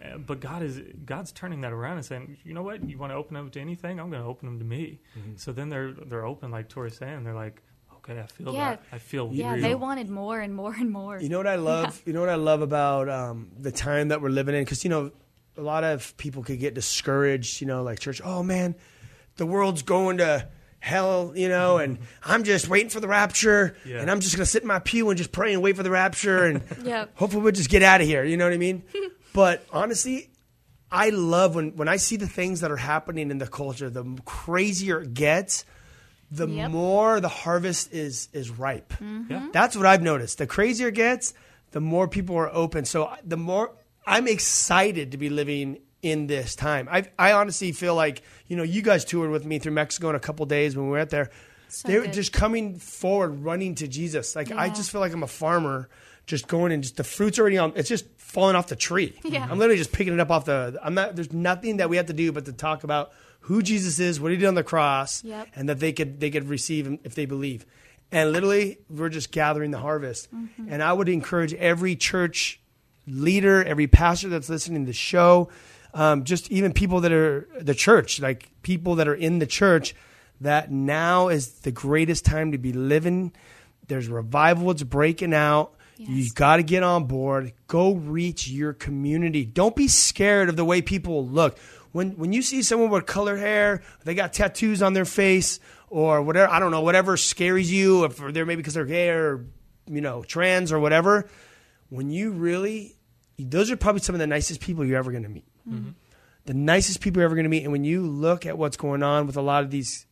uh, 0.04 0.18
But 0.18 0.40
God 0.40 0.62
is 0.62 0.80
God's 1.06 1.30
turning 1.32 1.60
that 1.62 1.72
around 1.72 1.96
and 1.98 2.04
saying, 2.04 2.36
you 2.44 2.54
know 2.54 2.62
what? 2.62 2.82
You 2.88 2.98
want 2.98 3.12
to 3.12 3.16
open 3.16 3.34
them 3.34 3.50
to 3.50 3.60
anything? 3.60 4.00
I'm 4.00 4.10
going 4.10 4.22
to 4.22 4.28
open 4.28 4.46
them 4.48 4.58
to 4.58 4.64
me. 4.64 4.98
So 5.36 5.52
then 5.52 5.68
they're 5.68 5.92
they're 5.92 6.26
open, 6.26 6.50
like 6.50 6.68
Tori's 6.68 6.96
saying. 6.96 7.22
They're 7.24 7.34
like, 7.46 7.62
okay, 8.04 8.20
I 8.20 8.26
feel 8.26 8.52
Yeah. 8.54 8.70
that. 8.70 8.82
I 8.92 8.98
feel 8.98 9.30
yeah, 9.32 9.52
real. 9.54 9.62
they 9.62 9.74
wanted 9.74 10.08
more 10.10 10.40
and 10.40 10.54
more 10.54 10.74
and 10.74 10.90
more. 10.90 11.18
You 11.20 11.28
know 11.28 11.38
what 11.38 11.46
I 11.46 11.56
love? 11.72 12.00
You 12.06 12.12
know 12.12 12.20
what 12.20 12.28
I 12.28 12.34
love 12.36 12.62
about 12.62 13.08
um, 13.08 13.50
the 13.58 13.72
time 13.72 14.08
that 14.08 14.20
we're 14.22 14.28
living 14.30 14.54
in? 14.54 14.62
Because 14.64 14.84
you 14.84 14.90
know, 14.90 15.10
a 15.56 15.62
lot 15.62 15.84
of 15.84 16.16
people 16.16 16.42
could 16.42 16.58
get 16.58 16.74
discouraged. 16.74 17.60
You 17.60 17.66
know, 17.66 17.82
like 17.82 17.98
church. 18.00 18.20
Oh 18.24 18.42
man, 18.42 18.74
the 19.36 19.46
world's 19.46 19.82
going 19.82 20.18
to 20.18 20.48
hell. 20.80 21.32
You 21.34 21.48
know, 21.48 21.78
and 21.82 21.98
I'm 22.24 22.42
just 22.44 22.68
waiting 22.68 22.88
for 22.90 23.00
the 23.00 23.08
rapture, 23.08 23.76
Yeah. 23.84 24.00
and 24.00 24.10
I'm 24.10 24.20
just 24.20 24.34
gonna 24.36 24.46
sit 24.46 24.62
in 24.62 24.68
my 24.68 24.78
pew 24.80 25.08
and 25.10 25.18
just 25.18 25.32
pray 25.32 25.52
and 25.52 25.62
wait 25.62 25.76
for 25.76 25.82
the 25.82 25.90
rapture, 25.90 26.44
and 26.44 26.62
Yep. 26.84 27.12
hopefully 27.16 27.42
we'll 27.42 27.52
just 27.52 27.70
get 27.70 27.82
out 27.82 28.00
of 28.00 28.06
here. 28.06 28.24
You 28.24 28.36
know 28.36 28.44
what 28.46 28.54
I 28.54 28.58
mean? 28.58 28.82
but 29.32 29.64
honestly. 29.72 30.28
I 30.94 31.08
love 31.08 31.54
when, 31.54 31.74
when 31.78 31.88
I 31.88 31.96
see 31.96 32.16
the 32.16 32.26
things 32.28 32.60
that 32.60 32.70
are 32.70 32.76
happening 32.76 33.30
in 33.30 33.38
the 33.38 33.46
culture, 33.46 33.88
the 33.88 34.04
crazier 34.26 35.00
it 35.00 35.14
gets, 35.14 35.64
the 36.34 36.48
Yep. 36.48 36.70
more 36.70 37.20
the 37.20 37.28
harvest 37.28 37.92
is 37.92 38.28
is 38.32 38.48
ripe. 38.50 38.92
Mm-hmm. 38.94 39.30
Yeah. 39.30 39.48
That's 39.52 39.76
what 39.76 39.84
I've 39.86 40.02
noticed. 40.02 40.38
The 40.38 40.46
crazier 40.46 40.88
it 40.88 40.94
gets, 40.94 41.34
the 41.72 41.80
more 41.80 42.08
people 42.08 42.36
are 42.36 42.50
open. 42.52 42.84
So 42.86 43.12
the 43.24 43.36
more 43.36 43.72
I'm 44.06 44.26
excited 44.26 45.12
to 45.12 45.18
be 45.18 45.28
living 45.28 45.78
in 46.00 46.26
this 46.26 46.56
time. 46.56 46.88
I 46.90 47.04
I 47.18 47.32
honestly 47.32 47.70
feel 47.72 47.94
like 47.94 48.22
you 48.48 48.56
know 48.56 48.62
you 48.64 48.82
guys 48.82 49.04
toured 49.04 49.30
with 49.30 49.44
me 49.44 49.58
through 49.58 49.72
Mexico 49.72 50.08
in 50.10 50.16
a 50.16 50.20
couple 50.20 50.46
days 50.46 50.74
when 50.76 50.86
we 50.86 50.92
were 50.92 50.98
out 51.00 51.10
there. 51.10 51.30
So 51.68 51.88
they 51.88 51.96
were 51.98 52.04
good. 52.04 52.12
just 52.14 52.32
coming 52.32 52.78
forward, 52.78 53.44
running 53.44 53.74
to 53.76 53.86
Jesus. 53.88 54.34
Like 54.34 54.50
I 54.50 54.68
just 54.68 54.90
feel 54.90 55.00
like 55.00 55.12
I'm 55.12 55.22
a 55.22 55.26
farmer, 55.28 55.88
just 56.26 56.48
going 56.48 56.72
and 56.72 56.82
just 56.82 56.96
the 56.96 57.04
fruits 57.04 57.38
already 57.38 57.58
on. 57.58 57.72
It's 57.76 57.88
just 57.88 58.04
falling 58.18 58.56
off 58.56 58.66
the 58.68 58.76
tree. 58.76 59.18
Yeah. 59.24 59.46
I'm 59.50 59.58
literally 59.58 59.78
just 59.78 59.92
picking 59.92 60.12
it 60.14 60.20
up 60.20 60.30
off 60.30 60.44
the. 60.46 60.78
I'm 60.82 60.94
not. 60.94 61.14
There's 61.14 61.32
nothing 61.32 61.76
that 61.78 61.88
we 61.90 61.96
have 61.98 62.06
to 62.06 62.12
do 62.12 62.32
but 62.32 62.44
to 62.46 62.52
talk 62.52 62.84
about 62.84 63.12
who 63.42 63.62
Jesus 63.62 63.98
is, 63.98 64.20
what 64.20 64.30
he 64.32 64.36
did 64.36 64.46
on 64.46 64.54
the 64.54 64.62
cross, 64.64 65.22
Yep. 65.24 65.48
and 65.56 65.68
that 65.68 65.80
they 65.80 65.92
could 65.92 66.20
they 66.20 66.30
could 66.30 66.48
receive 66.48 66.86
him 66.86 66.98
if 67.04 67.14
they 67.14 67.26
believe. 67.26 67.66
And 68.10 68.32
literally, 68.32 68.78
we're 68.90 69.08
just 69.08 69.32
gathering 69.32 69.70
the 69.70 69.78
harvest. 69.78 70.32
Mm-hmm. 70.34 70.66
And 70.70 70.82
I 70.82 70.92
would 70.92 71.08
encourage 71.08 71.54
every 71.54 71.96
church 71.96 72.60
leader, 73.06 73.64
every 73.64 73.86
pastor 73.86 74.28
that's 74.28 74.48
listening 74.50 74.84
to 74.84 74.86
the 74.86 74.92
show, 74.92 75.48
um, 75.94 76.24
just 76.24 76.50
even 76.50 76.72
people 76.72 77.00
that 77.00 77.12
are 77.12 77.48
the 77.60 77.74
church, 77.74 78.20
like 78.20 78.50
people 78.62 78.96
that 78.96 79.08
are 79.08 79.14
in 79.14 79.38
the 79.38 79.46
church, 79.46 79.94
that 80.40 80.70
now 80.70 81.28
is 81.28 81.60
the 81.60 81.72
greatest 81.72 82.24
time 82.24 82.52
to 82.52 82.58
be 82.58 82.72
living. 82.72 83.32
There's 83.88 84.08
revival, 84.08 84.70
it's 84.70 84.82
breaking 84.82 85.34
out. 85.34 85.74
You 85.96 86.16
Yes. 86.16 86.32
got 86.32 86.56
to 86.56 86.62
get 86.62 86.82
on 86.82 87.04
board. 87.04 87.52
Go 87.68 87.94
reach 87.94 88.48
your 88.48 88.72
community. 88.72 89.44
Don't 89.44 89.76
be 89.76 89.86
scared 89.88 90.48
of 90.48 90.56
the 90.56 90.64
way 90.64 90.82
people 90.82 91.26
look. 91.26 91.56
When 91.92 92.12
when 92.12 92.32
you 92.32 92.42
see 92.42 92.62
someone 92.62 92.90
with 92.90 93.06
colored 93.06 93.38
hair, 93.38 93.82
they 94.04 94.14
got 94.14 94.32
tattoos 94.32 94.82
on 94.82 94.94
their 94.94 95.04
face 95.04 95.60
or 95.88 96.22
whatever, 96.22 96.50
I 96.50 96.58
don't 96.58 96.70
know, 96.70 96.80
whatever 96.80 97.18
scares 97.18 97.70
you, 97.70 98.04
if 98.04 98.16
they're 98.16 98.46
maybe 98.46 98.56
because 98.56 98.74
they're 98.74 98.86
gay 98.86 99.10
or 99.10 99.46
you 99.86 100.00
know 100.00 100.22
trans 100.22 100.72
or 100.72 100.80
whatever. 100.80 101.28
When 101.90 102.10
you 102.10 102.32
really, 102.32 102.96
those 103.38 103.70
are 103.70 103.76
probably 103.76 104.00
some 104.00 104.14
of 104.14 104.18
the 104.18 104.26
nicest 104.26 104.60
people 104.60 104.84
you're 104.84 104.98
ever 104.98 105.10
going 105.10 105.24
to 105.24 105.28
meet. 105.28 105.44
Mm-hmm. 105.68 105.90
The 106.46 106.54
nicest 106.54 107.00
people 107.02 107.20
you're 107.20 107.26
ever 107.26 107.34
going 107.34 107.44
to 107.44 107.50
meet. 107.50 107.64
And 107.64 107.72
when 107.72 107.84
you 107.84 108.00
look 108.06 108.46
at 108.46 108.56
what's 108.56 108.78
going 108.78 109.02
on 109.02 109.26
with 109.26 109.36
a 109.36 109.42
lot 109.42 109.62
of 109.62 109.70
these 109.70 110.06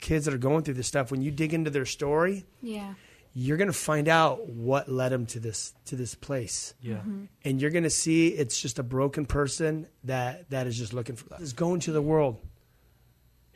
kids 0.00 0.26
that 0.26 0.34
are 0.34 0.38
going 0.38 0.62
through 0.62 0.74
this 0.74 0.86
stuff, 0.86 1.10
when 1.10 1.22
you 1.22 1.30
dig 1.30 1.54
into 1.54 1.70
their 1.70 1.86
story, 1.86 2.44
yeah. 2.60 2.94
You're 3.36 3.56
going 3.56 3.66
to 3.68 3.72
find 3.72 4.06
out 4.08 4.48
what 4.48 4.88
led 4.88 5.12
him 5.12 5.26
to 5.26 5.40
this 5.40 5.74
to 5.86 5.96
this 5.96 6.14
place 6.14 6.72
Yeah. 6.80 6.94
Mm-hmm. 6.96 7.24
and 7.44 7.60
you're 7.60 7.70
going 7.72 7.84
to 7.84 7.90
see 7.90 8.28
it's 8.28 8.60
just 8.60 8.78
a 8.78 8.82
broken 8.84 9.26
person 9.26 9.86
that 10.04 10.48
that 10.50 10.66
is 10.68 10.78
just 10.78 10.92
looking 10.94 11.16
for 11.16 11.26
is 11.40 11.52
go 11.52 11.74
into 11.74 11.90
the 11.92 12.00
world 12.02 12.40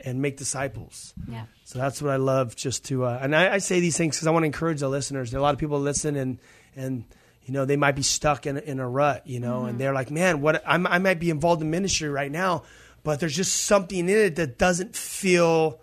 and 0.05 0.23
make 0.23 0.37
disciples 0.37 1.13
Yeah. 1.29 1.45
so 1.65 1.79
that's 1.79 2.01
what 2.01 2.11
i 2.13 2.17
love 2.17 2.55
just 2.57 2.85
to 2.87 3.05
uh, 3.05 3.19
and 3.21 3.35
I, 3.35 3.55
I 3.55 3.59
say 3.59 3.81
these 3.81 3.97
things 3.97 4.17
because 4.17 4.27
i 4.27 4.31
want 4.31 4.43
to 4.45 4.47
encourage 4.47 4.81
the 4.81 4.89
listeners 4.89 5.33
a 5.35 5.41
lot 5.41 5.55
of 5.55 5.61
people 5.61 5.81
listen 5.81 6.17
and 6.17 6.39
and 6.77 7.05
you 7.45 7.53
know 7.55 7.65
they 7.65 7.77
might 7.77 7.97
be 7.97 8.03
stuck 8.03 8.47
in, 8.47 8.59
in 8.59 8.79
a 8.81 8.89
rut 8.89 9.27
you 9.27 9.41
know 9.41 9.65
and 9.65 9.79
they're 9.81 9.95
like 9.95 10.11
man 10.11 10.41
what 10.41 10.63
I'm, 10.67 10.87
i 10.87 10.99
might 10.99 11.19
be 11.19 11.31
involved 11.31 11.63
in 11.63 11.71
ministry 11.71 12.09
right 12.09 12.31
now 12.31 12.63
but 13.05 13.21
there's 13.21 13.35
just 13.35 13.57
something 13.65 13.99
in 14.01 14.09
it 14.09 14.37
that 14.37 14.59
doesn't 14.59 14.95
feel 14.95 15.81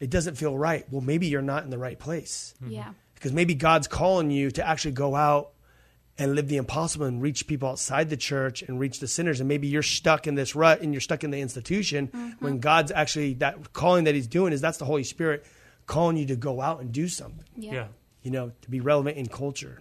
it 0.00 0.10
doesn't 0.10 0.36
feel 0.36 0.56
right 0.58 0.84
well 0.90 1.00
maybe 1.02 1.26
you're 1.28 1.42
not 1.42 1.62
in 1.64 1.70
the 1.70 1.78
right 1.78 1.98
place 1.98 2.54
Yeah. 2.66 2.92
Because 3.22 3.32
maybe 3.32 3.54
God's 3.54 3.86
calling 3.86 4.32
you 4.32 4.50
to 4.50 4.68
actually 4.68 4.90
go 4.90 5.14
out 5.14 5.52
and 6.18 6.34
live 6.34 6.48
the 6.48 6.56
impossible 6.56 7.06
and 7.06 7.22
reach 7.22 7.46
people 7.46 7.68
outside 7.68 8.10
the 8.10 8.16
church 8.16 8.62
and 8.62 8.80
reach 8.80 8.98
the 8.98 9.06
sinners. 9.06 9.38
And 9.38 9.48
maybe 9.48 9.68
you're 9.68 9.84
stuck 9.84 10.26
in 10.26 10.34
this 10.34 10.56
rut 10.56 10.80
and 10.80 10.92
you're 10.92 11.00
stuck 11.00 11.22
in 11.22 11.30
the 11.30 11.40
institution 11.40 12.08
mm-hmm. 12.08 12.44
when 12.44 12.58
God's 12.58 12.90
actually 12.90 13.34
that 13.34 13.72
calling 13.72 14.04
that 14.04 14.16
He's 14.16 14.26
doing 14.26 14.52
is 14.52 14.60
that's 14.60 14.78
the 14.78 14.84
Holy 14.84 15.04
Spirit 15.04 15.46
calling 15.86 16.16
you 16.16 16.26
to 16.26 16.36
go 16.36 16.60
out 16.60 16.80
and 16.80 16.90
do 16.90 17.06
something, 17.06 17.44
Yeah. 17.56 17.72
Yeah. 17.72 17.86
you 18.24 18.32
know, 18.32 18.50
to 18.62 18.70
be 18.70 18.80
relevant 18.80 19.16
in 19.16 19.26
culture. 19.26 19.80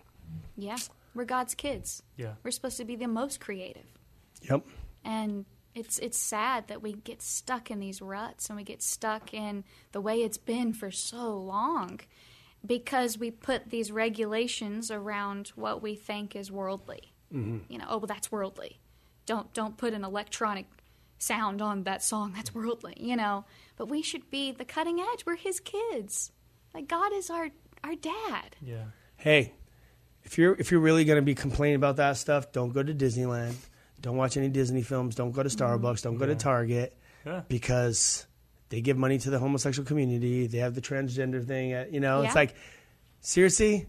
Yeah. 0.56 0.77
We're 1.15 1.25
God's 1.25 1.56
kids. 1.56 2.04
Yeah. 2.17 2.34
We're 2.43 2.51
supposed 2.51 2.77
to 2.77 2.86
be 2.86 2.95
the 2.95 3.08
most 3.08 3.39
creative. 3.39 3.88
Yep. 4.43 4.67
And 5.04 5.45
it's 5.73 5.97
it's 5.97 6.19
sad 6.19 6.67
that 6.67 6.84
we 6.84 6.93
get 6.93 7.23
stuck 7.23 7.71
in 7.71 7.80
these 7.80 8.04
ruts 8.04 8.49
and 8.49 8.58
we 8.58 8.63
get 8.63 8.84
stuck 8.84 9.34
in 9.34 9.63
the 9.93 10.01
way 10.01 10.21
it's 10.21 10.38
been 10.38 10.73
for 10.73 10.91
so 10.91 11.36
long 11.39 12.01
because 12.65 13.17
we 13.17 13.32
put 13.32 13.69
these 13.69 13.91
regulations 13.91 14.91
around 14.91 15.50
what 15.56 15.82
we 15.82 15.95
think 15.95 16.36
is 16.36 16.52
worldly. 16.52 17.13
Mm-hmm. 17.34 17.60
You 17.69 17.78
know, 17.80 17.86
oh 17.89 17.97
well 17.97 18.08
that's 18.08 18.32
worldly. 18.32 18.80
Don't 19.26 19.54
don't 19.54 19.78
put 19.78 19.93
an 19.93 20.04
electronic 20.04 20.65
sound 21.17 21.62
on 21.62 21.84
that 21.84 22.04
song 22.04 22.34
that's 22.36 22.54
worldly, 22.54 22.95
you 22.97 23.15
know. 23.15 23.45
But 23.78 23.88
we 23.88 24.02
should 24.02 24.30
be 24.30 24.52
the 24.52 24.65
cutting 24.65 25.00
edge. 25.00 25.26
We're 25.26 25.36
his 25.36 25.60
kids. 25.60 26.32
Like 26.74 26.88
God 26.88 27.13
is 27.13 27.30
our 27.30 27.50
our 27.83 27.96
dad. 27.96 28.56
Yeah. 28.62 28.86
Hey, 29.17 29.54
if 30.23 30.38
you're 30.38 30.56
if 30.56 30.71
you're 30.71 30.79
really 30.79 31.06
going 31.06 31.17
to 31.17 31.25
be 31.25 31.36
complaining 31.36 31.75
about 31.75 31.98
that 31.98 32.17
stuff, 32.17 32.52
don't 32.52 32.73
go 32.73 32.83
to 32.83 32.94
Disneyland. 32.94 33.56
Don't 34.02 34.17
watch 34.17 34.36
any 34.36 34.50
Disney 34.50 34.81
films. 34.81 35.15
Don't 35.15 35.31
go 35.31 35.44
to 35.44 35.50
mm-hmm. 35.50 35.86
Starbucks. 35.86 36.02
Don't 36.02 36.17
go 36.17 36.25
to 36.25 36.36
Target 36.36 36.98
Yeah. 37.25 37.42
because 37.48 38.25
they 38.72 38.82
give 38.82 38.98
money 38.98 39.19
to 39.19 39.30
the 39.30 39.38
homosexual 39.38 39.86
community. 39.86 40.48
They 40.48 40.60
have 40.60 40.74
the 40.74 40.82
transgender 40.82 41.46
thing. 41.46 41.74
Uh, 41.74 41.86
you 41.92 42.00
know, 42.00 42.22
it's 42.22 42.36
like 42.36 42.56
seriously. 43.19 43.86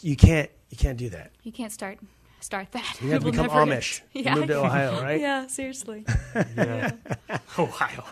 you 0.00 0.16
can't 0.16 0.50
you 0.68 0.76
can't 0.76 0.98
do 0.98 1.08
that. 1.10 1.30
You 1.44 1.52
can't 1.52 1.72
start 1.72 1.98
start 2.42 2.72
that. 2.72 2.98
You 3.00 3.10
have 3.10 3.20
to 3.20 3.24
We'll 3.30 3.32
become 3.32 3.46
never 3.46 3.70
Amish. 3.72 4.00
get- 4.12 4.24
You 4.26 4.34
move 4.40 4.46
to 4.48 4.58
Ohio, 4.58 5.02
right? 5.02 5.20
Yeah, 5.20 5.46
seriously. 5.46 6.04
Yeah. 6.56 6.92
Ohio. 7.58 8.04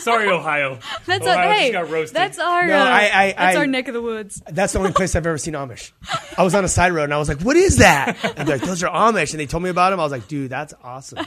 Sorry, 0.00 0.28
Ohio. 0.28 0.78
That's 1.06 1.24
Ohio 1.24 1.36
our, 1.48 1.54
hey, 1.54 1.70
just 1.70 1.84
got 1.84 1.90
roasted. 1.90 2.16
that's 2.16 2.38
our 2.38 2.66
No, 2.66 2.74
uh, 2.80 2.84
I- 2.84 3.10
I- 3.12 3.34
that's 3.38 3.56
I- 3.56 3.60
our 3.60 3.66
neck 3.66 3.88
of 3.88 3.94
the 3.94 4.02
woods. 4.02 4.42
That's 4.50 4.72
the 4.72 4.78
only 4.80 4.92
place 4.92 5.14
I've 5.14 5.26
ever 5.26 5.38
seen 5.38 5.54
Amish. 5.54 5.92
I 6.36 6.42
was 6.42 6.54
on 6.54 6.64
a 6.64 6.68
side 6.68 6.92
road 6.92 7.04
and 7.04 7.14
I 7.14 7.18
was 7.18 7.28
like, 7.28 7.40
"What 7.42 7.56
is 7.56 7.76
that?" 7.76 8.16
And 8.36 8.48
they're 8.48 8.58
like, 8.58 8.66
"Those 8.66 8.82
are 8.82 8.90
Amish." 8.90 9.30
And 9.32 9.40
they 9.40 9.46
told 9.46 9.62
me 9.62 9.70
about 9.70 9.90
them. 9.90 10.00
I 10.00 10.02
was 10.02 10.12
like, 10.12 10.26
"Dude, 10.28 10.50
that's 10.50 10.74
awesome." 10.82 11.24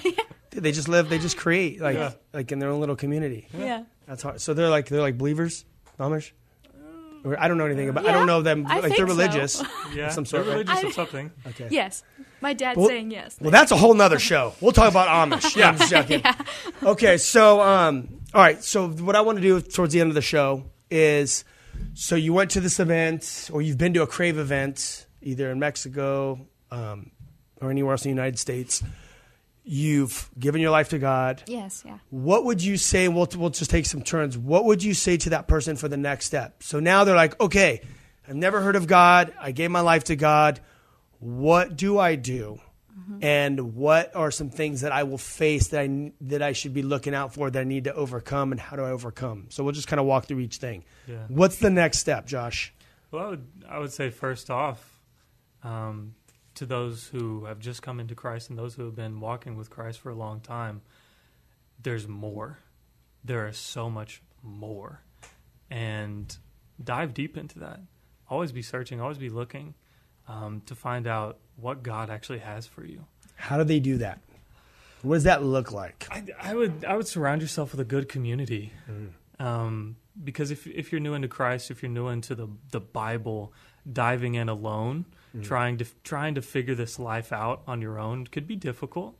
Dude, 0.51 0.63
they 0.63 0.71
just 0.73 0.89
live. 0.89 1.07
They 1.09 1.19
just 1.19 1.37
create 1.37 1.79
like 1.79 1.95
Yeah. 1.95 2.11
like 2.33 2.51
in 2.51 2.59
their 2.59 2.69
own 2.69 2.79
little 2.81 2.95
community. 2.97 3.47
Yeah. 3.57 3.83
That's 4.07 4.21
hard. 4.23 4.41
So 4.41 4.53
they're 4.53 4.69
like 4.69 4.87
they're 4.89 5.01
like 5.01 5.17
believers, 5.17 5.63
Amish. 5.99 6.31
I 7.39 7.47
don't 7.47 7.57
know 7.57 7.65
anything 7.65 7.89
about. 7.89 8.05
I 8.05 8.11
don't 8.11 8.27
know 8.27 8.41
them. 8.43 8.67
I 8.67 8.75
Like 8.75 8.83
think 8.83 8.97
they're 8.97 9.07
so. 9.07 9.13
religious. 9.15 9.63
Yeah, 9.95 10.09
Some 10.09 10.25
they're 10.25 10.29
sort 10.29 10.41
of- 10.41 10.47
religious 10.49 10.75
I- 10.83 10.87
of 10.87 10.93
something. 10.93 11.31
Okay. 11.47 11.67
Yes. 11.71 12.03
My 12.45 12.53
dad's 12.53 12.77
Well- 12.77 12.89
saying 12.89 13.09
yes. 13.09 13.37
Well, 13.41 13.49
that's 13.49 13.71
a 13.71 13.75
whole 13.75 13.95
nother 13.95 14.19
show. 14.19 14.53
We'll 14.61 14.71
talk 14.71 14.91
about 14.91 15.07
Amish. 15.07 15.55
Yeah, 15.55 15.69
I'm 15.69 15.77
just 15.79 15.89
joking. 15.89 16.21
Okay, 16.83 17.17
so 17.17 17.59
um, 17.59 18.19
all 18.35 18.41
right. 18.41 18.63
So 18.63 18.87
what 18.87 19.15
I 19.15 19.21
want 19.21 19.39
to 19.39 19.41
do 19.41 19.59
towards 19.61 19.93
the 19.93 19.99
end 19.99 20.11
of 20.11 20.13
the 20.15 20.21
show 20.21 20.65
is, 20.91 21.43
so 21.95 22.15
you 22.15 22.33
went 22.33 22.51
to 22.51 22.59
this 22.59 22.79
event, 22.79 23.49
or 23.51 23.63
you've 23.63 23.79
been 23.79 23.95
to 23.95 24.03
a 24.03 24.07
Crave 24.07 24.37
event, 24.37 25.07
either 25.23 25.49
in 25.49 25.57
Mexico 25.57 26.45
um, 26.69 27.09
or 27.61 27.71
anywhere 27.71 27.93
else 27.93 28.05
in 28.05 28.11
the 28.11 28.15
United 28.15 28.37
States. 28.37 28.83
You've 29.63 30.29
given 30.37 30.61
your 30.61 30.69
life 30.69 30.89
to 30.89 30.99
God. 30.99 31.41
Yes, 31.47 31.81
yeah. 31.83 31.97
What 32.11 32.45
would 32.45 32.61
you 32.63 32.77
say? 32.77 33.07
We'll, 33.07 33.27
we'll 33.35 33.49
just 33.49 33.71
take 33.71 33.87
some 33.87 34.03
turns. 34.03 34.37
What 34.37 34.65
would 34.65 34.83
you 34.83 34.93
say 34.93 35.17
to 35.17 35.31
that 35.31 35.47
person 35.47 35.77
for 35.77 35.87
the 35.87 35.97
next 35.97 36.27
step? 36.27 36.61
So 36.61 36.79
now 36.79 37.05
they're 37.05 37.15
like, 37.15 37.39
okay, 37.41 37.81
I've 38.27 38.35
never 38.35 38.61
heard 38.61 38.75
of 38.75 38.85
God. 38.85 39.33
I 39.41 39.51
gave 39.51 39.71
my 39.71 39.81
life 39.81 40.03
to 40.05 40.15
God. 40.15 40.59
What 41.25 41.75
do 41.75 41.97
I 41.97 42.13
do? 42.13 42.61
And 43.21 43.75
what 43.75 44.15
are 44.15 44.29
some 44.31 44.49
things 44.49 44.81
that 44.81 44.91
I 44.91 45.03
will 45.03 45.17
face 45.17 45.69
that 45.69 45.81
I 45.81 46.11
that 46.21 46.41
I 46.41 46.53
should 46.53 46.73
be 46.73 46.81
looking 46.81 47.13
out 47.13 47.33
for 47.33 47.49
that 47.49 47.59
I 47.59 47.63
need 47.63 47.83
to 47.85 47.93
overcome, 47.93 48.51
and 48.51 48.59
how 48.59 48.75
do 48.75 48.83
I 48.83 48.91
overcome? 48.91 49.47
So 49.49 49.63
we'll 49.63 49.73
just 49.73 49.87
kind 49.87 49.99
of 49.99 50.05
walk 50.05 50.25
through 50.25 50.39
each 50.39 50.57
thing. 50.57 50.83
Yeah. 51.07 51.17
What's 51.27 51.57
the 51.57 51.69
next 51.69 51.99
step, 51.99 52.25
Josh? 52.25 52.73
Well, 53.11 53.23
I 53.23 53.29
would, 53.29 53.47
I 53.69 53.79
would 53.79 53.93
say 53.93 54.09
first 54.09 54.49
off, 54.49 54.99
um, 55.63 56.15
to 56.55 56.65
those 56.65 57.07
who 57.07 57.45
have 57.45 57.59
just 57.59 57.81
come 57.81 57.99
into 57.99 58.15
Christ 58.15 58.49
and 58.49 58.57
those 58.57 58.75
who 58.75 58.85
have 58.85 58.95
been 58.95 59.19
walking 59.19 59.55
with 59.55 59.69
Christ 59.69 59.99
for 59.99 60.09
a 60.09 60.15
long 60.15 60.39
time, 60.39 60.81
there's 61.81 62.07
more. 62.07 62.59
There 63.23 63.47
is 63.47 63.57
so 63.57 63.89
much 63.89 64.21
more. 64.41 65.01
And 65.69 66.35
dive 66.83 67.13
deep 67.13 67.37
into 67.37 67.59
that. 67.59 67.81
Always 68.29 68.51
be 68.51 68.61
searching, 68.61 69.01
always 69.01 69.17
be 69.17 69.29
looking 69.29 69.75
um, 70.27 70.61
to 70.65 70.75
find 70.75 71.07
out 71.07 71.37
what 71.55 71.83
God 71.83 72.09
actually 72.09 72.39
has 72.39 72.67
for 72.67 72.85
you. 72.85 73.05
How 73.35 73.57
do 73.57 73.63
they 73.63 73.79
do 73.79 73.97
that? 73.97 74.19
What 75.01 75.15
does 75.15 75.23
that 75.25 75.43
look 75.43 75.71
like? 75.71 76.07
I, 76.09 76.23
I 76.41 76.55
would 76.55 76.83
I 76.83 76.95
would 76.95 77.07
surround 77.07 77.41
yourself 77.41 77.71
with 77.71 77.79
a 77.79 77.85
good 77.85 78.09
community, 78.09 78.73
um, 79.39 79.97
because 80.23 80.49
if 80.49 80.65
if 80.65 80.91
you're 80.91 81.01
new 81.01 81.13
into 81.13 81.27
Christ, 81.27 81.69
if 81.69 81.83
you're 81.83 81.91
new 81.91 82.07
into 82.07 82.33
the 82.33 82.47
the 82.71 82.79
Bible, 82.79 83.53
diving 83.91 84.33
in 84.35 84.49
alone, 84.49 85.05
trying 85.43 85.77
to 85.77 85.85
trying 86.03 86.35
to 86.35 86.41
figure 86.41 86.73
this 86.75 86.97
life 86.97 87.31
out 87.31 87.61
on 87.67 87.81
your 87.81 87.99
own 87.99 88.25
could 88.25 88.47
be 88.47 88.55
difficult. 88.55 89.15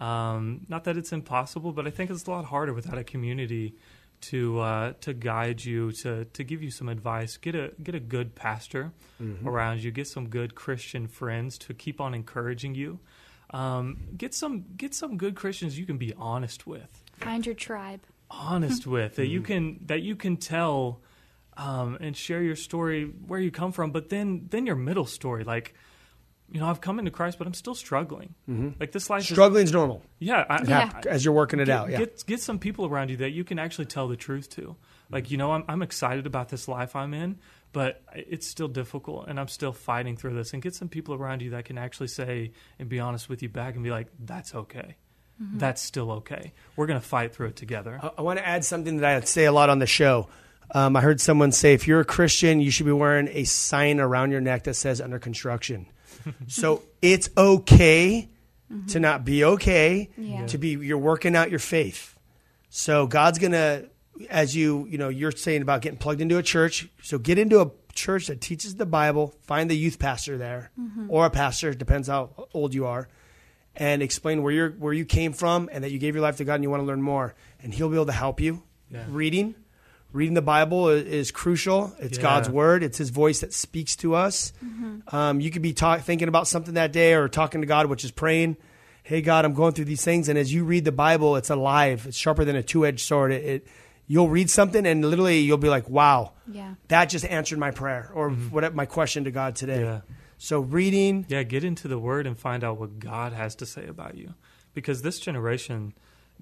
Um, 0.00 0.66
not 0.68 0.84
that 0.84 0.96
it's 0.96 1.12
impossible, 1.12 1.72
but 1.72 1.86
I 1.86 1.90
think 1.90 2.10
it's 2.10 2.26
a 2.26 2.30
lot 2.30 2.46
harder 2.46 2.72
without 2.72 2.98
a 2.98 3.04
community 3.04 3.74
to 4.22 4.60
uh, 4.60 4.92
to 5.00 5.14
guide 5.14 5.64
you, 5.64 5.92
to 6.02 6.24
to 6.24 6.44
give 6.44 6.62
you 6.62 6.70
some 6.70 6.88
advice. 6.88 7.36
Get 7.36 7.54
a 7.54 7.72
get 7.82 7.94
a 7.94 8.00
good 8.00 8.34
pastor 8.34 8.92
around 9.44 9.82
you. 9.82 9.90
Get 9.90 10.06
some 10.06 10.28
good 10.28 10.54
Christian 10.54 11.06
friends 11.08 11.58
to 11.58 11.74
keep 11.74 12.00
on 12.00 12.14
encouraging 12.14 12.74
you. 12.74 13.00
Um, 13.50 13.98
get 14.16 14.34
some 14.34 14.64
get 14.76 14.94
some 14.94 15.16
good 15.16 15.34
Christians 15.34 15.78
you 15.78 15.86
can 15.86 15.96
be 15.98 16.12
honest 16.18 16.66
with, 16.66 17.02
Find 17.16 17.46
your 17.46 17.54
tribe. 17.54 18.00
honest 18.30 18.86
with 18.86 19.16
that 19.16 19.26
you 19.28 19.40
can 19.40 19.80
that 19.86 20.02
you 20.02 20.14
can 20.16 20.36
tell 20.36 21.00
um, 21.56 21.96
and 22.00 22.14
share 22.16 22.42
your 22.42 22.56
story 22.56 23.04
where 23.26 23.40
you 23.40 23.50
come 23.50 23.72
from, 23.72 23.90
but 23.90 24.10
then 24.10 24.48
then 24.50 24.66
your 24.66 24.76
middle 24.76 25.06
story, 25.06 25.44
like 25.44 25.74
you 26.50 26.60
know, 26.60 26.66
I've 26.66 26.80
come 26.80 26.98
into 26.98 27.10
Christ, 27.10 27.38
but 27.38 27.46
I'm 27.46 27.54
still 27.54 27.74
struggling. 27.74 28.34
Mm-hmm. 28.48 28.70
Like 28.80 28.92
this 28.92 29.10
life, 29.10 29.24
struggling 29.24 29.64
is, 29.64 29.72
normal 29.72 30.02
yeah, 30.18 30.44
I, 30.48 30.62
Yeah. 30.66 31.00
as 31.06 31.24
you're 31.24 31.34
working 31.34 31.60
it 31.60 31.66
get, 31.66 31.76
out. 31.76 31.90
Yeah. 31.90 31.98
Get 31.98 32.24
get 32.26 32.40
some 32.40 32.58
people 32.58 32.86
around 32.86 33.10
you 33.10 33.18
that 33.18 33.30
you 33.30 33.44
can 33.44 33.58
actually 33.58 33.86
tell 33.86 34.08
the 34.08 34.16
truth 34.16 34.48
to. 34.50 34.76
Like 35.10 35.24
mm-hmm. 35.24 35.32
you 35.32 35.38
know, 35.38 35.52
I'm 35.52 35.64
I'm 35.68 35.82
excited 35.82 36.26
about 36.26 36.48
this 36.48 36.68
life 36.68 36.96
I'm 36.96 37.12
in, 37.14 37.38
but 37.72 38.02
it's 38.14 38.46
still 38.46 38.68
difficult, 38.68 39.28
and 39.28 39.38
I'm 39.38 39.48
still 39.48 39.72
fighting 39.72 40.16
through 40.16 40.34
this. 40.34 40.52
And 40.52 40.62
get 40.62 40.74
some 40.74 40.88
people 40.88 41.14
around 41.14 41.42
you 41.42 41.50
that 41.50 41.64
can 41.66 41.78
actually 41.78 42.08
say 42.08 42.52
and 42.78 42.88
be 42.88 43.00
honest 43.00 43.28
with 43.28 43.42
you 43.42 43.48
back 43.48 43.74
and 43.74 43.84
be 43.84 43.90
like, 43.90 44.08
"That's 44.18 44.54
okay. 44.54 44.96
Mm-hmm. 45.42 45.58
That's 45.58 45.82
still 45.82 46.10
okay. 46.12 46.52
We're 46.76 46.86
gonna 46.86 47.00
fight 47.00 47.34
through 47.34 47.48
it 47.48 47.56
together." 47.56 48.00
I- 48.02 48.12
I 48.18 48.22
want 48.22 48.38
to 48.38 48.46
add 48.46 48.64
something 48.64 48.98
that 48.98 49.16
I 49.16 49.20
say 49.26 49.44
a 49.44 49.52
lot 49.52 49.70
on 49.70 49.78
the 49.78 49.86
show. 49.86 50.28
Um, 50.70 50.96
I 50.96 51.00
heard 51.00 51.18
someone 51.20 51.50
say, 51.52 51.72
if 51.72 51.88
you're 51.88 52.00
a 52.00 52.04
Christian, 52.04 52.60
you 52.60 52.70
should 52.70 52.84
be 52.84 52.92
wearing 52.92 53.28
a 53.28 53.44
sign 53.44 54.00
around 54.00 54.32
your 54.32 54.42
neck 54.42 54.64
that 54.64 54.74
says 54.74 55.00
under 55.00 55.18
construction. 55.18 55.86
so 56.46 56.82
it's 57.02 57.30
okay 57.36 58.28
to 58.68 58.74
mm-hmm. 58.74 59.00
not 59.00 59.24
be 59.24 59.44
okay, 59.44 60.10
Yeah. 60.16 60.46
to 60.46 60.58
be, 60.58 60.70
you're 60.70 60.98
working 60.98 61.34
out 61.34 61.50
your 61.50 61.58
faith. 61.58 62.18
So 62.68 63.06
God's 63.06 63.38
going 63.38 63.52
to, 63.52 63.88
as 64.28 64.54
you, 64.54 64.86
you 64.90 64.98
know, 64.98 65.08
you're 65.08 65.32
saying 65.32 65.62
about 65.62 65.80
getting 65.80 65.98
plugged 65.98 66.20
into 66.20 66.36
a 66.36 66.42
church. 66.42 66.88
So 67.02 67.18
get 67.18 67.38
into 67.38 67.62
a 67.62 67.70
church 67.94 68.26
that 68.26 68.40
teaches 68.40 68.76
the 68.76 68.84
Bible, 68.84 69.34
find 69.42 69.70
the 69.70 69.76
youth 69.76 69.98
pastor 69.98 70.36
there 70.36 70.70
mm-hmm. 70.78 71.06
or 71.08 71.24
a 71.24 71.30
pastor, 71.30 71.72
depends 71.72 72.08
how 72.08 72.48
old 72.52 72.74
you 72.74 72.86
are 72.86 73.08
and 73.78 74.02
explain 74.02 74.42
where 74.42 74.52
you're 74.52 74.70
where 74.70 74.92
you 74.92 75.04
came 75.04 75.32
from 75.32 75.70
and 75.72 75.84
that 75.84 75.92
you 75.92 75.98
gave 75.98 76.14
your 76.14 76.22
life 76.22 76.36
to 76.38 76.44
God 76.44 76.54
and 76.54 76.64
you 76.64 76.70
want 76.70 76.82
to 76.82 76.86
learn 76.86 77.00
more. 77.00 77.34
And 77.62 77.72
He'll 77.72 77.88
be 77.88 77.94
able 77.94 78.06
to 78.06 78.12
help 78.12 78.40
you. 78.40 78.62
Yeah. 78.90 79.04
Reading, 79.08 79.54
reading 80.12 80.34
the 80.34 80.42
Bible 80.42 80.88
is, 80.88 81.04
is 81.06 81.30
crucial. 81.30 81.94
It's 81.98 82.18
Yeah. 82.18 82.22
God's 82.22 82.50
word. 82.50 82.82
It's 82.82 82.98
His 82.98 83.10
voice 83.10 83.40
that 83.40 83.52
speaks 83.52 83.96
to 83.96 84.14
us. 84.14 84.52
Um, 85.08 85.40
you 85.40 85.50
could 85.50 85.62
be 85.62 85.72
talk, 85.72 86.00
thinking 86.00 86.28
about 86.28 86.46
something 86.48 86.74
that 86.74 86.92
day 86.92 87.14
or 87.14 87.28
talking 87.28 87.60
to 87.60 87.66
God, 87.66 87.86
which 87.86 88.04
is 88.04 88.10
praying. 88.10 88.56
Hey 89.02 89.22
God, 89.22 89.44
I'm 89.44 89.54
going 89.54 89.72
through 89.72 89.86
these 89.86 90.04
things, 90.04 90.28
and 90.28 90.38
as 90.38 90.52
you 90.52 90.64
read 90.64 90.84
the 90.84 90.92
Bible, 90.92 91.36
it's 91.36 91.48
alive. 91.50 92.04
It's 92.06 92.16
sharper 92.16 92.44
than 92.44 92.56
a 92.56 92.62
two-edged 92.62 93.00
sword. 93.00 93.32
It, 93.32 93.44
it 93.44 93.66
you'll 94.06 94.28
read 94.28 94.50
something, 94.50 94.84
and 94.86 95.02
literally 95.04 95.38
you'll 95.40 95.56
be 95.56 95.70
like, 95.70 95.88
"Wow, 95.88 96.32
Yeah. 96.50 96.74
that 96.88 97.06
just 97.06 97.24
answered 97.24 97.58
my 97.58 97.70
prayer 97.70 98.10
or 98.14 98.30
what 98.30 98.74
my 98.74 98.84
question 98.84 99.24
to 99.24 99.30
God 99.30 99.56
today." 99.56 99.80
Yeah. 99.80 100.00
So 100.36 100.60
reading, 100.60 101.24
Yeah, 101.28 101.42
get 101.42 101.64
into 101.64 101.88
the 101.88 101.98
Word 101.98 102.26
and 102.26 102.38
find 102.38 102.62
out 102.62 102.78
what 102.78 102.98
God 102.98 103.32
has 103.32 103.54
to 103.56 103.66
say 103.66 103.86
about 103.86 104.16
you. 104.16 104.34
Because 104.74 105.00
this 105.02 105.18
generation, 105.18 105.94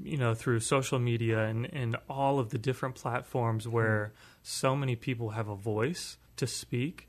you 0.03 0.17
know, 0.17 0.35
through 0.35 0.61
social 0.61 0.99
media 0.99 1.45
and, 1.47 1.73
and 1.73 1.97
all 2.09 2.39
of 2.39 2.51
the 2.51 2.59
different 2.59 2.95
platforms 2.95 3.67
where 3.67 4.13
so 4.43 4.77
many 4.77 4.97
people 4.97 5.31
have 5.31 5.49
a 5.49 5.57
voice 5.57 6.19
to 6.37 6.47
speak, 6.47 7.09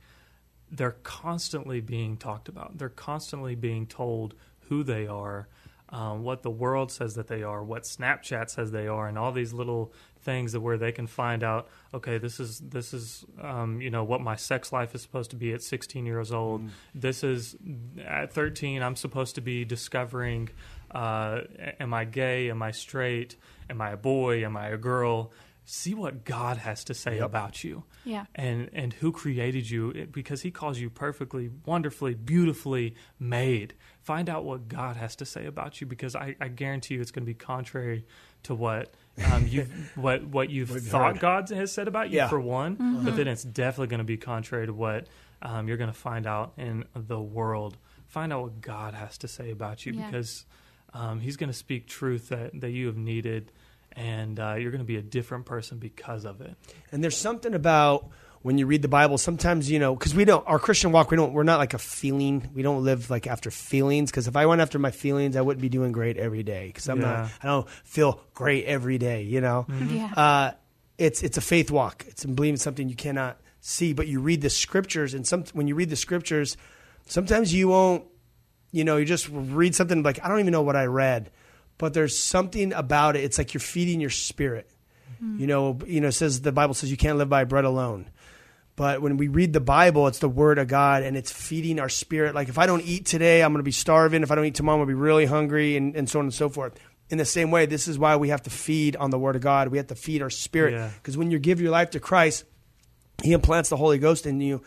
they're 0.71 0.97
constantly 1.03 1.81
being 1.81 2.17
talked 2.17 2.47
about. 2.49 2.77
They're 2.77 2.89
constantly 2.89 3.55
being 3.55 3.85
told 3.87 4.33
who 4.69 4.83
they 4.83 5.07
are, 5.07 5.47
um, 5.89 6.23
what 6.23 6.43
the 6.43 6.49
world 6.49 6.91
says 6.91 7.15
that 7.15 7.27
they 7.27 7.43
are, 7.43 7.63
what 7.63 7.83
Snapchat 7.83 8.49
says 8.49 8.71
they 8.71 8.87
are, 8.87 9.07
and 9.07 9.17
all 9.17 9.31
these 9.31 9.53
little 9.53 9.93
things 10.21 10.51
that 10.51 10.59
where 10.59 10.77
they 10.77 10.91
can 10.91 11.07
find 11.07 11.43
out. 11.43 11.69
Okay, 11.93 12.17
this 12.17 12.39
is 12.39 12.59
this 12.59 12.93
is 12.93 13.25
um, 13.41 13.79
you 13.79 13.89
know 13.89 14.03
what 14.03 14.19
my 14.19 14.35
sex 14.35 14.73
life 14.73 14.93
is 14.93 15.01
supposed 15.01 15.29
to 15.29 15.37
be 15.37 15.53
at 15.53 15.63
16 15.63 16.05
years 16.05 16.33
old. 16.33 16.63
This 16.93 17.23
is 17.23 17.55
at 18.05 18.33
13. 18.33 18.83
I'm 18.83 18.97
supposed 18.97 19.35
to 19.35 19.41
be 19.41 19.63
discovering. 19.63 20.49
Uh, 20.91 21.41
am 21.79 21.93
I 21.93 22.05
gay? 22.05 22.49
Am 22.49 22.61
I 22.63 22.71
straight? 22.71 23.35
Am 23.69 23.81
I 23.81 23.91
a 23.91 23.97
boy? 23.97 24.43
Am 24.45 24.55
I 24.57 24.67
a 24.69 24.77
girl? 24.77 25.31
See 25.69 25.93
what 25.93 26.23
God 26.23 26.55
has 26.57 26.85
to 26.85 26.93
say 26.93 27.17
about 27.19 27.61
you 27.61 27.83
Yeah. 28.05 28.23
and 28.35 28.69
and 28.71 28.93
who 28.93 29.11
created 29.11 29.69
you 29.69 30.07
because 30.09 30.41
he 30.41 30.49
calls 30.49 30.79
you 30.79 30.89
perfectly 30.89 31.49
wonderfully 31.65 32.13
beautifully 32.13 32.95
made 33.19 33.73
find 34.01 34.29
out 34.29 34.45
what 34.45 34.69
god 34.69 34.95
has 34.95 35.17
to 35.17 35.25
say 35.25 35.45
about 35.45 35.81
you 35.81 35.87
because 35.87 36.15
i, 36.15 36.37
I 36.39 36.47
guarantee 36.47 36.93
you 36.93 37.01
it's 37.01 37.11
going 37.11 37.23
to 37.25 37.29
be 37.29 37.33
contrary 37.33 38.05
to 38.43 38.55
what 38.55 38.93
um, 39.29 39.45
you 39.45 39.63
what 39.95 40.23
what 40.27 40.49
you've 40.49 40.69
What 40.69 40.75
you've 40.75 40.87
thought 40.87 41.13
heard. 41.15 41.19
god 41.19 41.49
has 41.49 41.73
said 41.73 41.89
about 41.89 42.11
you 42.11 42.17
Yeah. 42.19 42.29
for 42.29 42.39
one 42.39 43.01
but 43.03 43.17
then 43.17 43.27
it's 43.27 43.43
definitely 43.43 43.87
going 43.87 43.97
to 43.97 44.05
be 44.05 44.15
contrary 44.15 44.67
to 44.67 44.73
what 44.73 45.07
um, 45.41 45.67
you're 45.67 45.75
going 45.75 45.91
to 45.91 45.99
find 45.99 46.25
out 46.25 46.53
in 46.57 46.85
the 46.95 47.19
world 47.19 47.75
find 48.05 48.31
out 48.31 48.41
what 48.43 48.61
god 48.61 48.93
has 48.93 49.17
to 49.17 49.27
say 49.27 49.51
about 49.51 49.85
you 49.85 49.91
Yeah. 49.91 50.05
because 50.05 50.45
um, 50.93 51.19
he's 51.19 51.37
going 51.37 51.49
to 51.49 51.57
speak 51.57 51.87
truth 51.87 52.29
that, 52.29 52.59
that 52.61 52.71
you 52.71 52.87
have 52.87 52.97
needed 52.97 53.51
and 53.93 54.39
uh, 54.39 54.55
you're 54.57 54.71
going 54.71 54.79
to 54.79 54.85
be 54.85 54.97
a 54.97 55.01
different 55.01 55.45
person 55.45 55.77
because 55.79 56.23
of 56.25 56.41
it 56.41 56.55
And 56.91 57.03
there's 57.03 57.17
something 57.17 57.53
about 57.53 58.09
when 58.43 58.57
you 58.59 58.67
read 58.67 58.81
the 58.83 58.87
Bible. 58.87 59.17
Sometimes 59.17 59.69
you 59.69 59.79
know 59.79 59.95
because 59.95 60.13
we 60.15 60.23
don't 60.23 60.47
our 60.47 60.59
Christian 60.59 60.91
walk. 60.91 61.09
We 61.11 61.17
don't. 61.17 61.33
We're 61.33 61.43
not 61.43 61.57
like 61.57 61.73
a 61.73 61.79
feeling. 61.79 62.49
We 62.53 62.61
don't 62.61 62.83
live 62.83 63.09
like 63.09 63.25
after 63.27 63.49
feelings. 63.51 64.11
Because 64.11 64.27
if 64.27 64.37
I 64.37 64.45
went 64.45 64.61
after 64.61 64.77
my 64.79 64.91
feelings, 64.91 65.35
I 65.35 65.41
wouldn't 65.41 65.61
be 65.61 65.69
doing 65.69 65.91
great 65.91 66.17
every 66.17 66.43
day. 66.43 66.67
Because 66.67 66.87
I'm 66.87 67.01
Yeah. 67.01 67.07
not. 67.07 67.31
I 67.43 67.47
don't 67.47 67.69
feel 67.83 68.21
great 68.35 68.65
every 68.65 68.99
day. 68.99 69.23
You 69.23 69.41
know. 69.41 69.65
Yeah. 69.89 70.13
Uh, 70.15 70.51
it's 70.99 71.23
it's 71.23 71.37
a 71.37 71.41
faith 71.41 71.71
walk. 71.71 72.05
It's 72.07 72.23
believing 72.25 72.57
something 72.57 72.87
you 72.87 72.95
cannot 72.95 73.41
see. 73.59 73.91
But 73.93 74.07
you 74.07 74.21
read 74.21 74.41
the 74.41 74.51
scriptures, 74.51 75.13
and 75.15 75.25
some 75.27 75.43
when 75.53 75.67
you 75.67 75.73
read 75.75 75.89
the 75.89 75.95
scriptures, 75.97 76.55
sometimes 77.07 77.53
you 77.53 77.69
won't. 77.69 78.05
You 78.71 78.83
know, 78.83 78.97
you 78.97 79.05
just 79.05 79.29
read 79.29 79.75
something 79.75 80.03
like 80.03 80.23
I 80.23 80.27
don't 80.27 80.39
even 80.39 80.51
know 80.51 80.61
what 80.61 80.75
I 80.75 80.85
read, 80.85 81.31
but 81.77 81.93
there's 81.93 82.17
something 82.17 82.73
about 82.73 83.15
it. 83.15 83.23
It's 83.23 83.37
like 83.37 83.53
you're 83.53 83.61
feeding 83.61 83.99
your 83.99 84.09
spirit. 84.09 84.69
Mm-hmm. 85.23 85.39
You 85.39 85.47
know, 85.47 85.79
you 85.85 86.01
know, 86.01 86.09
it 86.09 86.13
says 86.13 86.41
the 86.41 86.51
Bible 86.51 86.73
says 86.73 86.91
you 86.91 86.97
can't 86.97 87.17
live 87.17 87.29
by 87.29 87.43
bread 87.43 87.65
alone. 87.65 88.09
But 88.77 89.01
when 89.01 89.17
we 89.17 89.27
read 89.27 89.53
the 89.53 89.59
Bible, 89.59 90.05
it's 90.05 90.19
the 90.19 90.29
Word 90.29 90.59
of 90.59 90.67
God 90.67 91.01
and 91.01 91.17
it's 91.17 91.31
feeding 91.31 91.79
our 91.79 91.89
spirit. 91.89 92.35
Like 92.35 92.47
if 92.47 92.59
I 92.59 92.67
don't 92.67 92.83
eat 92.83 93.07
today, 93.07 93.41
I'm 93.41 93.51
going 93.51 93.59
to 93.59 93.63
be 93.63 93.71
starving. 93.71 94.21
If 94.21 94.31
I 94.31 94.35
don't 94.35 94.45
eat 94.45 94.53
tomorrow, 94.53 94.75
I'm 94.75 94.85
going 94.85 94.89
to 94.89 94.95
be 94.95 95.01
really 95.01 95.25
hungry, 95.25 95.75
and, 95.75 95.95
and 95.95 96.07
so 96.07 96.19
on 96.19 96.25
and 96.25 96.33
so 96.33 96.47
forth. 96.47 96.77
In 97.09 97.17
the 97.17 97.25
same 97.25 97.49
way, 97.49 97.65
this 97.65 97.87
is 97.87 97.97
why 97.97 98.17
we 98.17 98.29
have 98.29 98.43
to 98.43 98.51
feed 98.51 98.95
on 98.95 99.09
the 99.09 99.17
Word 99.17 99.35
of 99.35 99.41
God. 99.41 99.69
We 99.69 99.77
have 99.77 99.87
to 99.87 99.95
feed 99.95 100.21
our 100.21 100.29
spirit. 100.29 100.73
Yeah. 100.73 100.91
Because 100.95 101.17
when 101.17 101.31
you 101.31 101.39
give 101.39 101.59
your 101.59 101.71
life 101.71 101.91
to 101.91 101.99
Christ, 101.99 102.43
He 103.23 103.33
implants 103.33 103.69
the 103.69 103.77
Holy 103.77 103.97
Ghost 103.97 104.27
in 104.27 104.39
you, 104.41 104.61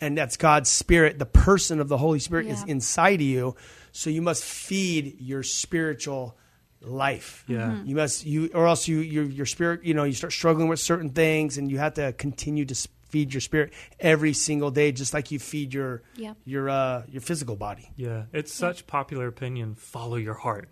and 0.00 0.16
that's 0.16 0.36
God's 0.36 0.70
Spirit. 0.70 1.18
The 1.18 1.26
person 1.26 1.80
of 1.80 1.88
the 1.88 1.98
Holy 1.98 2.18
Spirit 2.18 2.46
is 2.46 2.62
inside 2.64 3.20
of 3.20 3.26
you. 3.26 3.56
So 3.92 4.10
you 4.10 4.22
must 4.22 4.44
feed 4.44 5.20
your 5.20 5.42
spiritual 5.42 6.36
life. 6.82 7.44
Yeah. 7.48 7.82
You 7.82 7.96
must 7.96 8.26
you 8.26 8.50
or 8.54 8.66
else 8.66 8.88
you 8.88 8.98
your 8.98 9.24
your 9.24 9.46
spirit, 9.46 9.84
you 9.84 9.94
know, 9.94 10.04
you 10.04 10.12
start 10.12 10.32
struggling 10.32 10.68
with 10.68 10.80
certain 10.80 11.10
things 11.10 11.58
and 11.58 11.70
you 11.70 11.78
have 11.78 11.94
to 11.94 12.12
continue 12.12 12.64
to 12.66 12.88
feed 13.08 13.32
your 13.32 13.40
spirit 13.40 13.72
every 14.00 14.32
single 14.32 14.70
day 14.70 14.92
just 14.92 15.14
like 15.14 15.30
you 15.30 15.38
feed 15.38 15.72
your 15.72 16.02
yeah. 16.16 16.34
your 16.44 16.68
uh 16.68 17.02
your 17.08 17.22
physical 17.22 17.56
body. 17.56 17.90
Yeah, 17.96 18.24
it's 18.32 18.52
such 18.52 18.86
popular 18.86 19.26
opinion. 19.26 19.74
Follow 19.74 20.16
your 20.16 20.34
heart. 20.34 20.68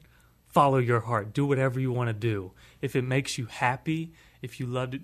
Follow 0.49 0.79
your 0.79 1.01
heart. 1.01 1.33
Do 1.33 1.47
whatever 1.47 1.81
you 1.81 1.91
want 1.91 2.09
to 2.09 2.14
do. 2.14 2.53
If 2.81 2.95
it 2.95 3.03
makes 3.03 3.39
you 3.39 3.47
happy, 3.47 4.12
if 4.43 4.61
you 4.61 4.66
love 4.66 4.95
it, 4.95 5.01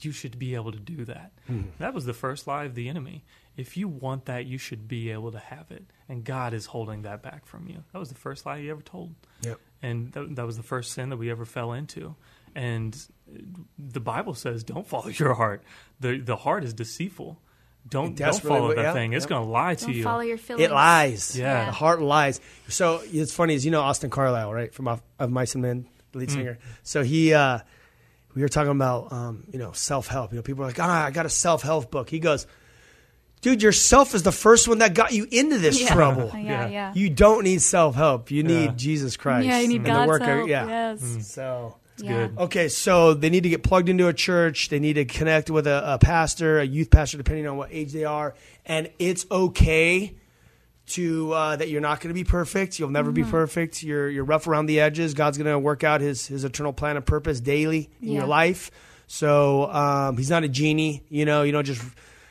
you 0.00 0.12
should 0.12 0.38
be 0.38 0.54
able 0.54 0.72
to 0.72 0.78
do 0.78 1.04
that. 1.04 1.32
That 1.78 1.94
was 1.94 2.04
the 2.04 2.14
first 2.14 2.46
lie 2.46 2.64
of 2.64 2.74
the 2.74 2.88
enemy. 2.88 3.24
If 3.58 3.76
you 3.76 3.88
want 3.88 4.26
that, 4.26 4.46
you 4.46 4.56
should 4.56 4.86
be 4.86 5.10
able 5.10 5.32
to 5.32 5.38
have 5.38 5.72
it. 5.72 5.84
And 6.08 6.22
God 6.22 6.54
is 6.54 6.64
holding 6.64 7.02
that 7.02 7.22
back 7.22 7.44
from 7.44 7.68
you. 7.68 7.82
That 7.92 7.98
was 7.98 8.08
the 8.08 8.14
first 8.14 8.46
lie 8.46 8.60
he 8.60 8.70
ever 8.70 8.80
told. 8.80 9.16
Yep. 9.42 9.58
And 9.82 10.12
that, 10.12 10.36
that 10.36 10.46
was 10.46 10.56
the 10.56 10.62
first 10.62 10.92
sin 10.92 11.10
that 11.10 11.16
we 11.16 11.28
ever 11.28 11.44
fell 11.44 11.72
into. 11.72 12.14
And 12.54 12.96
the 13.76 13.98
Bible 13.98 14.34
says, 14.34 14.62
don't 14.62 14.86
follow 14.86 15.08
your 15.08 15.34
heart. 15.34 15.64
The, 15.98 16.18
the 16.18 16.36
heart 16.36 16.62
is 16.62 16.72
deceitful. 16.72 17.36
Don't, 17.88 18.14
don't 18.16 18.40
follow 18.40 18.68
will- 18.68 18.76
that 18.76 18.82
yeah, 18.82 18.92
thing. 18.92 19.12
It's 19.12 19.24
yep. 19.24 19.30
going 19.30 19.42
to 19.42 19.50
lie 19.50 19.74
to 19.74 19.86
Don't 19.86 19.94
you. 19.94 20.04
follow 20.04 20.20
your 20.20 20.38
feelings. 20.38 20.66
It 20.68 20.72
lies. 20.72 21.36
Yeah. 21.36 21.66
The 21.66 21.72
heart 21.72 22.00
lies. 22.00 22.40
So 22.68 23.02
it's 23.04 23.32
funny 23.34 23.54
is 23.54 23.64
you 23.64 23.72
know 23.72 23.80
Austin 23.80 24.10
Carlile, 24.10 24.52
right? 24.52 24.72
From 24.72 24.86
of, 24.86 25.02
of 25.18 25.30
Mice 25.30 25.54
and 25.54 25.62
Men, 25.62 25.88
the 26.12 26.18
lead 26.18 26.30
singer. 26.30 26.58
So 26.82 27.02
he 27.02 27.34
uh 27.34 27.60
we 28.34 28.42
were 28.42 28.48
talking 28.48 28.70
about 28.70 29.12
um, 29.12 29.44
you 29.52 29.58
know, 29.58 29.72
self-help. 29.72 30.32
You 30.32 30.36
know, 30.36 30.42
people 30.42 30.62
are 30.62 30.68
like, 30.68 30.78
"Ah, 30.78 31.06
I 31.06 31.10
got 31.10 31.26
a 31.26 31.30
self-help 31.30 31.90
book." 31.90 32.08
He 32.10 32.20
goes, 32.20 32.46
"Dude, 33.42 33.62
yourself 33.62 34.14
is 34.14 34.22
the 34.22 34.32
first 34.32 34.68
one 34.68 34.78
that 34.78 34.94
got 34.94 35.12
you 35.12 35.26
into 35.30 35.58
this 35.58 35.80
Yeah. 35.80 35.94
trouble." 35.94 36.30
Yeah, 36.34 36.40
Yeah. 36.42 36.68
yeah. 36.68 36.92
You 36.94 37.10
don't 37.10 37.44
need 37.44 37.62
self 37.62 37.94
help. 37.94 38.30
You 38.30 38.42
need 38.42 38.64
Yeah. 38.64 38.72
Jesus 38.76 39.16
Christ. 39.16 39.46
yeah, 39.46 39.58
you 39.60 39.68
need 39.68 39.76
and 39.76 39.86
the 39.86 39.90
God's 39.90 40.08
work 40.08 40.20
of- 40.22 40.26
help. 40.26 40.48
yeah. 40.48 40.66
Yes. 40.66 41.26
So 41.28 41.76
Yeah. 41.98 42.12
good. 42.28 42.38
okay, 42.38 42.68
so 42.68 43.14
they 43.14 43.28
need 43.30 43.42
to 43.42 43.48
get 43.48 43.62
plugged 43.62 43.88
into 43.88 44.06
a 44.08 44.12
church. 44.12 44.68
They 44.68 44.78
need 44.78 44.94
to 44.94 45.04
connect 45.04 45.50
with 45.50 45.66
a, 45.66 45.94
a 45.94 45.98
pastor, 45.98 46.58
a 46.60 46.64
youth 46.64 46.90
pastor, 46.90 47.16
depending 47.16 47.46
on 47.46 47.56
what 47.56 47.70
age 47.72 47.92
they 47.92 48.04
are. 48.04 48.34
And 48.66 48.88
it's 48.98 49.26
okay 49.30 50.14
to 50.90 51.32
uh, 51.32 51.56
that 51.56 51.68
you're 51.68 51.80
not 51.82 52.00
going 52.00 52.08
to 52.08 52.14
be 52.14 52.24
perfect. 52.24 52.78
You'll 52.78 52.88
never 52.90 53.10
be 53.12 53.20
Mm-hmm. 53.22 53.30
perfect. 53.30 53.82
You're 53.82 54.08
you're 54.08 54.24
rough 54.24 54.46
around 54.46 54.66
the 54.66 54.80
edges. 54.80 55.12
God's 55.14 55.36
going 55.38 55.50
to 55.50 55.58
work 55.58 55.84
out 55.84 56.00
his 56.00 56.26
his 56.26 56.44
eternal 56.44 56.72
plan 56.72 56.96
and 56.96 57.04
purpose 57.04 57.40
daily 57.40 57.90
in 58.00 58.08
Yeah. 58.08 58.18
your 58.20 58.26
life. 58.26 58.70
So 59.06 59.70
um, 59.70 60.16
he's 60.16 60.30
not 60.30 60.44
a 60.44 60.48
genie. 60.48 61.02
You 61.10 61.24
know, 61.24 61.42
you 61.42 61.52
don't 61.52 61.64
just. 61.64 61.82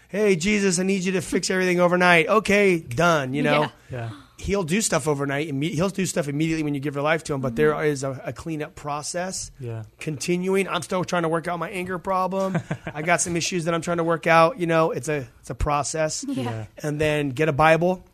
Hey 0.09 0.35
Jesus, 0.35 0.79
I 0.79 0.83
need 0.83 1.03
you 1.03 1.13
to 1.13 1.21
fix 1.21 1.49
everything 1.49 1.79
overnight. 1.79 2.27
Okay, 2.27 2.79
done. 2.79 3.33
You 3.33 3.43
know, 3.43 3.61
Yeah. 3.63 3.69
Yeah. 3.91 4.09
he'll 4.37 4.63
do 4.63 4.79
stuff 4.81 5.07
overnight. 5.07 5.53
He'll 5.53 5.89
do 5.89 6.05
stuff 6.05 6.27
immediately 6.29 6.63
when 6.63 6.73
you 6.73 6.79
give 6.79 6.95
your 6.95 7.03
life 7.03 7.23
to 7.25 7.33
him. 7.33 7.41
But 7.41 7.55
there 7.57 7.83
is 7.83 8.03
a, 8.03 8.21
a 8.23 8.31
cleanup 8.31 8.75
process. 8.75 9.51
Yeah. 9.59 9.83
Continuing. 9.99 10.67
I'm 10.69 10.81
still 10.81 11.03
trying 11.03 11.23
to 11.23 11.29
work 11.29 11.47
out 11.49 11.59
my 11.59 11.69
anger 11.69 11.97
problem. 11.99 12.57
I 12.93 13.01
got 13.01 13.19
some 13.19 13.35
issues 13.35 13.65
that 13.65 13.73
I'm 13.73 13.81
trying 13.81 13.97
to 13.97 14.03
work 14.05 14.27
out. 14.27 14.59
You 14.59 14.67
know, 14.67 14.91
it's 14.91 15.09
a 15.09 15.27
it's 15.41 15.49
a 15.49 15.55
process. 15.55 16.23
Yeah. 16.27 16.65
And 16.81 17.01
then 17.01 17.29
get 17.31 17.49
a 17.49 17.53
Bible. 17.53 18.05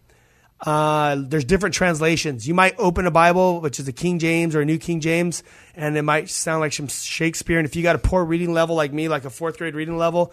Uh, 0.66 1.18
there's 1.20 1.44
different 1.46 1.76
translations. 1.76 2.48
You 2.48 2.54
might 2.54 2.74
open 2.80 3.06
a 3.06 3.12
Bible, 3.12 3.60
which 3.60 3.80
is 3.82 3.88
a 3.88 3.92
King 3.92 4.18
James 4.18 4.56
or 4.56 4.62
a 4.62 4.66
New 4.66 4.78
King 4.78 5.02
James, 5.02 5.44
and 5.76 5.98
it 5.98 6.04
might 6.04 6.30
sound 6.30 6.62
like 6.62 6.72
some 6.72 6.88
Shakespeare. 6.88 7.60
And 7.60 7.68
if 7.68 7.76
you 7.76 7.84
got 7.84 7.98
a 7.98 8.00
poor 8.00 8.24
reading 8.24 8.54
level 8.54 8.76
like 8.76 8.94
me, 8.94 9.10
like 9.10 9.26
a 9.26 9.30
fourth 9.30 9.58
grade 9.58 9.76
reading 9.76 9.98
level, 9.98 10.32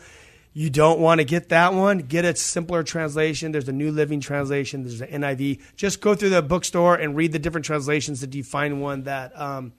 you 0.53 0.69
don't 0.71 0.99
want 1.01 1.21
to 1.21 1.25
get 1.25 1.51
that 1.51 1.75
one. 1.75 1.99
Get 1.99 2.25
a 2.25 2.35
simpler 2.35 2.83
translation. 2.83 3.53
There's 3.53 3.69
a 3.69 3.73
New 3.73 3.93
Living 3.93 4.21
Translation. 4.21 4.83
There's 4.83 5.01
an 5.01 5.23
NIV. 5.23 5.61
Just 5.77 6.01
go 6.01 6.15
through 6.15 6.31
the 6.31 6.43
bookstore 6.43 6.97
and 6.97 7.15
read 7.17 7.33
the 7.33 7.39
different 7.39 7.65
translations 7.65 8.23
until 8.23 8.37
you 8.39 8.45
find 8.45 8.83
one 8.83 9.05
that 9.05 9.39
um, 9.41 9.73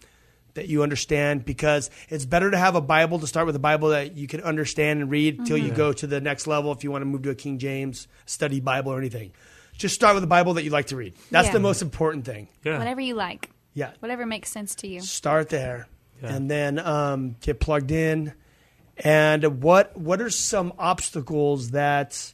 that 0.54 0.68
you 0.70 0.82
understand. 0.84 1.44
Because 1.46 1.90
it's 2.10 2.26
better 2.26 2.50
to 2.52 2.58
have 2.58 2.76
a 2.76 2.82
Bible 2.82 3.20
to 3.20 3.28
start 3.28 3.46
with 3.48 3.56
a 3.56 3.60
Bible 3.60 3.90
that 3.90 4.16
you 4.16 4.28
can 4.28 4.42
understand 4.42 5.02
and 5.02 5.12
read 5.12 5.40
until 5.40 5.58
you 5.58 5.72
go 5.72 5.92
to 5.94 6.08
the 6.08 6.22
next 6.22 6.48
level. 6.48 6.72
If 6.72 6.84
you 6.84 6.92
want 6.92 7.02
to 7.02 7.06
move 7.06 7.24
to 7.24 7.32
a 7.32 7.36
King 7.36 7.58
James 7.60 8.08
study 8.26 8.60
Bible 8.62 8.94
or 8.94 8.98
anything, 8.98 9.34
just 9.78 9.94
start 9.96 10.16
with 10.16 10.24
a 10.24 10.28
Bible 10.28 10.54
that 10.54 10.64
you 10.64 10.70
like 10.70 10.88
to 10.88 10.96
read. 10.96 11.16
That's 11.32 11.48
Yeah. 11.48 11.54
the 11.54 11.60
most 11.60 11.82
important 11.82 12.24
thing. 12.26 12.48
Yeah. 12.64 12.78
Whatever 12.78 13.02
you 13.02 13.16
like. 13.16 13.50
Yeah. 13.74 13.92
Whatever 14.00 14.26
makes 14.26 14.50
sense 14.52 14.76
to 14.76 14.88
you. 14.88 15.02
Start 15.02 15.50
there, 15.50 15.88
Yeah. 16.22 16.34
and 16.36 16.50
then 16.52 16.80
um, 16.80 17.36
get 17.42 17.60
plugged 17.60 17.92
in. 17.92 18.34
And 19.04 19.62
what 19.62 19.98
what 19.98 20.22
are 20.22 20.30
some 20.30 20.74
obstacles 20.78 21.72
that? 21.72 22.34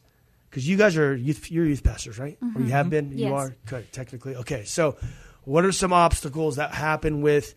Because 0.49 0.67
you 0.67 0.77
guys 0.77 0.97
are 0.97 1.15
youth, 1.15 1.51
you're 1.51 1.65
youth 1.65 1.83
pastors, 1.83 2.19
right? 2.19 2.37
Or 2.55 2.61
you 2.61 2.71
have 2.71 2.87
mm-hmm. 2.87 3.09
been. 3.09 3.17
You 3.17 3.33
are 3.33 3.55
technically. 3.91 4.35
Okay, 4.35 4.63
so 4.63 4.97
what 5.43 5.65
are 5.65 5.71
some 5.71 5.93
obstacles 5.93 6.57
that 6.57 6.73
happen 6.73 7.21
with? 7.21 7.55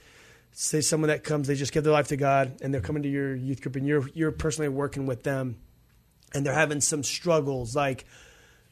Say 0.52 0.80
someone 0.80 1.08
that 1.08 1.22
comes, 1.22 1.46
they 1.46 1.54
just 1.54 1.72
give 1.72 1.84
their 1.84 1.92
life 1.92 2.08
to 2.08 2.16
God, 2.16 2.58
and 2.60 2.74
they're 2.74 2.80
coming 2.80 3.04
to 3.04 3.08
your 3.08 3.34
youth 3.36 3.62
group, 3.62 3.76
and 3.76 3.86
you're 3.86 4.08
you're 4.14 4.32
personally 4.32 4.68
working 4.68 5.06
with 5.06 5.22
them, 5.22 5.56
and 6.34 6.44
they're 6.44 6.52
having 6.52 6.80
some 6.80 7.04
struggles, 7.04 7.76
like, 7.76 8.04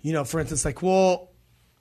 you 0.02 0.12
know, 0.12 0.24
for 0.24 0.40
instance, 0.40 0.64
like, 0.64 0.82
well, 0.82 1.30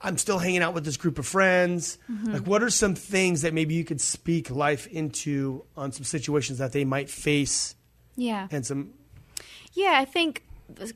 I'm 0.00 0.16
still 0.16 0.38
hanging 0.38 0.62
out 0.62 0.72
with 0.72 0.84
this 0.84 0.96
group 0.96 1.18
of 1.18 1.26
friends. 1.26 1.98
Mm-hmm. 2.10 2.32
Like, 2.32 2.46
what 2.46 2.62
are 2.62 2.70
some 2.70 2.94
things 2.94 3.42
that 3.42 3.52
maybe 3.52 3.74
you 3.74 3.84
could 3.84 4.00
speak 4.00 4.50
life 4.50 4.86
into 4.86 5.64
on 5.76 5.90
some 5.90 6.04
situations 6.04 6.58
that 6.58 6.72
they 6.72 6.84
might 6.84 7.10
face, 7.10 7.74
Yeah. 8.18 8.48
and 8.50 8.66
some 8.66 8.92
Yeah, 9.74 9.94
I 9.96 10.04
think 10.04 10.44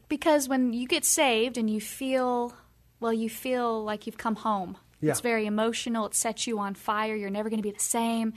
because 0.08 0.48
when 0.48 0.72
you 0.72 0.86
get 0.86 1.04
saved 1.04 1.56
and 1.56 1.70
you 1.70 1.80
feel, 1.80 2.54
well, 3.00 3.12
you 3.12 3.30
feel 3.30 3.82
like 3.82 4.06
you've 4.06 4.18
come 4.18 4.36
home. 4.36 4.76
Yeah. 5.00 5.12
It's 5.12 5.20
very 5.20 5.46
emotional. 5.46 6.06
It 6.06 6.14
sets 6.14 6.46
you 6.46 6.58
on 6.58 6.74
fire. 6.74 7.14
You're 7.14 7.30
never 7.30 7.48
going 7.48 7.58
to 7.58 7.68
be 7.68 7.70
the 7.70 7.80
same. 7.80 8.34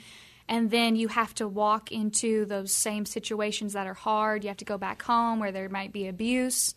And 0.47 0.69
then 0.69 0.95
you 0.95 1.07
have 1.07 1.33
to 1.35 1.47
walk 1.47 1.91
into 1.91 2.45
those 2.45 2.71
same 2.71 3.05
situations 3.05 3.73
that 3.73 3.87
are 3.87 3.95
hard. 3.95 4.43
You 4.43 4.49
have 4.49 4.57
to 4.57 4.65
go 4.65 4.77
back 4.77 5.01
home 5.01 5.39
where 5.39 5.51
there 5.51 5.67
might 5.67 5.91
be 5.91 6.07
abuse. 6.07 6.75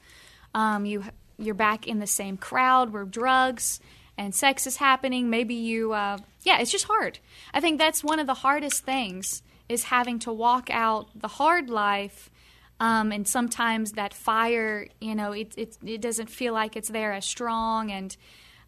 Um, 0.55 0.87
you 0.87 1.05
you're 1.39 1.55
back 1.55 1.87
in 1.87 2.01
the 2.01 2.07
same 2.07 2.37
crowd 2.37 2.93
where 2.93 3.05
drugs 3.05 3.81
and 4.17 4.35
sex 4.35 4.67
is 4.67 4.77
happening. 4.77 5.31
Maybe 5.31 5.55
you, 5.55 5.93
uh, 5.93 6.19
yeah, 6.43 6.59
it's 6.59 6.73
just 6.73 6.87
hard. 6.87 7.21
I 7.55 7.61
think 7.61 7.79
that's 7.79 8.03
one 8.03 8.19
of 8.19 8.27
the 8.27 8.35
hardest 8.35 8.85
things 8.85 9.43
is 9.69 9.85
having 9.85 10.19
to 10.21 10.33
walk 10.33 10.69
out 10.71 11.09
the 11.15 11.29
hard 11.29 11.69
life 11.71 12.31
um, 12.81 13.11
and 13.11 13.27
sometimes 13.27 13.93
that 13.93 14.15
fire, 14.15 14.87
you 15.01 15.15
know, 15.15 15.33
it, 15.33 15.53
it, 15.57 15.77
it 15.85 16.01
doesn't 16.01 16.31
feel 16.31 16.55
like 16.55 16.77
it's 16.77 16.89
there 16.89 17.13
as 17.13 17.25
strong. 17.25 17.91
And 17.91 18.17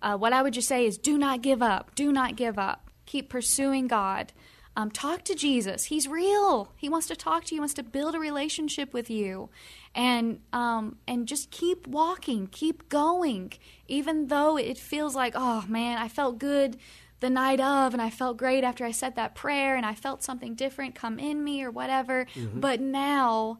uh, 0.03 0.17
what 0.17 0.33
I 0.33 0.43
would 0.43 0.55
just 0.55 0.69
say 0.69 0.85
is 0.85 0.99
do 0.99 1.17
not 1.17 1.43
give 1.43 1.63
up. 1.63 1.95
Do 1.95 2.13
not 2.13 2.37
give 2.37 2.59
up. 2.59 2.91
Keep 3.07 3.29
pursuing 3.29 3.87
God. 3.87 4.33
Um, 4.77 4.91
talk 4.91 5.25
to 5.25 5.35
Jesus. 5.35 5.85
He's 5.85 6.09
real. 6.09 6.73
He 6.77 6.89
wants 6.89 7.09
to 7.09 7.17
talk 7.17 7.45
to 7.45 7.55
you. 7.55 7.57
He 7.57 7.61
wants 7.61 7.75
to 7.75 7.83
build 7.83 8.15
a 8.15 8.21
relationship 8.21 8.95
with 8.95 9.11
you, 9.11 9.51
and 9.97 10.41
um, 10.53 10.97
and 11.09 11.27
just 11.27 11.51
keep 11.51 11.89
walking, 11.89 12.47
keep 12.47 12.89
going, 12.89 13.53
even 13.89 14.29
though 14.29 14.57
it 14.57 14.79
feels 14.79 15.17
like, 15.17 15.35
oh 15.37 15.65
man, 15.69 15.99
I 15.99 16.07
felt 16.07 16.39
good 16.39 16.77
the 17.21 17.31
night 17.31 17.61
of 17.61 17.93
and 17.93 18.03
I 18.03 18.11
felt 18.11 18.37
great 18.37 18.65
after 18.65 18.85
I 18.85 18.91
said 18.91 19.15
that 19.17 19.35
prayer 19.35 19.77
and 19.77 19.87
I 19.87 19.95
felt 19.95 20.23
something 20.23 20.55
different 20.55 20.95
come 20.95 21.19
in 21.19 21.45
me 21.45 21.63
or 21.63 21.71
whatever. 21.71 22.27
Mm-hmm. 22.35 22.61
But 22.61 22.81
now 22.81 23.59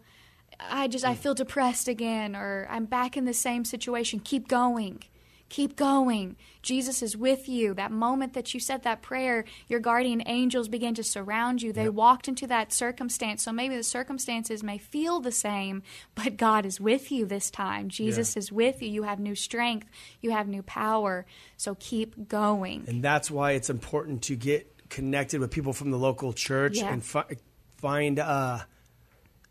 I 0.59 0.89
just 0.89 1.05
I 1.05 1.15
mm. 1.15 1.19
feel 1.19 1.35
depressed 1.35 1.89
again 1.89 2.35
or 2.35 2.67
I'm 2.71 2.87
back 2.87 3.17
in 3.17 3.25
the 3.25 3.35
same 3.35 3.65
situation. 3.65 4.21
Keep 4.21 4.49
going. 4.49 5.05
Keep 5.51 5.77
going. 5.77 6.37
Jesus 6.63 7.03
is 7.03 7.17
with 7.17 7.49
you. 7.49 7.75
That 7.75 7.91
moment 7.91 8.35
that 8.35 8.55
you 8.55 8.61
said 8.61 8.85
that 8.85 9.03
prayer, 9.03 9.45
your 9.67 9.81
guardian 9.81 10.23
angels 10.27 10.69
began 10.69 10.95
to 10.95 11.03
surround 11.03 11.61
you. 11.61 11.73
They 11.73 11.89
walked 11.89 12.29
into 12.29 12.47
that 12.47 12.73
circumstance. 12.73 13.43
So 13.43 13.53
maybe 13.53 13.77
the 13.77 13.83
circumstances 13.83 14.63
may 14.63 14.79
feel 14.79 15.21
the 15.21 15.33
same, 15.33 15.83
but 16.15 16.37
God 16.37 16.65
is 16.65 16.81
with 16.81 17.11
you 17.11 17.27
this 17.27 17.51
time. 17.51 17.89
Jesus 17.89 18.37
is 18.37 18.53
with 18.53 18.81
you. 18.81 18.89
You 18.89 19.03
have 19.03 19.19
new 19.19 19.35
strength, 19.35 19.89
you 20.21 20.31
have 20.31 20.47
new 20.47 20.63
power. 20.63 21.27
So 21.57 21.77
keep 21.79 22.29
going. 22.29 22.85
And 22.87 23.03
that's 23.03 23.29
why 23.31 23.53
it's 23.53 23.71
important 23.71 24.23
to 24.23 24.37
get 24.37 24.89
connected 24.89 25.41
with 25.41 25.51
people 25.51 25.73
from 25.73 25.91
the 25.91 25.99
local 25.99 26.33
church 26.33 26.77
Yeah. 26.79 26.93
and 26.93 27.05
fi- 27.05 27.37
find 27.79 28.19
uh, 28.21 28.61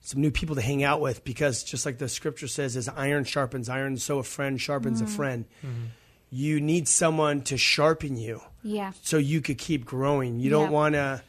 some 0.10 0.22
new 0.22 0.32
people 0.32 0.56
to 0.56 0.62
hang 0.62 0.84
out 0.84 1.02
with 1.02 1.24
because 1.24 1.64
just 1.64 1.86
like 1.86 2.00
the 2.00 2.10
scripture 2.10 2.48
says, 2.48 2.76
as 2.76 2.90
iron 2.90 3.26
sharpens 3.26 3.70
iron, 3.70 3.96
so 3.98 4.18
a 4.18 4.24
friend 4.24 4.60
sharpens 4.60 5.02
a 5.02 5.06
friend. 5.08 5.46
You 6.32 6.62
need 6.62 6.88
someone 6.88 7.42
to 7.44 7.58
sharpen 7.58 8.16
you 8.18 8.42
Yeah. 8.64 8.92
so 9.02 9.18
you 9.18 9.42
could 9.42 9.58
keep 9.58 9.86
growing. 9.86 10.40
You 10.40 10.50
don't 10.52 10.72
want 10.72 10.94
to, 10.94 11.24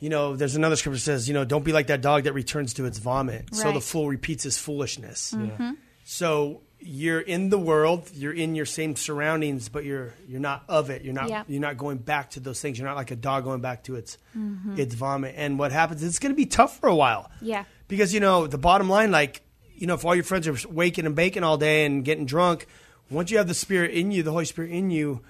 you 0.00 0.08
know, 0.08 0.34
there's 0.36 0.56
another 0.56 0.76
scripture 0.76 0.96
that 0.96 1.00
says, 1.02 1.28
you 1.28 1.34
know, 1.34 1.44
don't 1.44 1.64
be 1.64 1.72
like 1.72 1.86
that 1.88 2.00
dog 2.00 2.24
that 2.24 2.32
returns 2.32 2.74
to 2.74 2.84
its 2.86 2.98
vomit. 2.98 3.54
So 3.54 3.72
the 3.72 3.80
fool 3.82 4.08
repeats 4.08 4.44
his 4.44 4.56
foolishness. 4.58 5.32
Mm-hmm. 5.36 5.72
So 6.04 6.62
you're 6.80 7.20
in 7.20 7.48
the 7.50 7.58
world, 7.58 8.10
you're 8.14 8.32
in 8.32 8.54
your 8.54 8.66
same 8.66 8.96
surroundings, 8.96 9.68
but 9.68 9.84
you're 9.84 10.14
you're 10.28 10.40
not 10.40 10.62
of 10.68 10.88
it. 10.90 11.02
You're 11.02 11.14
not 11.14 11.28
Yep. 11.28 11.46
you're 11.48 11.60
not 11.60 11.76
going 11.76 11.98
back 11.98 12.30
to 12.30 12.40
those 12.40 12.60
things. 12.60 12.78
You're 12.78 12.86
not 12.88 12.96
like 12.96 13.10
a 13.10 13.16
dog 13.16 13.44
going 13.44 13.60
back 13.60 13.84
to 13.84 13.96
its 13.96 14.16
Mm-hmm. 14.36 14.78
its 14.78 14.94
vomit. 14.94 15.34
And 15.36 15.58
what 15.58 15.72
happens? 15.72 16.02
It's 16.02 16.18
going 16.18 16.32
to 16.32 16.36
be 16.36 16.46
tough 16.46 16.78
for 16.78 16.88
a 16.88 16.94
while. 16.94 17.30
Yeah. 17.42 17.64
Because 17.88 18.12
you 18.14 18.20
know 18.20 18.46
the 18.46 18.58
bottom 18.58 18.88
line, 18.88 19.10
like 19.10 19.42
you 19.74 19.86
know, 19.86 19.94
if 19.94 20.04
all 20.04 20.14
your 20.14 20.24
friends 20.24 20.48
are 20.48 20.56
waking 20.68 21.06
and 21.06 21.14
baking 21.14 21.44
all 21.44 21.56
day 21.58 21.84
and 21.86 22.04
getting 22.04 22.26
drunk, 22.26 22.66
once 23.10 23.30
you 23.30 23.38
have 23.38 23.46
the 23.48 23.54
Spirit 23.54 23.90
in 23.92 24.10
you, 24.10 24.22
the 24.22 24.32
Holy 24.32 24.44
Spirit 24.46 24.70
in 24.70 24.90
you, 24.90 25.20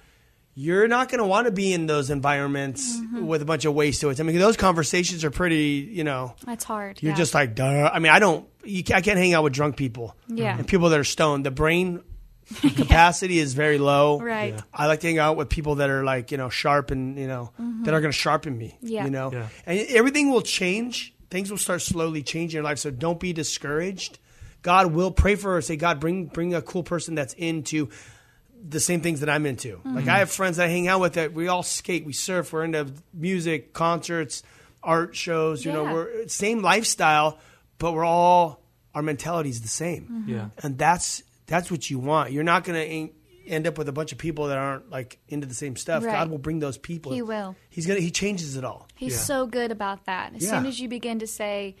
you're 0.55 0.87
not 0.87 1.09
going 1.09 1.19
to 1.19 1.25
want 1.27 1.45
to 1.45 1.51
be 1.51 1.73
in 1.73 1.85
those 1.85 2.09
environments 2.09 2.97
Mm-hmm. 2.97 3.27
with 3.27 3.41
a 3.41 3.45
bunch 3.45 3.65
of 3.65 3.73
waste 3.75 4.01
to 4.01 4.09
it. 4.09 4.19
I 4.19 4.23
mean, 4.23 4.37
those 4.39 4.57
conversations 4.57 5.23
are 5.23 5.29
pretty, 5.31 5.87
you 5.91 6.03
know. 6.03 6.33
That's 6.45 6.63
hard. 6.63 7.01
You're 7.03 7.11
yeah. 7.11 7.17
just 7.17 7.33
like, 7.33 7.53
duh. 7.55 7.89
I 7.93 7.99
mean, 7.99 8.11
I 8.11 8.19
don't. 8.19 8.47
You, 8.63 8.83
ca- 8.83 8.95
I 8.95 9.01
can't 9.01 9.17
hang 9.19 9.33
out 9.33 9.43
with 9.43 9.53
drunk 9.53 9.75
people. 9.77 10.15
Yeah. 10.27 10.57
And 10.57 10.67
people 10.67 10.89
that 10.89 10.99
are 10.99 11.03
stoned. 11.03 11.45
The 11.45 11.51
brain 11.51 12.01
capacity 12.61 13.39
is 13.39 13.53
very 13.53 13.77
low. 13.77 14.19
Right. 14.19 14.53
Yeah. 14.53 14.61
I 14.73 14.87
like 14.87 15.01
to 15.01 15.07
hang 15.07 15.19
out 15.19 15.37
with 15.37 15.49
people 15.49 15.75
that 15.75 15.89
are 15.89 16.03
like, 16.03 16.31
you 16.31 16.37
know, 16.37 16.49
sharp 16.49 16.91
and 16.91 17.17
you 17.19 17.27
know 17.27 17.51
that 17.83 17.93
are 17.93 18.01
going 18.01 18.11
to 18.11 18.17
sharpen 18.17 18.57
me. 18.57 18.77
Mm-hmm. 18.77 18.87
Yeah. 18.87 19.03
You 19.05 19.11
know, 19.11 19.31
Yeah. 19.31 19.47
and 19.65 19.79
everything 19.89 20.31
will 20.31 20.41
change. 20.41 21.13
Things 21.29 21.51
will 21.51 21.57
start 21.57 21.81
slowly 21.81 22.23
changing 22.23 22.57
in 22.57 22.63
your 22.63 22.69
life. 22.69 22.79
So 22.79 22.91
don't 22.91 23.19
be 23.19 23.33
discouraged. 23.33 24.19
God 24.61 24.93
will 24.93 25.11
pray 25.11 25.35
for 25.35 25.53
her. 25.53 25.61
Say, 25.61 25.75
God, 25.75 25.99
bring 25.99 26.25
bring 26.25 26.53
a 26.53 26.61
cool 26.61 26.83
person 26.83 27.15
that's 27.15 27.33
into 27.33 27.89
the 28.67 28.79
same 28.79 29.01
things 29.01 29.19
that 29.19 29.29
I'm 29.29 29.45
into. 29.45 29.77
Mm-hmm. 29.77 29.95
Like 29.95 30.07
I 30.07 30.19
have 30.19 30.31
friends 30.31 30.57
that 30.57 30.65
I 30.65 30.67
hang 30.69 30.87
out 30.87 30.99
with 30.99 31.13
that 31.13 31.33
we 31.33 31.47
all 31.47 31.63
skate, 31.63 32.05
we 32.05 32.13
surf, 32.13 32.51
we're 32.51 32.63
into 32.63 32.87
music, 33.13 33.73
concerts, 33.73 34.43
art 34.83 35.15
shows. 35.15 35.63
You 35.63 35.73
know, 35.73 35.83
we're 35.83 36.27
same 36.27 36.61
lifestyle, 36.61 37.39
but 37.77 37.93
we're 37.93 38.05
all 38.05 38.61
our 38.95 39.01
mentality 39.01 39.49
is 39.49 39.61
the 39.61 39.67
same. 39.67 40.03
Mm-hmm. 40.03 40.29
Yeah. 40.29 40.49
and 40.63 40.77
that's 40.77 41.23
that's 41.45 41.71
what 41.71 41.89
you 41.89 41.99
want. 41.99 42.31
You're 42.31 42.43
not 42.43 42.63
going 42.63 42.79
to 42.79 43.13
end 43.47 43.67
up 43.67 43.77
with 43.77 43.87
a 43.89 43.91
bunch 43.91 44.11
of 44.11 44.17
people 44.17 44.47
that 44.47 44.57
aren't 44.57 44.89
like 44.89 45.19
into 45.29 45.47
the 45.47 45.53
same 45.53 45.75
stuff. 45.75 46.03
Right. 46.03 46.11
God 46.13 46.29
will 46.29 46.37
bring 46.37 46.59
those 46.59 46.77
people. 46.77 47.11
He 47.13 47.21
will. 47.21 47.55
He's 47.69 47.85
gonna. 47.87 47.99
He 47.99 48.11
changes 48.11 48.55
it 48.55 48.63
all. 48.63 48.87
He's 48.95 49.13
Yeah. 49.13 49.19
so 49.19 49.45
good 49.47 49.71
about 49.71 50.05
that. 50.05 50.35
As 50.35 50.43
Yeah. 50.43 50.51
soon 50.51 50.65
as 50.65 50.79
you 50.79 50.87
begin 50.87 51.19
to 51.19 51.27
say, 51.27 51.75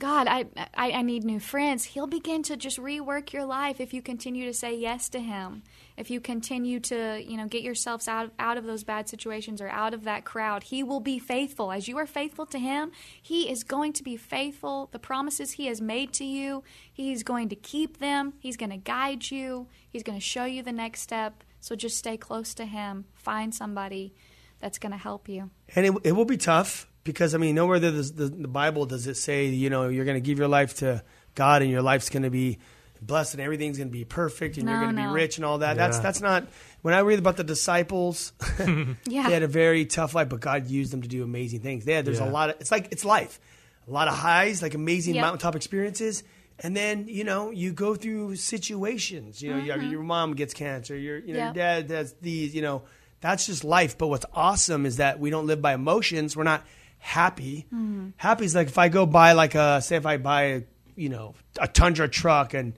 God, 0.00 0.26
I, 0.26 0.46
I, 0.74 0.90
I 0.90 1.02
need 1.02 1.24
new 1.24 1.38
friends, 1.38 1.84
he'll 1.84 2.08
begin 2.08 2.42
to 2.44 2.56
just 2.56 2.78
rework 2.78 3.32
your 3.32 3.44
life 3.44 3.80
if 3.80 3.94
you 3.94 4.02
continue 4.02 4.44
to 4.46 4.52
say 4.52 4.76
yes 4.76 5.08
to 5.10 5.20
him. 5.20 5.62
If 5.96 6.10
you 6.10 6.20
continue 6.20 6.80
to, 6.80 7.22
you 7.24 7.36
know, 7.36 7.46
get 7.46 7.62
yourselves 7.62 8.08
out, 8.08 8.32
out 8.40 8.58
of 8.58 8.64
those 8.64 8.82
bad 8.82 9.08
situations 9.08 9.60
or 9.60 9.68
out 9.68 9.94
of 9.94 10.02
that 10.04 10.24
crowd, 10.24 10.64
he 10.64 10.82
will 10.82 10.98
be 10.98 11.20
faithful. 11.20 11.70
As 11.70 11.86
you 11.86 11.96
are 11.98 12.06
faithful 12.06 12.44
to 12.46 12.58
him, 12.58 12.90
he 13.22 13.48
is 13.48 13.62
going 13.62 13.92
to 13.92 14.02
be 14.02 14.16
faithful. 14.16 14.88
The 14.90 14.98
promises 14.98 15.52
he 15.52 15.66
has 15.66 15.80
made 15.80 16.12
to 16.14 16.24
you, 16.24 16.64
he's 16.92 17.22
going 17.22 17.48
to 17.50 17.56
keep 17.56 17.98
them. 17.98 18.34
He's 18.40 18.56
going 18.56 18.70
to 18.70 18.76
guide 18.76 19.30
you. 19.30 19.68
He's 19.88 20.02
going 20.02 20.18
to 20.18 20.24
show 20.24 20.44
you 20.44 20.64
the 20.64 20.72
next 20.72 21.02
step. 21.02 21.44
So 21.60 21.76
just 21.76 21.96
stay 21.96 22.16
close 22.16 22.52
to 22.54 22.64
him. 22.64 23.04
Find 23.14 23.54
somebody 23.54 24.12
that's 24.58 24.78
going 24.78 24.92
to 24.92 24.98
help 24.98 25.28
you. 25.28 25.50
And 25.76 25.86
it, 25.86 25.94
it 26.02 26.12
will 26.12 26.24
be 26.24 26.36
tough 26.36 26.88
because 27.04 27.34
I 27.34 27.38
mean, 27.38 27.54
nowhere 27.54 27.76
in 27.76 27.82
the, 27.82 27.90
the, 27.90 28.24
the 28.28 28.48
Bible 28.48 28.86
does 28.86 29.06
it 29.06 29.14
say 29.16 29.46
you 29.46 29.70
know 29.70 29.88
you're 29.88 30.04
going 30.04 30.16
to 30.16 30.26
give 30.26 30.38
your 30.38 30.48
life 30.48 30.76
to 30.76 31.02
God 31.34 31.62
and 31.62 31.70
your 31.70 31.82
life's 31.82 32.10
going 32.10 32.22
to 32.24 32.30
be 32.30 32.58
blessed 33.02 33.34
and 33.34 33.42
everything's 33.42 33.76
going 33.76 33.88
to 33.88 33.92
be 33.92 34.04
perfect 34.04 34.56
and 34.56 34.66
you're 34.68 34.80
going 34.80 34.96
to 34.96 35.02
no. 35.02 35.08
be 35.08 35.14
rich 35.14 35.36
and 35.36 35.44
all 35.44 35.58
that. 35.58 35.76
That's 35.76 35.98
Yeah. 35.98 36.02
that's 36.02 36.20
not. 36.22 36.46
When 36.82 36.94
I 36.94 37.00
read 37.00 37.18
about 37.18 37.36
the 37.36 37.44
disciples, 37.44 38.32
Yeah. 38.58 38.94
they 39.04 39.32
had 39.34 39.42
a 39.42 39.46
very 39.48 39.84
tough 39.84 40.14
life, 40.14 40.28
but 40.30 40.40
God 40.40 40.68
used 40.68 40.92
them 40.92 41.02
to 41.02 41.08
do 41.08 41.22
amazing 41.22 41.60
things. 41.60 41.84
They 41.84 41.92
had, 41.94 42.04
there's 42.06 42.20
Yeah. 42.20 42.28
a 42.28 42.32
lot 42.32 42.50
of 42.50 42.56
it's 42.60 42.70
like 42.70 42.88
it's 42.92 43.04
life, 43.04 43.40
a 43.86 43.90
lot 43.90 44.08
of 44.08 44.14
highs, 44.14 44.62
like 44.62 44.74
amazing 44.74 45.16
Yep. 45.16 45.22
mountaintop 45.22 45.54
experiences. 45.56 46.22
And 46.60 46.74
then 46.76 47.06
you 47.08 47.24
know 47.24 47.50
you 47.50 47.72
go 47.72 47.94
through 47.94 48.36
situations. 48.36 49.42
You 49.42 49.50
know, 49.54 49.58
you 49.58 49.88
your 49.90 50.02
mom 50.02 50.34
gets 50.34 50.54
cancer. 50.54 50.96
Your 50.96 51.18
you 51.18 51.34
know 51.34 51.40
Mm-hmm. 51.40 51.56
Yep. 51.56 51.56
your 51.56 51.82
dad 51.82 51.90
has 51.90 52.14
these. 52.22 52.54
You 52.54 52.62
know, 52.62 52.82
that's 53.20 53.44
just 53.46 53.64
life. 53.64 53.98
But 53.98 54.06
what's 54.06 54.26
awesome 54.32 54.86
is 54.86 54.96
that 54.98 55.18
we 55.18 55.30
don't 55.30 55.46
live 55.46 55.60
by 55.60 55.74
emotions. 55.74 56.36
We're 56.36 56.44
not 56.44 56.64
happy. 57.04 57.66
Mm-hmm. 57.66 58.08
Happy 58.16 58.46
is 58.46 58.54
like 58.54 58.68
if 58.68 58.78
I 58.78 58.88
go 58.88 59.04
buy 59.04 59.32
like 59.32 59.54
a 59.54 59.82
say 59.82 59.96
if 59.96 60.06
I 60.06 60.16
buy 60.16 60.42
a 60.42 60.62
you 60.96 61.10
know 61.10 61.34
a 61.60 61.68
Tundra 61.68 62.08
truck 62.08 62.54
and 62.54 62.72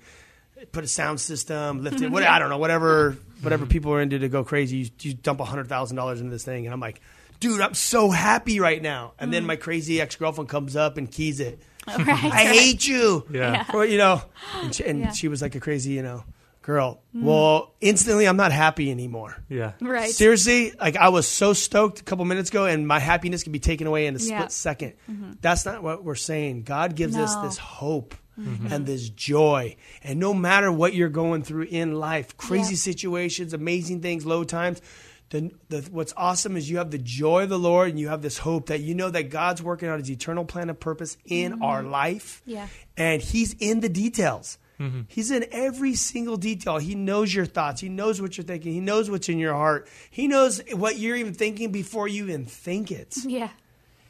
put 0.73 0.83
a 0.83 0.89
sound 0.89 1.21
system, 1.21 1.83
lift 1.85 2.01
it. 2.03 2.11
What 2.11 2.25
I 2.25 2.41
don't 2.41 2.51
know, 2.51 2.59
whatever 2.59 3.17
whatever 3.43 3.67
people 3.67 3.93
are 3.93 4.01
into 4.01 4.19
to 4.19 4.29
go 4.29 4.43
crazy. 4.43 4.79
You, 4.79 4.91
you 5.01 5.15
dump 5.15 5.41
hundred 5.41 5.69
thousand 5.69 5.97
dollars 5.97 6.21
into 6.21 6.33
this 6.33 6.45
thing, 6.45 6.67
and 6.67 6.75
I'm 6.75 6.81
like, 6.81 7.01
dude, 7.39 7.61
I'm 7.61 7.75
so 7.75 8.11
happy 8.11 8.59
right 8.59 8.83
now. 8.83 9.13
And 9.19 9.33
then 9.33 9.47
my 9.47 9.55
crazy 9.57 10.01
ex 10.01 10.17
girlfriend 10.17 10.49
comes 10.49 10.75
up 10.75 10.97
and 10.99 11.11
keys 11.11 11.39
it. 11.39 11.61
Mm-hmm. 11.87 12.09
Right, 12.09 12.33
I 12.33 12.45
hate 12.47 12.89
you. 12.89 13.25
Yeah. 13.31 13.63
For, 13.63 13.85
you 13.85 13.97
know, 13.99 14.21
and, 14.57 14.75
she, 14.75 14.85
and 14.85 15.01
Yeah. 15.03 15.13
she 15.13 15.29
was 15.29 15.41
like 15.41 15.55
a 15.55 15.61
crazy, 15.61 15.93
you 15.93 16.03
know, 16.03 16.25
girl. 16.67 17.01
Mm. 17.15 17.23
Well, 17.23 17.75
instantly, 17.81 18.27
I'm 18.27 18.37
not 18.37 18.51
happy 18.51 18.91
anymore. 18.91 19.37
Yeah. 19.49 19.75
Right. 19.81 20.11
Seriously, 20.11 20.73
like 20.81 20.97
I 20.97 21.11
was 21.11 21.29
so 21.29 21.53
stoked 21.53 22.01
a 22.01 22.03
couple 22.03 22.25
minutes 22.25 22.51
ago, 22.51 22.67
and 22.67 22.89
my 22.89 22.99
happiness 22.99 23.45
can 23.45 23.53
be 23.53 23.61
taken 23.61 23.87
away 23.87 24.07
in 24.07 24.17
a 24.17 24.19
Yeah. 24.19 24.49
split 24.49 24.79
2nd 24.79 24.95
mm-hmm. 25.09 25.33
That's 25.41 25.65
not 25.65 25.85
what 25.85 26.03
we're 26.03 26.17
saying. 26.17 26.65
God 26.65 26.97
gives 26.97 27.17
us 27.17 27.37
this 27.37 27.57
hope 27.57 28.17
mm-hmm. 28.39 28.73
and 28.73 28.85
this 28.85 29.09
joy, 29.09 29.77
and 30.03 30.19
no 30.19 30.35
matter 30.35 30.73
what 30.73 30.93
you're 30.93 31.09
going 31.09 31.45
through 31.45 31.69
in 31.71 31.95
life, 31.95 32.37
crazy 32.37 32.75
Yeah. 32.75 32.81
situations, 32.81 33.55
amazing 33.55 34.03
things, 34.03 34.27
low 34.27 34.43
times. 34.43 34.83
The, 35.31 35.51
the, 35.69 35.81
what's 35.91 36.15
awesome 36.17 36.57
is 36.57 36.71
you 36.71 36.79
have 36.79 36.93
the 36.93 36.99
joy 36.99 37.45
of 37.45 37.49
the 37.49 37.59
Lord 37.59 37.91
and 37.91 37.99
you 37.99 38.09
have 38.09 38.23
this 38.23 38.39
hope 38.39 38.67
that 38.67 38.81
you 38.81 38.95
know 38.95 39.11
that 39.11 39.29
God's 39.29 39.61
working 39.61 39.89
out 39.89 39.99
his 39.99 40.09
eternal 40.09 40.45
plan 40.45 40.71
of 40.71 40.79
purpose 40.79 41.17
in 41.25 41.53
mm-hmm. 41.53 41.63
our 41.65 41.83
life. 41.83 42.43
Yeah. 42.47 42.69
And 42.97 43.21
he's 43.21 43.53
in 43.59 43.81
the 43.81 43.89
details. 43.89 44.57
Mm-hmm. 44.81 45.03
He's 45.09 45.31
in 45.31 45.47
every 45.53 45.95
single 45.95 46.37
detail. 46.37 46.79
He 46.79 46.95
knows 46.95 47.35
your 47.35 47.47
thoughts. 47.47 47.81
He 47.81 47.89
knows 47.89 48.21
what 48.21 48.37
you're 48.37 48.45
thinking. 48.45 48.73
He 48.73 48.81
knows 48.81 49.11
what's 49.11 49.29
in 49.29 49.39
your 49.39 49.55
heart. 49.55 49.89
He 50.11 50.29
knows 50.29 50.61
what 50.73 50.99
you're 50.99 51.17
even 51.17 51.35
thinking 51.35 51.73
before 51.73 52.09
you 52.09 52.25
even 52.25 52.45
think 52.45 52.91
it. 52.91 53.15
Yeah. 53.27 53.51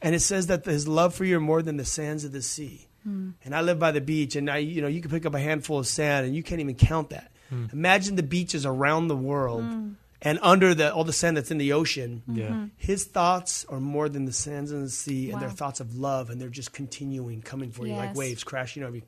And 0.02 0.14
it 0.14 0.20
says 0.20 0.48
that 0.48 0.64
his 0.64 0.86
love 0.86 1.14
for 1.14 1.24
you 1.24 1.38
are 1.38 1.40
more 1.40 1.62
than 1.62 1.78
the 1.78 1.84
sands 1.84 2.22
of 2.24 2.30
the 2.30 2.42
sea. 2.42 2.86
Hmm. 3.02 3.30
And 3.44 3.54
I 3.54 3.62
live 3.62 3.78
by 3.78 3.92
the 3.92 4.00
beach, 4.00 4.36
and 4.36 4.50
I, 4.50 4.58
you 4.58 4.82
know, 4.82 4.88
you 4.88 5.00
can 5.00 5.10
pick 5.10 5.24
up 5.24 5.34
a 5.34 5.40
handful 5.40 5.78
of 5.78 5.86
sand, 5.86 6.26
and 6.26 6.36
you 6.36 6.42
can't 6.42 6.60
even 6.60 6.74
count 6.74 7.10
that. 7.10 7.32
Hmm. 7.48 7.66
Imagine 7.72 8.14
the 8.14 8.22
beaches 8.22 8.66
around 8.66 9.08
the 9.08 9.16
world, 9.16 9.62
hmm. 9.62 9.92
and 10.20 10.38
under 10.42 10.74
the 10.74 10.92
all 10.92 11.04
the 11.04 11.14
sand 11.14 11.36
that's 11.36 11.50
in 11.50 11.58
the 11.58 11.72
ocean. 11.72 12.22
Mm-hmm. 12.28 12.38
Yeah. 12.38 12.66
His 12.76 13.04
thoughts 13.04 13.64
are 13.68 13.80
more 13.80 14.08
than 14.08 14.26
the 14.26 14.32
sands 14.32 14.70
in 14.70 14.82
the 14.82 14.90
sea, 14.90 15.30
and 15.30 15.40
they're 15.40 15.50
thoughts 15.50 15.80
of 15.80 15.96
love, 15.96 16.28
and 16.30 16.40
they're 16.40 16.48
just 16.50 16.72
continuing 16.72 17.40
coming 17.40 17.70
for 17.70 17.86
you 17.86 17.94
like 17.94 18.14
waves 18.14 18.44
crashing 18.44 18.82
over 18.82 18.96
you. 18.96 19.02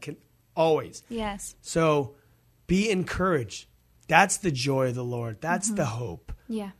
Always. 0.58 1.04
Yes. 1.08 1.54
So 1.62 2.16
be 2.66 2.90
encouraged. 2.90 3.68
That's 4.08 4.38
the 4.38 4.50
joy 4.50 4.88
of 4.88 4.96
the 4.96 5.04
Lord. 5.04 5.40
That's 5.40 5.68
the 5.68 5.84
mm-hmm. 5.84 5.98
hope. 5.98 6.32
Yeah. 6.48 6.70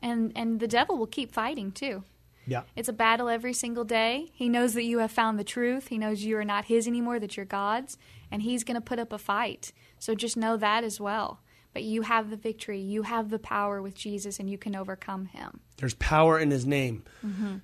And 0.00 0.32
and 0.36 0.60
the 0.60 0.68
devil 0.68 0.96
will 0.96 1.06
keep 1.08 1.32
fighting 1.32 1.72
too. 1.72 2.04
Yeah. 2.46 2.62
It's 2.76 2.88
a 2.88 2.92
battle 2.92 3.28
every 3.28 3.52
single 3.52 3.84
day. 3.84 4.30
He 4.32 4.48
knows 4.48 4.74
that 4.74 4.84
you 4.84 5.00
have 5.00 5.10
found 5.10 5.38
the 5.38 5.44
truth. 5.44 5.88
He 5.88 5.98
knows 5.98 6.22
you 6.22 6.38
are 6.38 6.44
not 6.44 6.66
his 6.66 6.86
anymore, 6.86 7.18
that 7.18 7.36
you're 7.36 7.44
God's, 7.44 7.98
and 8.30 8.42
he's 8.42 8.62
going 8.62 8.76
to 8.76 8.80
put 8.80 9.00
up 9.00 9.12
a 9.12 9.18
fight. 9.18 9.72
So 9.98 10.14
just 10.14 10.36
know 10.36 10.56
that 10.56 10.84
as 10.84 11.00
well. 11.00 11.40
But 11.72 11.82
you 11.82 12.02
have 12.02 12.30
the 12.30 12.36
victory. 12.36 12.80
You 12.80 13.02
have 13.02 13.30
the 13.30 13.40
power 13.40 13.82
with 13.82 13.96
Jesus, 13.96 14.38
and 14.38 14.48
you 14.48 14.58
can 14.58 14.76
overcome 14.76 15.26
him. 15.26 15.60
There's 15.78 15.94
power 15.94 16.38
in 16.38 16.50
his 16.50 16.64
name. 16.64 17.02
Mm-hmm. 17.26 17.56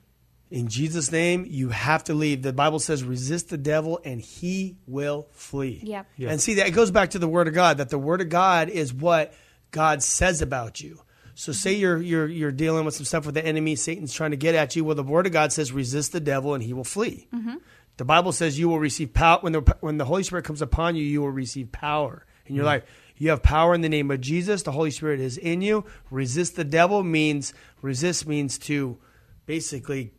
In 0.52 0.68
Jesus' 0.68 1.10
name, 1.10 1.46
you 1.48 1.70
have 1.70 2.04
to 2.04 2.14
leave. 2.14 2.42
The 2.42 2.52
Bible 2.52 2.78
says, 2.78 3.02
resist 3.02 3.48
the 3.48 3.56
devil 3.56 4.00
and 4.04 4.20
he 4.20 4.76
will 4.86 5.26
flee. 5.30 5.80
Yep. 5.82 6.06
Yeah. 6.18 6.30
And 6.30 6.40
see, 6.42 6.54
that 6.54 6.66
it 6.66 6.72
goes 6.72 6.90
back 6.90 7.10
to 7.10 7.18
the 7.18 7.26
Word 7.26 7.48
of 7.48 7.54
God, 7.54 7.78
that 7.78 7.88
the 7.88 7.98
Word 7.98 8.20
of 8.20 8.28
God 8.28 8.68
is 8.68 8.92
what 8.92 9.32
God 9.70 10.02
says 10.02 10.42
about 10.42 10.78
you. 10.82 11.00
So 11.34 11.52
say 11.52 11.72
you're, 11.72 11.96
you're, 11.96 12.28
you're 12.28 12.52
dealing 12.52 12.84
with 12.84 12.94
some 12.94 13.06
stuff 13.06 13.24
with 13.24 13.34
the 13.34 13.44
enemy, 13.44 13.76
Satan's 13.76 14.12
trying 14.12 14.32
to 14.32 14.36
get 14.36 14.54
at 14.54 14.76
you. 14.76 14.84
Well, 14.84 14.94
the 14.94 15.02
Word 15.02 15.24
of 15.24 15.32
God 15.32 15.54
says, 15.54 15.72
resist 15.72 16.12
the 16.12 16.20
devil 16.20 16.52
and 16.52 16.62
he 16.62 16.74
will 16.74 16.84
flee. 16.84 17.28
Mm-hmm. 17.32 17.56
The 17.96 18.04
Bible 18.04 18.32
says 18.32 18.58
you 18.58 18.68
will 18.68 18.78
receive 18.78 19.14
power. 19.14 19.38
When 19.40 19.54
the, 19.54 19.76
when 19.80 19.96
the 19.96 20.04
Holy 20.04 20.22
Spirit 20.22 20.44
comes 20.44 20.60
upon 20.60 20.96
you, 20.96 21.02
you 21.02 21.22
will 21.22 21.30
receive 21.30 21.72
power 21.72 22.26
in 22.44 22.54
your 22.54 22.64
mm-hmm. 22.64 22.74
life. 22.74 22.84
You 23.16 23.30
have 23.30 23.42
power 23.42 23.74
in 23.74 23.80
the 23.80 23.88
name 23.88 24.10
of 24.10 24.20
Jesus. 24.20 24.64
The 24.64 24.72
Holy 24.72 24.90
Spirit 24.90 25.18
is 25.18 25.38
in 25.38 25.62
you. 25.62 25.86
Resist 26.10 26.56
the 26.56 26.64
devil 26.64 27.02
means, 27.02 27.54
resist 27.80 28.26
means 28.26 28.58
to 28.58 28.98
basically 29.46 30.12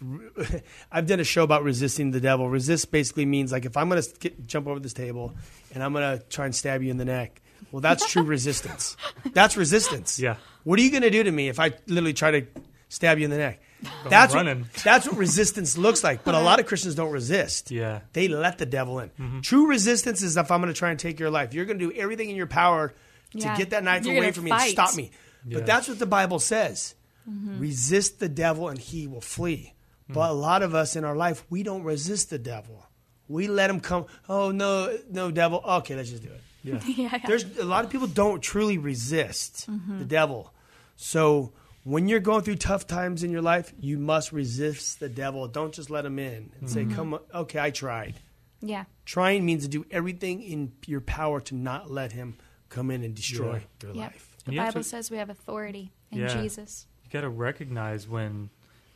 I've 0.92 1.06
done 1.06 1.20
a 1.20 1.24
show 1.24 1.42
about 1.42 1.62
resisting 1.62 2.10
the 2.10 2.20
devil. 2.20 2.48
Resist 2.48 2.90
basically 2.90 3.26
means 3.26 3.52
like 3.52 3.64
if 3.64 3.76
I'm 3.76 3.88
going 3.88 4.02
to 4.02 4.30
jump 4.46 4.66
over 4.66 4.80
this 4.80 4.92
table 4.92 5.34
and 5.74 5.82
I'm 5.82 5.92
going 5.92 6.18
to 6.18 6.24
try 6.26 6.46
and 6.46 6.54
stab 6.54 6.82
you 6.82 6.90
in 6.90 6.96
the 6.96 7.04
neck. 7.04 7.40
Well, 7.72 7.80
that's 7.80 8.10
true 8.10 8.22
resistance. 8.36 8.96
That's 9.32 9.56
resistance. 9.56 10.18
Yeah. 10.18 10.36
What 10.64 10.78
are 10.78 10.82
you 10.82 10.90
going 10.90 11.02
to 11.02 11.10
do 11.10 11.22
to 11.22 11.30
me 11.30 11.48
if 11.48 11.60
I 11.60 11.72
literally 11.86 12.14
try 12.14 12.30
to 12.32 12.46
stab 12.88 13.18
you 13.18 13.24
in 13.24 13.30
the 13.30 13.38
neck? 13.38 13.62
That's 14.08 14.34
running. 14.34 14.60
what, 14.60 14.72
that's 14.84 15.06
what 15.06 15.16
resistance 15.16 15.78
looks 15.78 16.02
like. 16.04 16.24
But 16.24 16.34
a 16.34 16.40
lot 16.40 16.60
of 16.60 16.66
Christians 16.66 16.94
don't 16.94 17.12
resist. 17.12 17.70
Yeah. 17.70 18.00
They 18.12 18.28
let 18.28 18.58
the 18.58 18.66
devil 18.66 18.98
in. 18.98 19.10
Mm-hmm. 19.10 19.40
True 19.40 19.66
resistance 19.68 20.22
is 20.22 20.36
if 20.36 20.50
I'm 20.50 20.60
going 20.60 20.72
to 20.72 20.78
try 20.78 20.90
and 20.90 20.98
take 20.98 21.18
your 21.20 21.30
life, 21.30 21.54
you're 21.54 21.64
going 21.64 21.78
to 21.78 21.90
do 21.90 21.98
everything 21.98 22.28
in 22.30 22.36
your 22.36 22.46
power 22.46 22.88
to 23.32 23.38
Yeah. 23.38 23.56
get 23.56 23.70
that 23.70 23.84
knife 23.84 24.04
You're 24.04 24.14
away 24.16 24.22
gonna 24.22 24.32
from 24.32 24.44
me 24.44 24.50
and 24.50 24.62
stop 24.70 24.94
me. 24.96 25.10
Yeah. 25.46 25.58
But 25.58 25.66
that's 25.66 25.88
what 25.88 25.98
the 25.98 26.06
Bible 26.06 26.38
says. 26.40 26.94
Mm-hmm. 27.30 27.60
Resist 27.60 28.18
the 28.18 28.28
devil 28.28 28.68
and 28.68 28.78
he 28.78 29.06
will 29.06 29.20
flee. 29.20 29.74
But 30.12 30.30
a 30.30 30.32
lot 30.34 30.62
of 30.62 30.74
us 30.74 30.96
in 30.96 31.04
our 31.04 31.16
life, 31.16 31.44
we 31.50 31.62
don't 31.62 31.82
resist 31.82 32.30
the 32.30 32.38
devil. 32.38 32.86
We 33.28 33.46
let 33.48 33.70
him 33.70 33.80
come. 33.80 34.06
Oh 34.28 34.50
no, 34.50 34.96
no 35.10 35.30
devil. 35.30 35.62
Okay, 35.64 35.94
let's 35.94 36.10
just 36.10 36.22
do 36.22 36.30
it. 36.30 36.40
Yeah. 36.62 36.80
yeah, 36.86 37.08
yeah. 37.12 37.26
There's 37.26 37.44
a 37.58 37.64
lot 37.64 37.84
of 37.84 37.90
people 37.90 38.06
don't 38.06 38.40
truly 38.42 38.76
resist 38.78 39.68
Mm-hmm. 39.70 39.98
the 40.00 40.04
devil. 40.04 40.52
So 40.96 41.52
when 41.84 42.08
you're 42.08 42.20
going 42.20 42.42
through 42.42 42.56
tough 42.56 42.86
times 42.86 43.22
in 43.22 43.30
your 43.30 43.40
life, 43.42 43.72
you 43.80 43.98
must 43.98 44.32
resist 44.32 45.00
the 45.00 45.08
devil. 45.08 45.46
Don't 45.48 45.72
just 45.72 45.88
let 45.90 46.04
him 46.04 46.18
in 46.18 46.52
and 46.60 46.68
say, 46.68 46.82
Mm-hmm. 46.84 46.94
"Come, 46.94 47.14
on, 47.14 47.20
okay, 47.34 47.58
I 47.58 47.70
tried." 47.70 48.16
yeah. 48.60 48.84
Trying 49.06 49.46
means 49.46 49.62
to 49.62 49.68
do 49.68 49.86
everything 49.90 50.42
in 50.42 50.72
your 50.86 51.00
power 51.00 51.40
to 51.40 51.54
not 51.54 51.90
let 51.90 52.12
him 52.12 52.36
come 52.68 52.90
in 52.90 53.02
and 53.02 53.14
destroy 53.14 53.54
Yeah. 53.82 53.86
your 53.88 53.94
Yep. 53.96 54.12
life. 54.12 54.36
The 54.44 54.52
you 54.52 54.58
Bible 54.60 54.72
to- 54.82 54.84
says 54.84 55.10
we 55.10 55.16
have 55.16 55.30
authority 55.30 55.92
in 56.10 56.18
Yeah. 56.18 56.40
Jesus. 56.42 56.86
you 57.04 57.10
got 57.10 57.22
to 57.22 57.28
recognize 57.30 58.06
when 58.06 58.50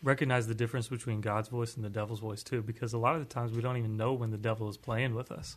recognize 0.04 0.46
the 0.46 0.54
difference 0.54 0.86
between 0.86 1.20
God's 1.20 1.48
voice 1.48 1.74
and 1.74 1.84
the 1.84 1.90
devil's 1.90 2.20
voice 2.20 2.42
too 2.44 2.62
because 2.62 2.92
a 2.92 2.98
lot 2.98 3.14
of 3.14 3.20
the 3.20 3.34
times 3.34 3.52
we 3.52 3.62
don't 3.62 3.78
even 3.78 3.96
know 3.96 4.12
when 4.12 4.30
the 4.30 4.38
devil 4.38 4.68
is 4.68 4.76
playing 4.76 5.14
with 5.14 5.32
us 5.32 5.56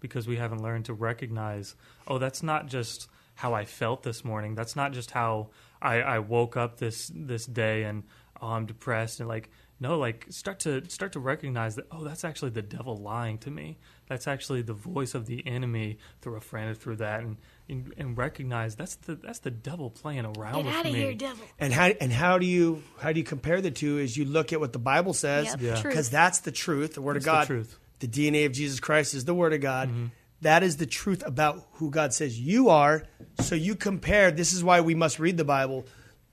because 0.00 0.26
we 0.26 0.36
haven't 0.36 0.62
learned 0.62 0.86
to 0.86 0.94
recognize 0.94 1.74
oh 2.06 2.18
that's 2.18 2.42
not 2.42 2.66
just 2.66 3.08
how 3.38 3.54
I 3.54 3.66
felt 3.66 4.02
this 4.02 4.24
morning. 4.24 4.56
That's 4.56 4.74
not 4.74 4.92
just 4.92 5.12
how 5.12 5.50
I, 5.80 6.00
I 6.00 6.18
woke 6.18 6.56
up 6.56 6.78
this 6.78 7.12
this 7.14 7.46
day 7.46 7.84
and 7.84 8.02
oh, 8.42 8.48
I'm 8.48 8.66
depressed 8.66 9.20
and 9.20 9.28
like 9.28 9.48
no 9.80 9.98
like 9.98 10.26
start 10.30 10.58
to 10.60 10.88
start 10.88 11.12
to 11.12 11.20
recognize 11.20 11.76
that 11.76 11.86
oh 11.92 12.04
that's 12.04 12.24
actually 12.24 12.50
the 12.50 12.62
devil 12.62 12.96
lying 12.96 13.38
to 13.38 13.50
me 13.50 13.78
that's 14.08 14.26
actually 14.26 14.62
the 14.62 14.72
voice 14.74 15.14
of 15.14 15.26
the 15.26 15.46
enemy 15.46 15.98
through 16.20 16.36
a 16.36 16.40
friend 16.40 16.70
or 16.70 16.74
through 16.74 16.96
that 16.96 17.20
and 17.20 17.36
and, 17.68 17.92
and 17.98 18.16
recognize 18.18 18.74
that's 18.76 18.94
the 18.96 19.14
that's 19.16 19.40
the 19.40 19.50
devil 19.50 19.90
playing 19.90 20.24
around 20.24 20.54
Get 20.54 20.64
with 20.64 20.74
out 20.74 20.86
of 20.86 20.92
me 20.92 20.98
here, 20.98 21.14
devil. 21.14 21.44
And 21.58 21.72
how 21.72 21.86
and 22.00 22.10
how 22.12 22.38
do 22.38 22.46
you 22.46 22.82
how 22.98 23.12
do 23.12 23.20
you 23.20 23.24
compare 23.24 23.60
the 23.60 23.70
two? 23.70 23.98
Is 23.98 24.16
you 24.16 24.24
look 24.24 24.52
at 24.54 24.60
what 24.60 24.72
the 24.72 24.78
Bible 24.78 25.12
says 25.12 25.46
Yep, 25.48 25.60
Yeah. 25.60 25.82
because 25.82 26.08
that's 26.08 26.38
the 26.40 26.50
truth. 26.50 26.94
The 26.94 27.02
Word 27.02 27.16
That's 27.16 27.26
of 27.26 27.32
the 27.32 27.36
God. 27.38 27.46
truth. 27.46 27.78
The 27.98 28.08
DNA 28.08 28.46
of 28.46 28.52
Jesus 28.52 28.80
Christ 28.80 29.12
is 29.12 29.26
the 29.26 29.34
Word 29.34 29.52
of 29.52 29.60
God. 29.60 29.88
Mm-hmm. 29.90 30.06
That 30.40 30.62
is 30.62 30.76
the 30.78 30.86
truth 30.86 31.22
about 31.26 31.66
who 31.74 31.90
God 31.90 32.14
says 32.14 32.40
you 32.40 32.70
are. 32.70 33.02
So 33.40 33.54
you 33.54 33.74
compare. 33.74 34.30
This 34.30 34.52
is 34.54 34.64
why 34.64 34.80
we 34.80 34.94
must 34.94 35.18
read 35.18 35.36
the 35.36 35.44
Bible, 35.44 35.84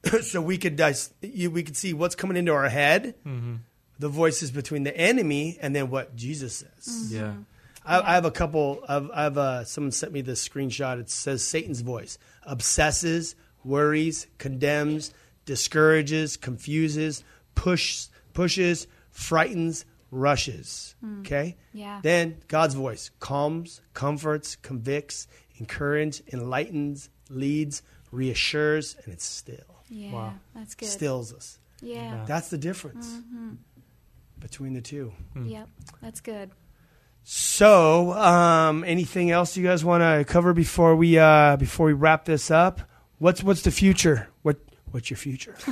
so 0.22 0.42
we 0.42 0.58
could 0.58 0.76
dis- 0.76 1.14
we 1.22 1.64
could 1.64 1.78
see 1.78 1.94
what's 1.94 2.16
coming 2.16 2.38
into 2.38 2.54
our 2.54 2.70
head, 2.70 3.16
Mm-hmm. 3.26 3.56
the 4.00 4.10
voices 4.10 4.52
between 4.52 4.84
the 4.84 4.96
enemy, 4.96 5.58
and 5.62 5.76
then 5.76 5.90
what 5.90 6.16
Jesus 6.16 6.58
says. 6.58 7.14
yeah 7.14 7.34
I, 7.86 8.02
I 8.02 8.14
have 8.16 8.26
a 8.26 8.32
couple. 8.32 8.84
Of, 8.88 9.12
I 9.14 9.24
have 9.24 9.38
uh, 9.38 9.64
someone 9.64 9.92
sent 9.92 10.12
me 10.12 10.22
this 10.22 10.48
screenshot. 10.48 11.00
It 11.00 11.10
says 11.12 11.44
Satan's 11.44 11.82
voice 11.82 12.18
obsesses, 12.44 13.36
worries, 13.64 14.26
condemns, 14.40 15.14
discourages, 15.46 16.36
confuses, 16.38 17.24
push, 17.54 18.08
pushes, 18.34 18.88
frightens, 19.12 19.86
rushes. 20.12 20.96
Okay. 21.22 21.58
Yeah. 21.74 22.00
Then 22.02 22.38
God's 22.48 22.74
voice 22.74 23.12
calms, 23.20 23.82
comforts, 23.94 24.56
convicts, 24.56 25.28
encourages, 25.60 26.24
enlightens, 26.34 27.10
leads, 27.30 27.84
reassures, 28.12 28.96
and 29.04 29.14
it's 29.14 29.26
still 29.26 29.75
Yeah, 29.90 30.12
Wow. 30.14 30.34
that's 30.56 30.76
good. 30.76 30.90
stills 30.90 31.34
us. 31.34 31.60
Yeah. 31.82 32.24
That's 32.28 32.50
the 32.50 32.58
difference 32.58 33.08
between 34.40 34.74
the 34.74 34.82
two. 34.82 35.14
Yep, 35.36 35.70
that's 36.02 36.22
good. 36.22 36.52
So, 37.24 38.14
um, 38.14 38.84
anything 38.84 39.32
else 39.32 39.58
you 39.58 39.64
guys 39.64 39.84
want 39.84 40.02
to 40.04 40.32
cover 40.32 40.54
before 40.54 40.96
we 40.96 41.18
uh, 41.18 41.58
before 41.58 41.88
we 41.88 41.94
wrap 41.94 42.26
this 42.26 42.52
up? 42.52 42.82
What's 43.18 43.44
what's 43.44 43.64
the 43.64 43.72
future? 43.72 44.28
What 44.44 44.58
what's 44.92 45.10
your 45.10 45.18
future? 45.18 45.56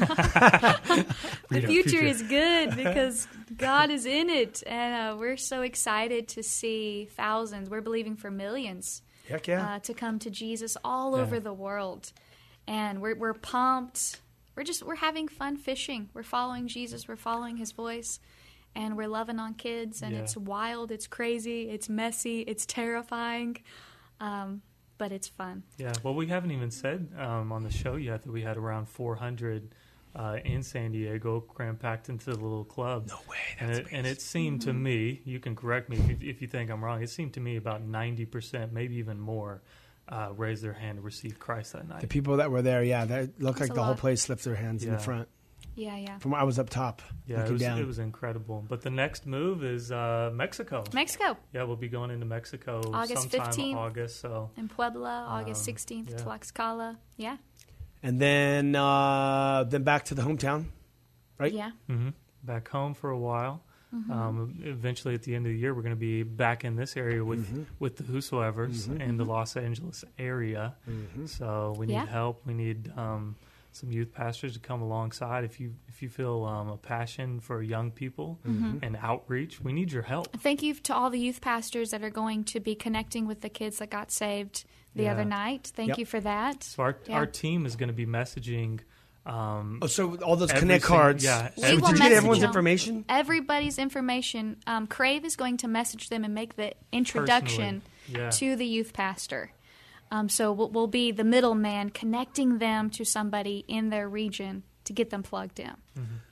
The 1.50 1.62
future, 1.62 1.90
future. 1.90 2.04
is 2.06 2.22
good 2.24 2.76
because 2.76 3.28
God 3.56 3.92
is 3.92 4.06
in 4.08 4.30
it, 4.30 4.64
and 4.66 5.14
uh, 5.14 5.18
we're 5.18 5.38
so 5.38 5.62
excited 5.62 6.28
to 6.30 6.42
see 6.44 7.06
thousands. 7.12 7.70
We're 7.70 7.82
believing 7.82 8.16
for 8.16 8.32
millions 8.32 9.04
Heck 9.30 9.48
yeah! 9.48 9.76
uh, 9.76 9.80
to 9.80 9.94
come 9.94 10.18
to 10.20 10.32
Jesus 10.32 10.76
all 10.84 11.16
Yeah. 11.16 11.22
over 11.24 11.40
the 11.40 11.54
world, 11.54 12.12
and 12.68 13.02
we're 13.02 13.16
we're 13.16 13.34
pumped. 13.34 14.20
We're 14.56 14.64
just 14.64 14.84
we're 14.84 14.96
having 14.96 15.28
fun 15.28 15.58
fishing. 15.58 16.10
We're 16.14 16.24
following 16.24 16.68
Jesus. 16.68 17.08
We're 17.08 17.16
following 17.16 17.58
His 17.58 17.72
voice, 17.72 18.20
and 18.76 18.96
we're 18.98 19.08
loving 19.08 19.40
on 19.40 19.56
kids. 19.56 20.02
And 20.02 20.14
Yeah. 20.14 20.20
it's 20.22 20.38
wild. 20.38 20.92
It's 20.92 21.08
crazy. 21.08 21.70
It's 21.70 21.90
messy. 21.90 22.42
It's 22.42 22.66
terrifying, 22.66 23.58
um, 24.20 24.62
but 24.98 25.12
it's 25.12 25.28
fun. 25.28 25.64
Yeah, 25.78 25.94
well, 26.04 26.14
we 26.14 26.28
haven't 26.28 26.52
even 26.52 26.72
said 26.72 27.10
um, 27.18 27.52
on 27.52 27.64
the 27.64 27.72
show 27.72 27.96
yet 27.96 28.22
that 28.24 28.32
we 28.32 28.42
had 28.44 28.58
around 28.58 28.88
400 28.88 29.74
uh, 30.16 30.38
in 30.46 30.62
San 30.62 30.92
Diego 30.92 31.42
cram 31.42 31.76
packed 31.76 32.08
into 32.10 32.26
the 32.26 32.36
little 32.38 32.64
club. 32.64 33.08
No 33.08 33.18
way, 33.28 33.38
And 33.60 33.72
it, 33.72 33.88
and 33.92 34.06
it 34.06 34.22
seemed 34.22 34.62
to 34.62 34.72
me, 34.74 35.22
you 35.26 35.40
can 35.40 35.56
correct 35.56 35.90
me 35.90 35.98
if 35.98 36.08
you, 36.08 36.30
if 36.30 36.40
you 36.40 36.48
think 36.48 36.70
I'm 36.70 36.84
wrong, 36.86 37.02
it 37.02 37.10
seemed 37.10 37.34
to 37.34 37.40
me 37.40 37.56
about 37.56 37.82
90%, 37.84 38.72
maybe 38.72 38.96
even 38.98 39.20
more, 39.20 39.64
uh, 40.10 40.30
raised 40.36 40.64
their 40.64 40.74
hand 40.74 40.98
to 40.98 41.02
receive 41.02 41.40
Christ 41.40 41.74
that 41.74 41.88
night. 41.88 42.02
the 42.02 42.08
people 42.08 42.38
that 42.38 42.52
were 42.52 42.62
there, 42.62 42.84
yeah, 42.84 43.06
that 43.06 43.42
looked 43.42 43.60
That's 43.60 43.70
like 43.70 43.72
a 43.72 43.74
the 43.74 43.84
whole 43.84 43.96
place 43.96 44.28
lifted 44.30 44.50
their 44.50 44.56
hands 44.56 44.84
in 44.84 44.92
the 44.92 45.00
front. 45.00 45.28
Yeah, 45.76 45.96
yeah. 45.98 46.20
From 46.20 46.32
where 46.32 46.42
I 46.42 46.44
was 46.44 46.60
up 46.60 46.70
top, 46.70 47.02
yeah, 47.26 47.38
it 47.38 47.40
looking 47.40 47.54
was, 47.54 47.62
down. 47.64 47.80
it 47.80 47.88
was 47.88 47.98
incredible. 47.98 48.64
But 48.68 48.82
the 48.82 48.92
next 48.92 49.26
move 49.26 49.64
is 49.64 49.92
uh, 49.92 50.30
Mexico. 50.32 50.84
Mexico 50.94 51.36
Yeah, 51.52 51.64
we'll 51.64 51.78
be 51.78 51.88
going 51.88 52.12
into 52.12 52.28
Mexico 52.28 52.82
August 52.94 53.32
sometime 53.32 53.52
15th. 53.54 53.76
August. 53.76 54.20
So 54.20 54.52
in 54.56 54.68
Puebla, 54.68 55.26
August 55.28 55.68
Um, 55.68 55.76
16th, 55.76 56.12
yeah. 56.12 56.18
Tlaxcala. 56.18 56.98
Yeah, 57.18 57.38
and 58.04 58.20
then 58.20 58.76
uh, 58.76 59.64
then 59.68 59.82
back 59.84 60.06
to 60.06 60.16
the 60.16 60.22
hometown. 60.22 60.66
Right? 61.40 61.54
yeah. 61.54 61.72
hmm 61.88 62.10
back 62.44 62.68
home 62.68 62.94
for 62.94 63.10
a 63.10 63.18
while. 63.18 63.64
Mm-hmm. 63.94 64.12
Um, 64.12 64.56
eventually, 64.64 65.14
at 65.14 65.24
the 65.24 65.36
end 65.36 65.46
of 65.46 65.52
the 65.52 65.58
year, 65.58 65.74
we're 65.74 65.82
going 65.84 65.96
to 65.96 66.00
be 66.00 66.24
back 66.24 66.64
in 66.66 66.76
this 66.76 66.98
area 66.98 67.24
with 67.24 67.46
Mm-hmm. 67.46 67.64
with 67.80 67.98
the 67.98 68.04
Whosoever's 68.04 68.88
in 68.88 69.18
the 69.18 69.26
Los 69.26 69.56
Angeles 69.56 70.04
area. 70.18 70.76
Mm-hmm. 70.90 71.26
So 71.28 71.76
we 71.78 71.86
need 71.86 71.94
Yeah. 71.94 72.06
help. 72.08 72.42
We 72.46 72.54
need 72.54 72.92
um, 72.98 73.36
some 73.72 73.92
youth 73.92 74.14
pastors 74.14 74.54
to 74.54 74.60
come 74.60 74.82
alongside. 74.82 75.44
If 75.44 75.60
you 75.60 75.74
if 75.88 76.02
you 76.02 76.10
feel 76.10 76.44
um, 76.46 76.70
a 76.70 76.78
passion 76.78 77.40
for 77.40 77.62
young 77.62 77.92
people 77.92 78.40
Mm-hmm. 78.48 78.78
and 78.82 78.98
outreach, 79.02 79.62
we 79.62 79.74
need 79.74 79.92
your 79.92 80.04
help. 80.04 80.36
Thank 80.42 80.64
you 80.64 80.74
to 80.76 80.96
all 80.96 81.10
the 81.10 81.20
youth 81.20 81.42
pastors 81.42 81.92
that 81.92 82.04
are 82.04 82.10
going 82.10 82.44
to 82.46 82.60
be 82.60 82.76
connecting 82.76 83.28
with 83.28 83.42
the 83.42 83.50
kids 83.50 83.78
that 83.78 83.90
got 83.90 84.12
saved 84.12 84.66
the 84.96 85.04
Yeah. 85.04 85.12
other 85.14 85.26
night. 85.26 85.72
Thank 85.76 85.90
Yep. 85.90 85.98
you 86.00 86.06
for 86.06 86.20
that. 86.22 86.64
So 86.64 86.84
our 86.84 86.98
Yeah. 87.08 87.16
our 87.18 87.26
team 87.26 87.66
is 87.66 87.76
going 87.76 87.90
to 87.90 87.94
be 87.94 88.06
messaging. 88.06 88.80
Um, 89.26 89.80
Oh, 89.82 89.88
so 89.88 90.16
all 90.18 90.36
those 90.36 90.52
connect 90.52 90.84
cards. 90.84 91.24
yeah, 91.24 91.52
So 91.56 91.62
We 91.64 91.68
did 91.76 91.82
will 91.82 91.90
you 91.92 91.98
get 91.98 92.12
everyone's 92.12 92.42
them. 92.42 92.50
information? 92.50 93.06
Everybody's 93.08 93.78
information. 93.80 94.58
Um, 94.68 94.86
Crave 94.88 95.24
is 95.24 95.36
going 95.38 95.58
to 95.58 95.68
message 95.68 96.10
them 96.10 96.24
and 96.26 96.34
make 96.36 96.56
the 96.58 96.74
introduction 96.92 97.82
yeah. 98.08 98.30
to 98.32 98.56
the 98.56 98.66
youth 98.66 98.92
pastor. 98.94 99.52
Um, 100.12 100.28
so 100.30 100.52
we'll, 100.52 100.70
we'll 100.70 100.88
be 100.88 101.12
the 101.12 101.24
middleman 101.24 101.90
connecting 101.90 102.58
them 102.60 102.90
to 102.92 103.06
somebody 103.06 103.64
in 103.68 103.90
their 103.90 104.08
region 104.10 104.64
to 104.86 104.94
get 104.94 105.10
them 105.10 105.24
plugged 105.24 105.60
in. 105.60 105.72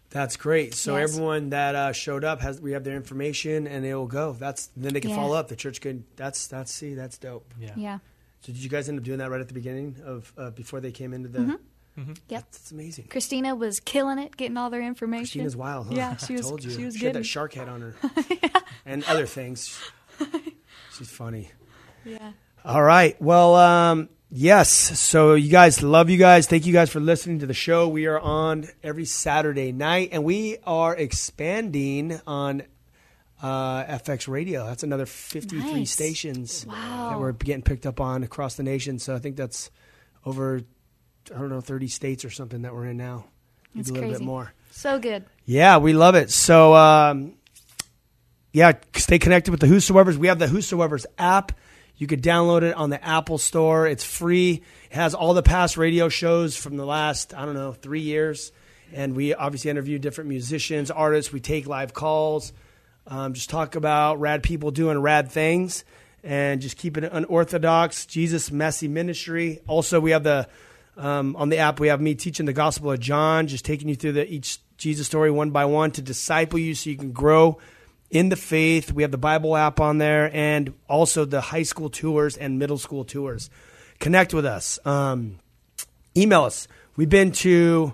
That's 0.09 0.35
great. 0.35 0.73
So 0.75 0.97
Yes. 0.97 1.11
everyone 1.13 1.51
that 1.51 1.73
uh, 1.73 1.93
showed 1.93 2.25
up 2.25 2.41
has 2.41 2.59
we 2.59 2.73
have 2.73 2.83
their 2.83 2.97
information 2.97 3.65
and 3.67 3.85
they 3.85 3.93
will 3.95 4.07
go. 4.07 4.33
That's 4.33 4.67
then 4.75 4.93
they 4.93 4.99
can 4.99 5.11
Yeah. 5.11 5.15
follow 5.15 5.35
up. 5.37 5.47
The 5.47 5.55
church 5.55 5.79
can. 5.79 6.03
That's 6.17 6.47
that's 6.47 6.69
see 6.73 6.93
that's 6.95 7.17
dope. 7.17 7.53
yeah. 7.57 7.71
Yeah. 7.77 7.99
So 8.41 8.51
did 8.51 8.57
you 8.61 8.69
guys 8.69 8.89
end 8.89 8.97
up 8.99 9.05
doing 9.05 9.19
that 9.19 9.31
right 9.31 9.39
at 9.39 9.47
the 9.47 9.53
beginning 9.53 9.95
of 10.03 10.33
uh, 10.37 10.49
before 10.49 10.81
they 10.81 10.91
came 10.91 11.13
into 11.13 11.29
the? 11.29 11.39
Mm-hmm. 11.39 11.55
Yep. 11.97 12.17
That's 12.29 12.71
amazing. 12.71 13.05
Christina 13.09 13.53
was 13.53 13.79
killing 13.79 14.17
it, 14.17 14.35
getting 14.37 14.57
all 14.57 14.69
their 14.69 14.81
information. 14.81 15.23
Christina's 15.25 15.55
wild. 15.55 15.87
Huh? 15.87 15.93
Yeah, 15.95 16.15
she 16.25 16.33
was- 16.33 16.41
told 16.47 16.63
you. 16.63 16.71
she 16.71 16.85
was 16.85 16.95
had 16.95 17.01
getting- 17.01 17.21
that 17.21 17.25
shark 17.27 17.53
head 17.53 17.69
on 17.69 17.81
her, 17.81 17.95
and 18.85 19.03
other 19.05 19.25
things. 19.25 19.77
She's 20.97 21.09
funny. 21.09 21.49
Yeah. 22.05 22.31
All 22.65 22.81
right. 22.83 23.19
Well, 23.21 23.55
um, 23.55 24.09
yes. 24.29 24.69
So 24.69 25.33
you 25.35 25.49
guys 25.51 25.81
love 25.83 26.09
you 26.09 26.17
guys. 26.17 26.47
Thank 26.47 26.65
you 26.65 26.73
guys 26.73 26.89
for 26.89 26.99
listening 26.99 27.39
to 27.39 27.45
the 27.45 27.53
show. 27.53 27.87
We 27.87 28.05
are 28.07 28.19
on 28.19 28.67
every 28.83 29.05
Saturday 29.05 29.71
night, 29.71 30.09
and 30.11 30.23
we 30.23 30.57
are 30.65 30.95
expanding 30.95 32.19
on 32.27 32.63
uh, 33.41 33.83
FX 33.85 34.27
Radio. 34.27 34.65
That's 34.65 34.83
another 34.83 35.05
53 35.05 35.59
Nice. 35.73 35.91
stations 35.91 36.65
Wow. 36.67 37.09
that 37.11 37.19
we're 37.19 37.31
getting 37.31 37.63
picked 37.63 37.85
up 37.87 37.99
on 37.99 38.23
across 38.23 38.55
the 38.55 38.63
nation. 38.63 38.99
So 38.99 39.15
I 39.15 39.19
think 39.19 39.35
that's 39.35 39.71
over, 40.25 40.61
I 41.33 41.37
don't 41.37 41.49
know, 41.49 41.61
30 41.61 41.87
states 41.87 42.25
or 42.25 42.29
something 42.29 42.63
that 42.63 42.73
we're 42.73 42.87
in 42.87 42.97
now. 42.97 43.25
That's 43.75 43.89
a 43.89 43.93
little 43.93 44.09
crazy. 44.09 44.19
bit 44.19 44.25
more. 44.25 44.53
So 44.71 44.99
good. 44.99 45.25
Yeah, 45.45 45.77
we 45.77 45.93
love 45.93 46.15
it. 46.15 46.31
So, 46.31 46.73
um, 46.75 47.33
yeah, 48.53 48.73
stay 48.95 49.19
connected 49.19 49.51
with 49.51 49.59
the 49.59 49.67
Whosoever's. 49.67 50.17
We 50.17 50.27
have 50.27 50.39
the 50.39 50.47
Whosoever's 50.47 51.05
app. 51.17 51.53
You 51.95 52.07
could 52.07 52.21
download 52.23 52.63
it 52.63 52.75
on 52.75 52.89
the 52.89 53.03
Apple 53.05 53.37
Store. 53.37 53.85
It's 53.87 54.03
free. 54.03 54.63
It 54.89 54.95
has 54.95 55.13
all 55.13 55.33
the 55.33 55.43
past 55.43 55.77
radio 55.77 56.09
shows 56.09 56.57
from 56.57 56.75
the 56.75 56.85
last, 56.85 57.33
I 57.33 57.45
don't 57.45 57.53
know, 57.53 57.73
three 57.73 58.01
years. 58.01 58.51
and 58.93 59.15
we 59.15 59.33
obviously 59.33 59.71
interview 59.71 59.99
different 59.99 60.29
musicians, 60.29 60.91
artists. 60.91 61.31
We 61.31 61.39
take 61.39 61.67
live 61.67 61.93
calls, 61.93 62.51
um, 63.07 63.33
just 63.33 63.49
talk 63.49 63.75
about 63.75 64.19
rad 64.19 64.43
people 64.43 64.71
doing 64.71 64.99
rad 64.99 65.31
things, 65.31 65.85
and 66.23 66.61
just 66.61 66.77
keep 66.77 66.97
it 66.97 67.03
unorthodox. 67.05 68.05
Jesus 68.05 68.51
messy 68.51 68.87
ministry. 68.87 69.59
Also, 69.67 69.99
we 69.99 70.11
have 70.11 70.23
the 70.23 70.47
um, 70.97 71.35
on 71.35 71.49
the 71.49 71.57
app. 71.57 71.79
We 71.79 71.87
have 71.89 72.01
me 72.01 72.15
teaching 72.15 72.45
the 72.45 72.53
Gospel 72.53 72.91
of 72.91 72.99
John, 72.99 73.47
just 73.47 73.65
taking 73.65 73.89
you 73.89 73.95
through 73.95 74.13
the 74.13 74.31
each 74.31 74.59
Jesus 74.77 75.07
story 75.07 75.31
one 75.31 75.51
by 75.51 75.65
one 75.65 75.91
to 75.91 76.01
disciple 76.01 76.59
you, 76.59 76.73
so 76.75 76.89
you 76.89 76.97
can 76.97 77.11
grow 77.11 77.59
in 78.09 78.29
the 78.29 78.35
faith. 78.35 78.91
We 78.91 79.03
have 79.03 79.11
the 79.11 79.17
Bible 79.17 79.55
app 79.55 79.79
on 79.79 79.99
there, 79.99 80.29
and 80.33 80.73
also 80.89 81.25
the 81.25 81.41
high 81.41 81.63
school 81.63 81.89
tours 81.89 82.35
and 82.37 82.59
middle 82.59 82.77
school 82.77 83.05
tours. 83.05 83.49
Connect 83.99 84.33
with 84.33 84.45
us. 84.45 84.79
Um, 84.85 85.39
email 86.17 86.43
us. 86.43 86.67
We've 86.95 87.09
been 87.09 87.31
to 87.33 87.93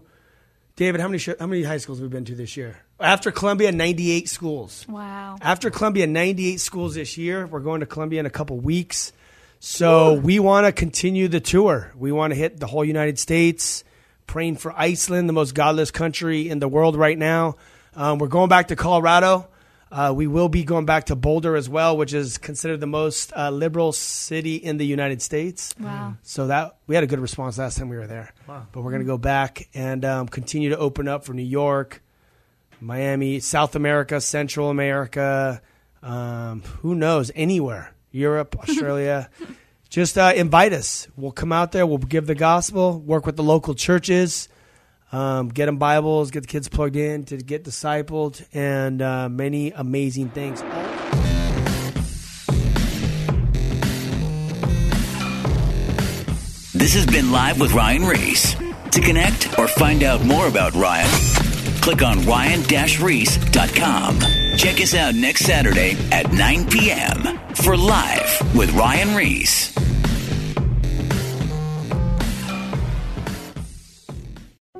David. 0.75 1.01
How 1.01 1.07
many 1.07 1.17
sh- 1.19 1.29
how 1.39 1.47
many 1.47 1.63
high 1.63 1.77
schools 1.77 1.99
have 1.99 2.03
we 2.03 2.09
been 2.09 2.25
to 2.25 2.35
this 2.35 2.55
year? 2.57 2.79
After 2.99 3.31
Columbia, 3.31 3.71
ninety 3.71 4.11
eight 4.11 4.29
schools. 4.29 4.85
Wow. 4.87 5.37
After 5.41 5.69
Columbia, 5.69 6.07
ninety 6.07 6.53
eight 6.53 6.61
schools 6.61 6.95
this 6.95 7.17
year. 7.17 7.45
We're 7.45 7.59
going 7.59 7.81
to 7.81 7.85
Columbia 7.85 8.21
in 8.21 8.25
a 8.25 8.31
couple 8.31 8.57
weeks. 8.57 9.11
So 9.59 10.13
we 10.13 10.39
want 10.39 10.65
to 10.65 10.71
continue 10.71 11.27
the 11.27 11.39
tour. 11.39 11.91
We 11.95 12.11
want 12.11 12.31
to 12.31 12.35
hit 12.37 12.59
the 12.59 12.67
whole 12.67 12.85
United 12.85 13.19
States. 13.19 13.83
Praying 14.27 14.57
for 14.57 14.73
Iceland, 14.77 15.29
the 15.29 15.33
most 15.33 15.55
godless 15.55 15.89
country 15.89 16.49
in 16.49 16.59
the 16.59 16.67
world 16.67 16.97
right 16.97 17.17
now. 17.17 17.55
Um, 17.95 18.19
we're 18.19 18.27
going 18.27 18.49
back 18.49 18.67
to 18.67 18.75
Colorado. 18.75 19.47
Uh, 19.89 20.13
we 20.15 20.27
will 20.27 20.49
be 20.49 20.65
going 20.65 20.85
back 20.85 21.05
to 21.05 21.15
Boulder 21.15 21.55
as 21.55 21.69
well, 21.69 21.95
which 21.95 22.13
is 22.13 22.37
considered 22.37 22.81
the 22.81 22.87
most 22.87 23.31
uh, 23.35 23.49
liberal 23.49 23.93
city 23.93 24.55
in 24.55 24.77
the 24.77 24.85
United 24.85 25.21
States. 25.21 25.73
Wow. 25.79 26.15
So 26.23 26.47
that 26.47 26.75
we 26.87 26.95
had 26.95 27.05
a 27.05 27.07
good 27.07 27.19
response 27.19 27.57
last 27.57 27.77
time 27.77 27.87
we 27.87 27.95
were 27.95 28.07
there. 28.07 28.33
Wow. 28.47 28.67
But 28.71 28.81
we're 28.81 28.91
going 28.91 29.03
to 29.03 29.07
go 29.07 29.17
back 29.17 29.69
and 29.73 30.03
um, 30.03 30.27
continue 30.27 30.69
to 30.71 30.77
open 30.77 31.07
up 31.07 31.23
for 31.23 31.33
New 31.33 31.41
York, 31.41 32.03
Miami, 32.81 33.39
South 33.39 33.75
America, 33.75 34.19
Central 34.19 34.69
America. 34.69 35.61
Um, 36.03 36.63
who 36.81 36.93
knows? 36.93 37.31
Anywhere, 37.33 37.93
Europe, 38.11 38.55
Australia. 38.59 39.29
Just 39.89 40.17
uh, 40.17 40.33
invite 40.35 40.73
us. 40.73 41.07
We'll 41.15 41.31
come 41.31 41.53
out 41.53 41.71
there. 41.71 41.87
We'll 41.87 41.97
give 41.97 42.27
the 42.27 42.35
gospel. 42.35 42.99
Work 42.99 43.25
with 43.25 43.37
the 43.37 43.43
local 43.43 43.73
churches. 43.73 44.49
Um, 45.11 45.49
get 45.49 45.65
them 45.67 45.77
Bibles. 45.77 46.31
Get 46.31 46.41
the 46.41 46.47
kids 46.47 46.67
plugged 46.67 46.97
in 46.97 47.23
to 47.25 47.37
get 47.37 47.63
discipled, 47.63 48.43
and 48.53 49.01
uh, 49.01 49.29
many 49.29 49.71
amazing 49.71 50.29
things. 50.29 50.61
This 56.73 56.93
has 56.93 57.05
been 57.05 57.31
Live 57.31 57.59
with 57.59 57.73
Ryan 57.73 58.05
Ries. 58.05 58.55
To 58.91 59.01
connect 59.01 59.59
or 59.59 59.67
find 59.67 60.03
out 60.03 60.23
more 60.25 60.47
about 60.47 60.73
Ryan, 60.73 61.09
click 61.81 62.01
on 62.01 62.25
ryan-reese.com. 62.25 64.46
Check 64.57 64.81
us 64.81 64.95
out 64.95 65.13
next 65.13 65.45
Saturday 65.45 65.95
at 66.11 66.33
9 66.33 66.69
p.m. 66.71 67.37
for 67.53 67.77
Live 67.77 68.55
with 68.55 68.73
Ryan 68.73 69.15
Ries. 69.15 69.71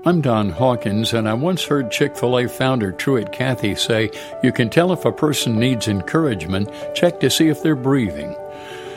I'm 0.04 0.22
Don 0.22 0.50
Hawkins, 0.50 1.14
and 1.14 1.30
I 1.30 1.36
once 1.36 1.64
heard 1.64 1.92
Chick 1.92 2.18
fil 2.18 2.40
A 2.40 2.50
founder 2.50 2.92
Truett 2.92 3.32
Cathy 3.32 3.76
say, 3.76 4.10
You 4.42 4.52
can 4.52 4.72
tell 4.72 4.92
if 4.94 5.06
a 5.06 5.12
person 5.12 5.60
needs 5.60 5.88
encouragement, 5.88 6.72
check 6.96 7.20
to 7.20 7.30
see 7.30 7.50
if 7.50 7.62
they're 7.62 7.76
breathing. 7.76 8.36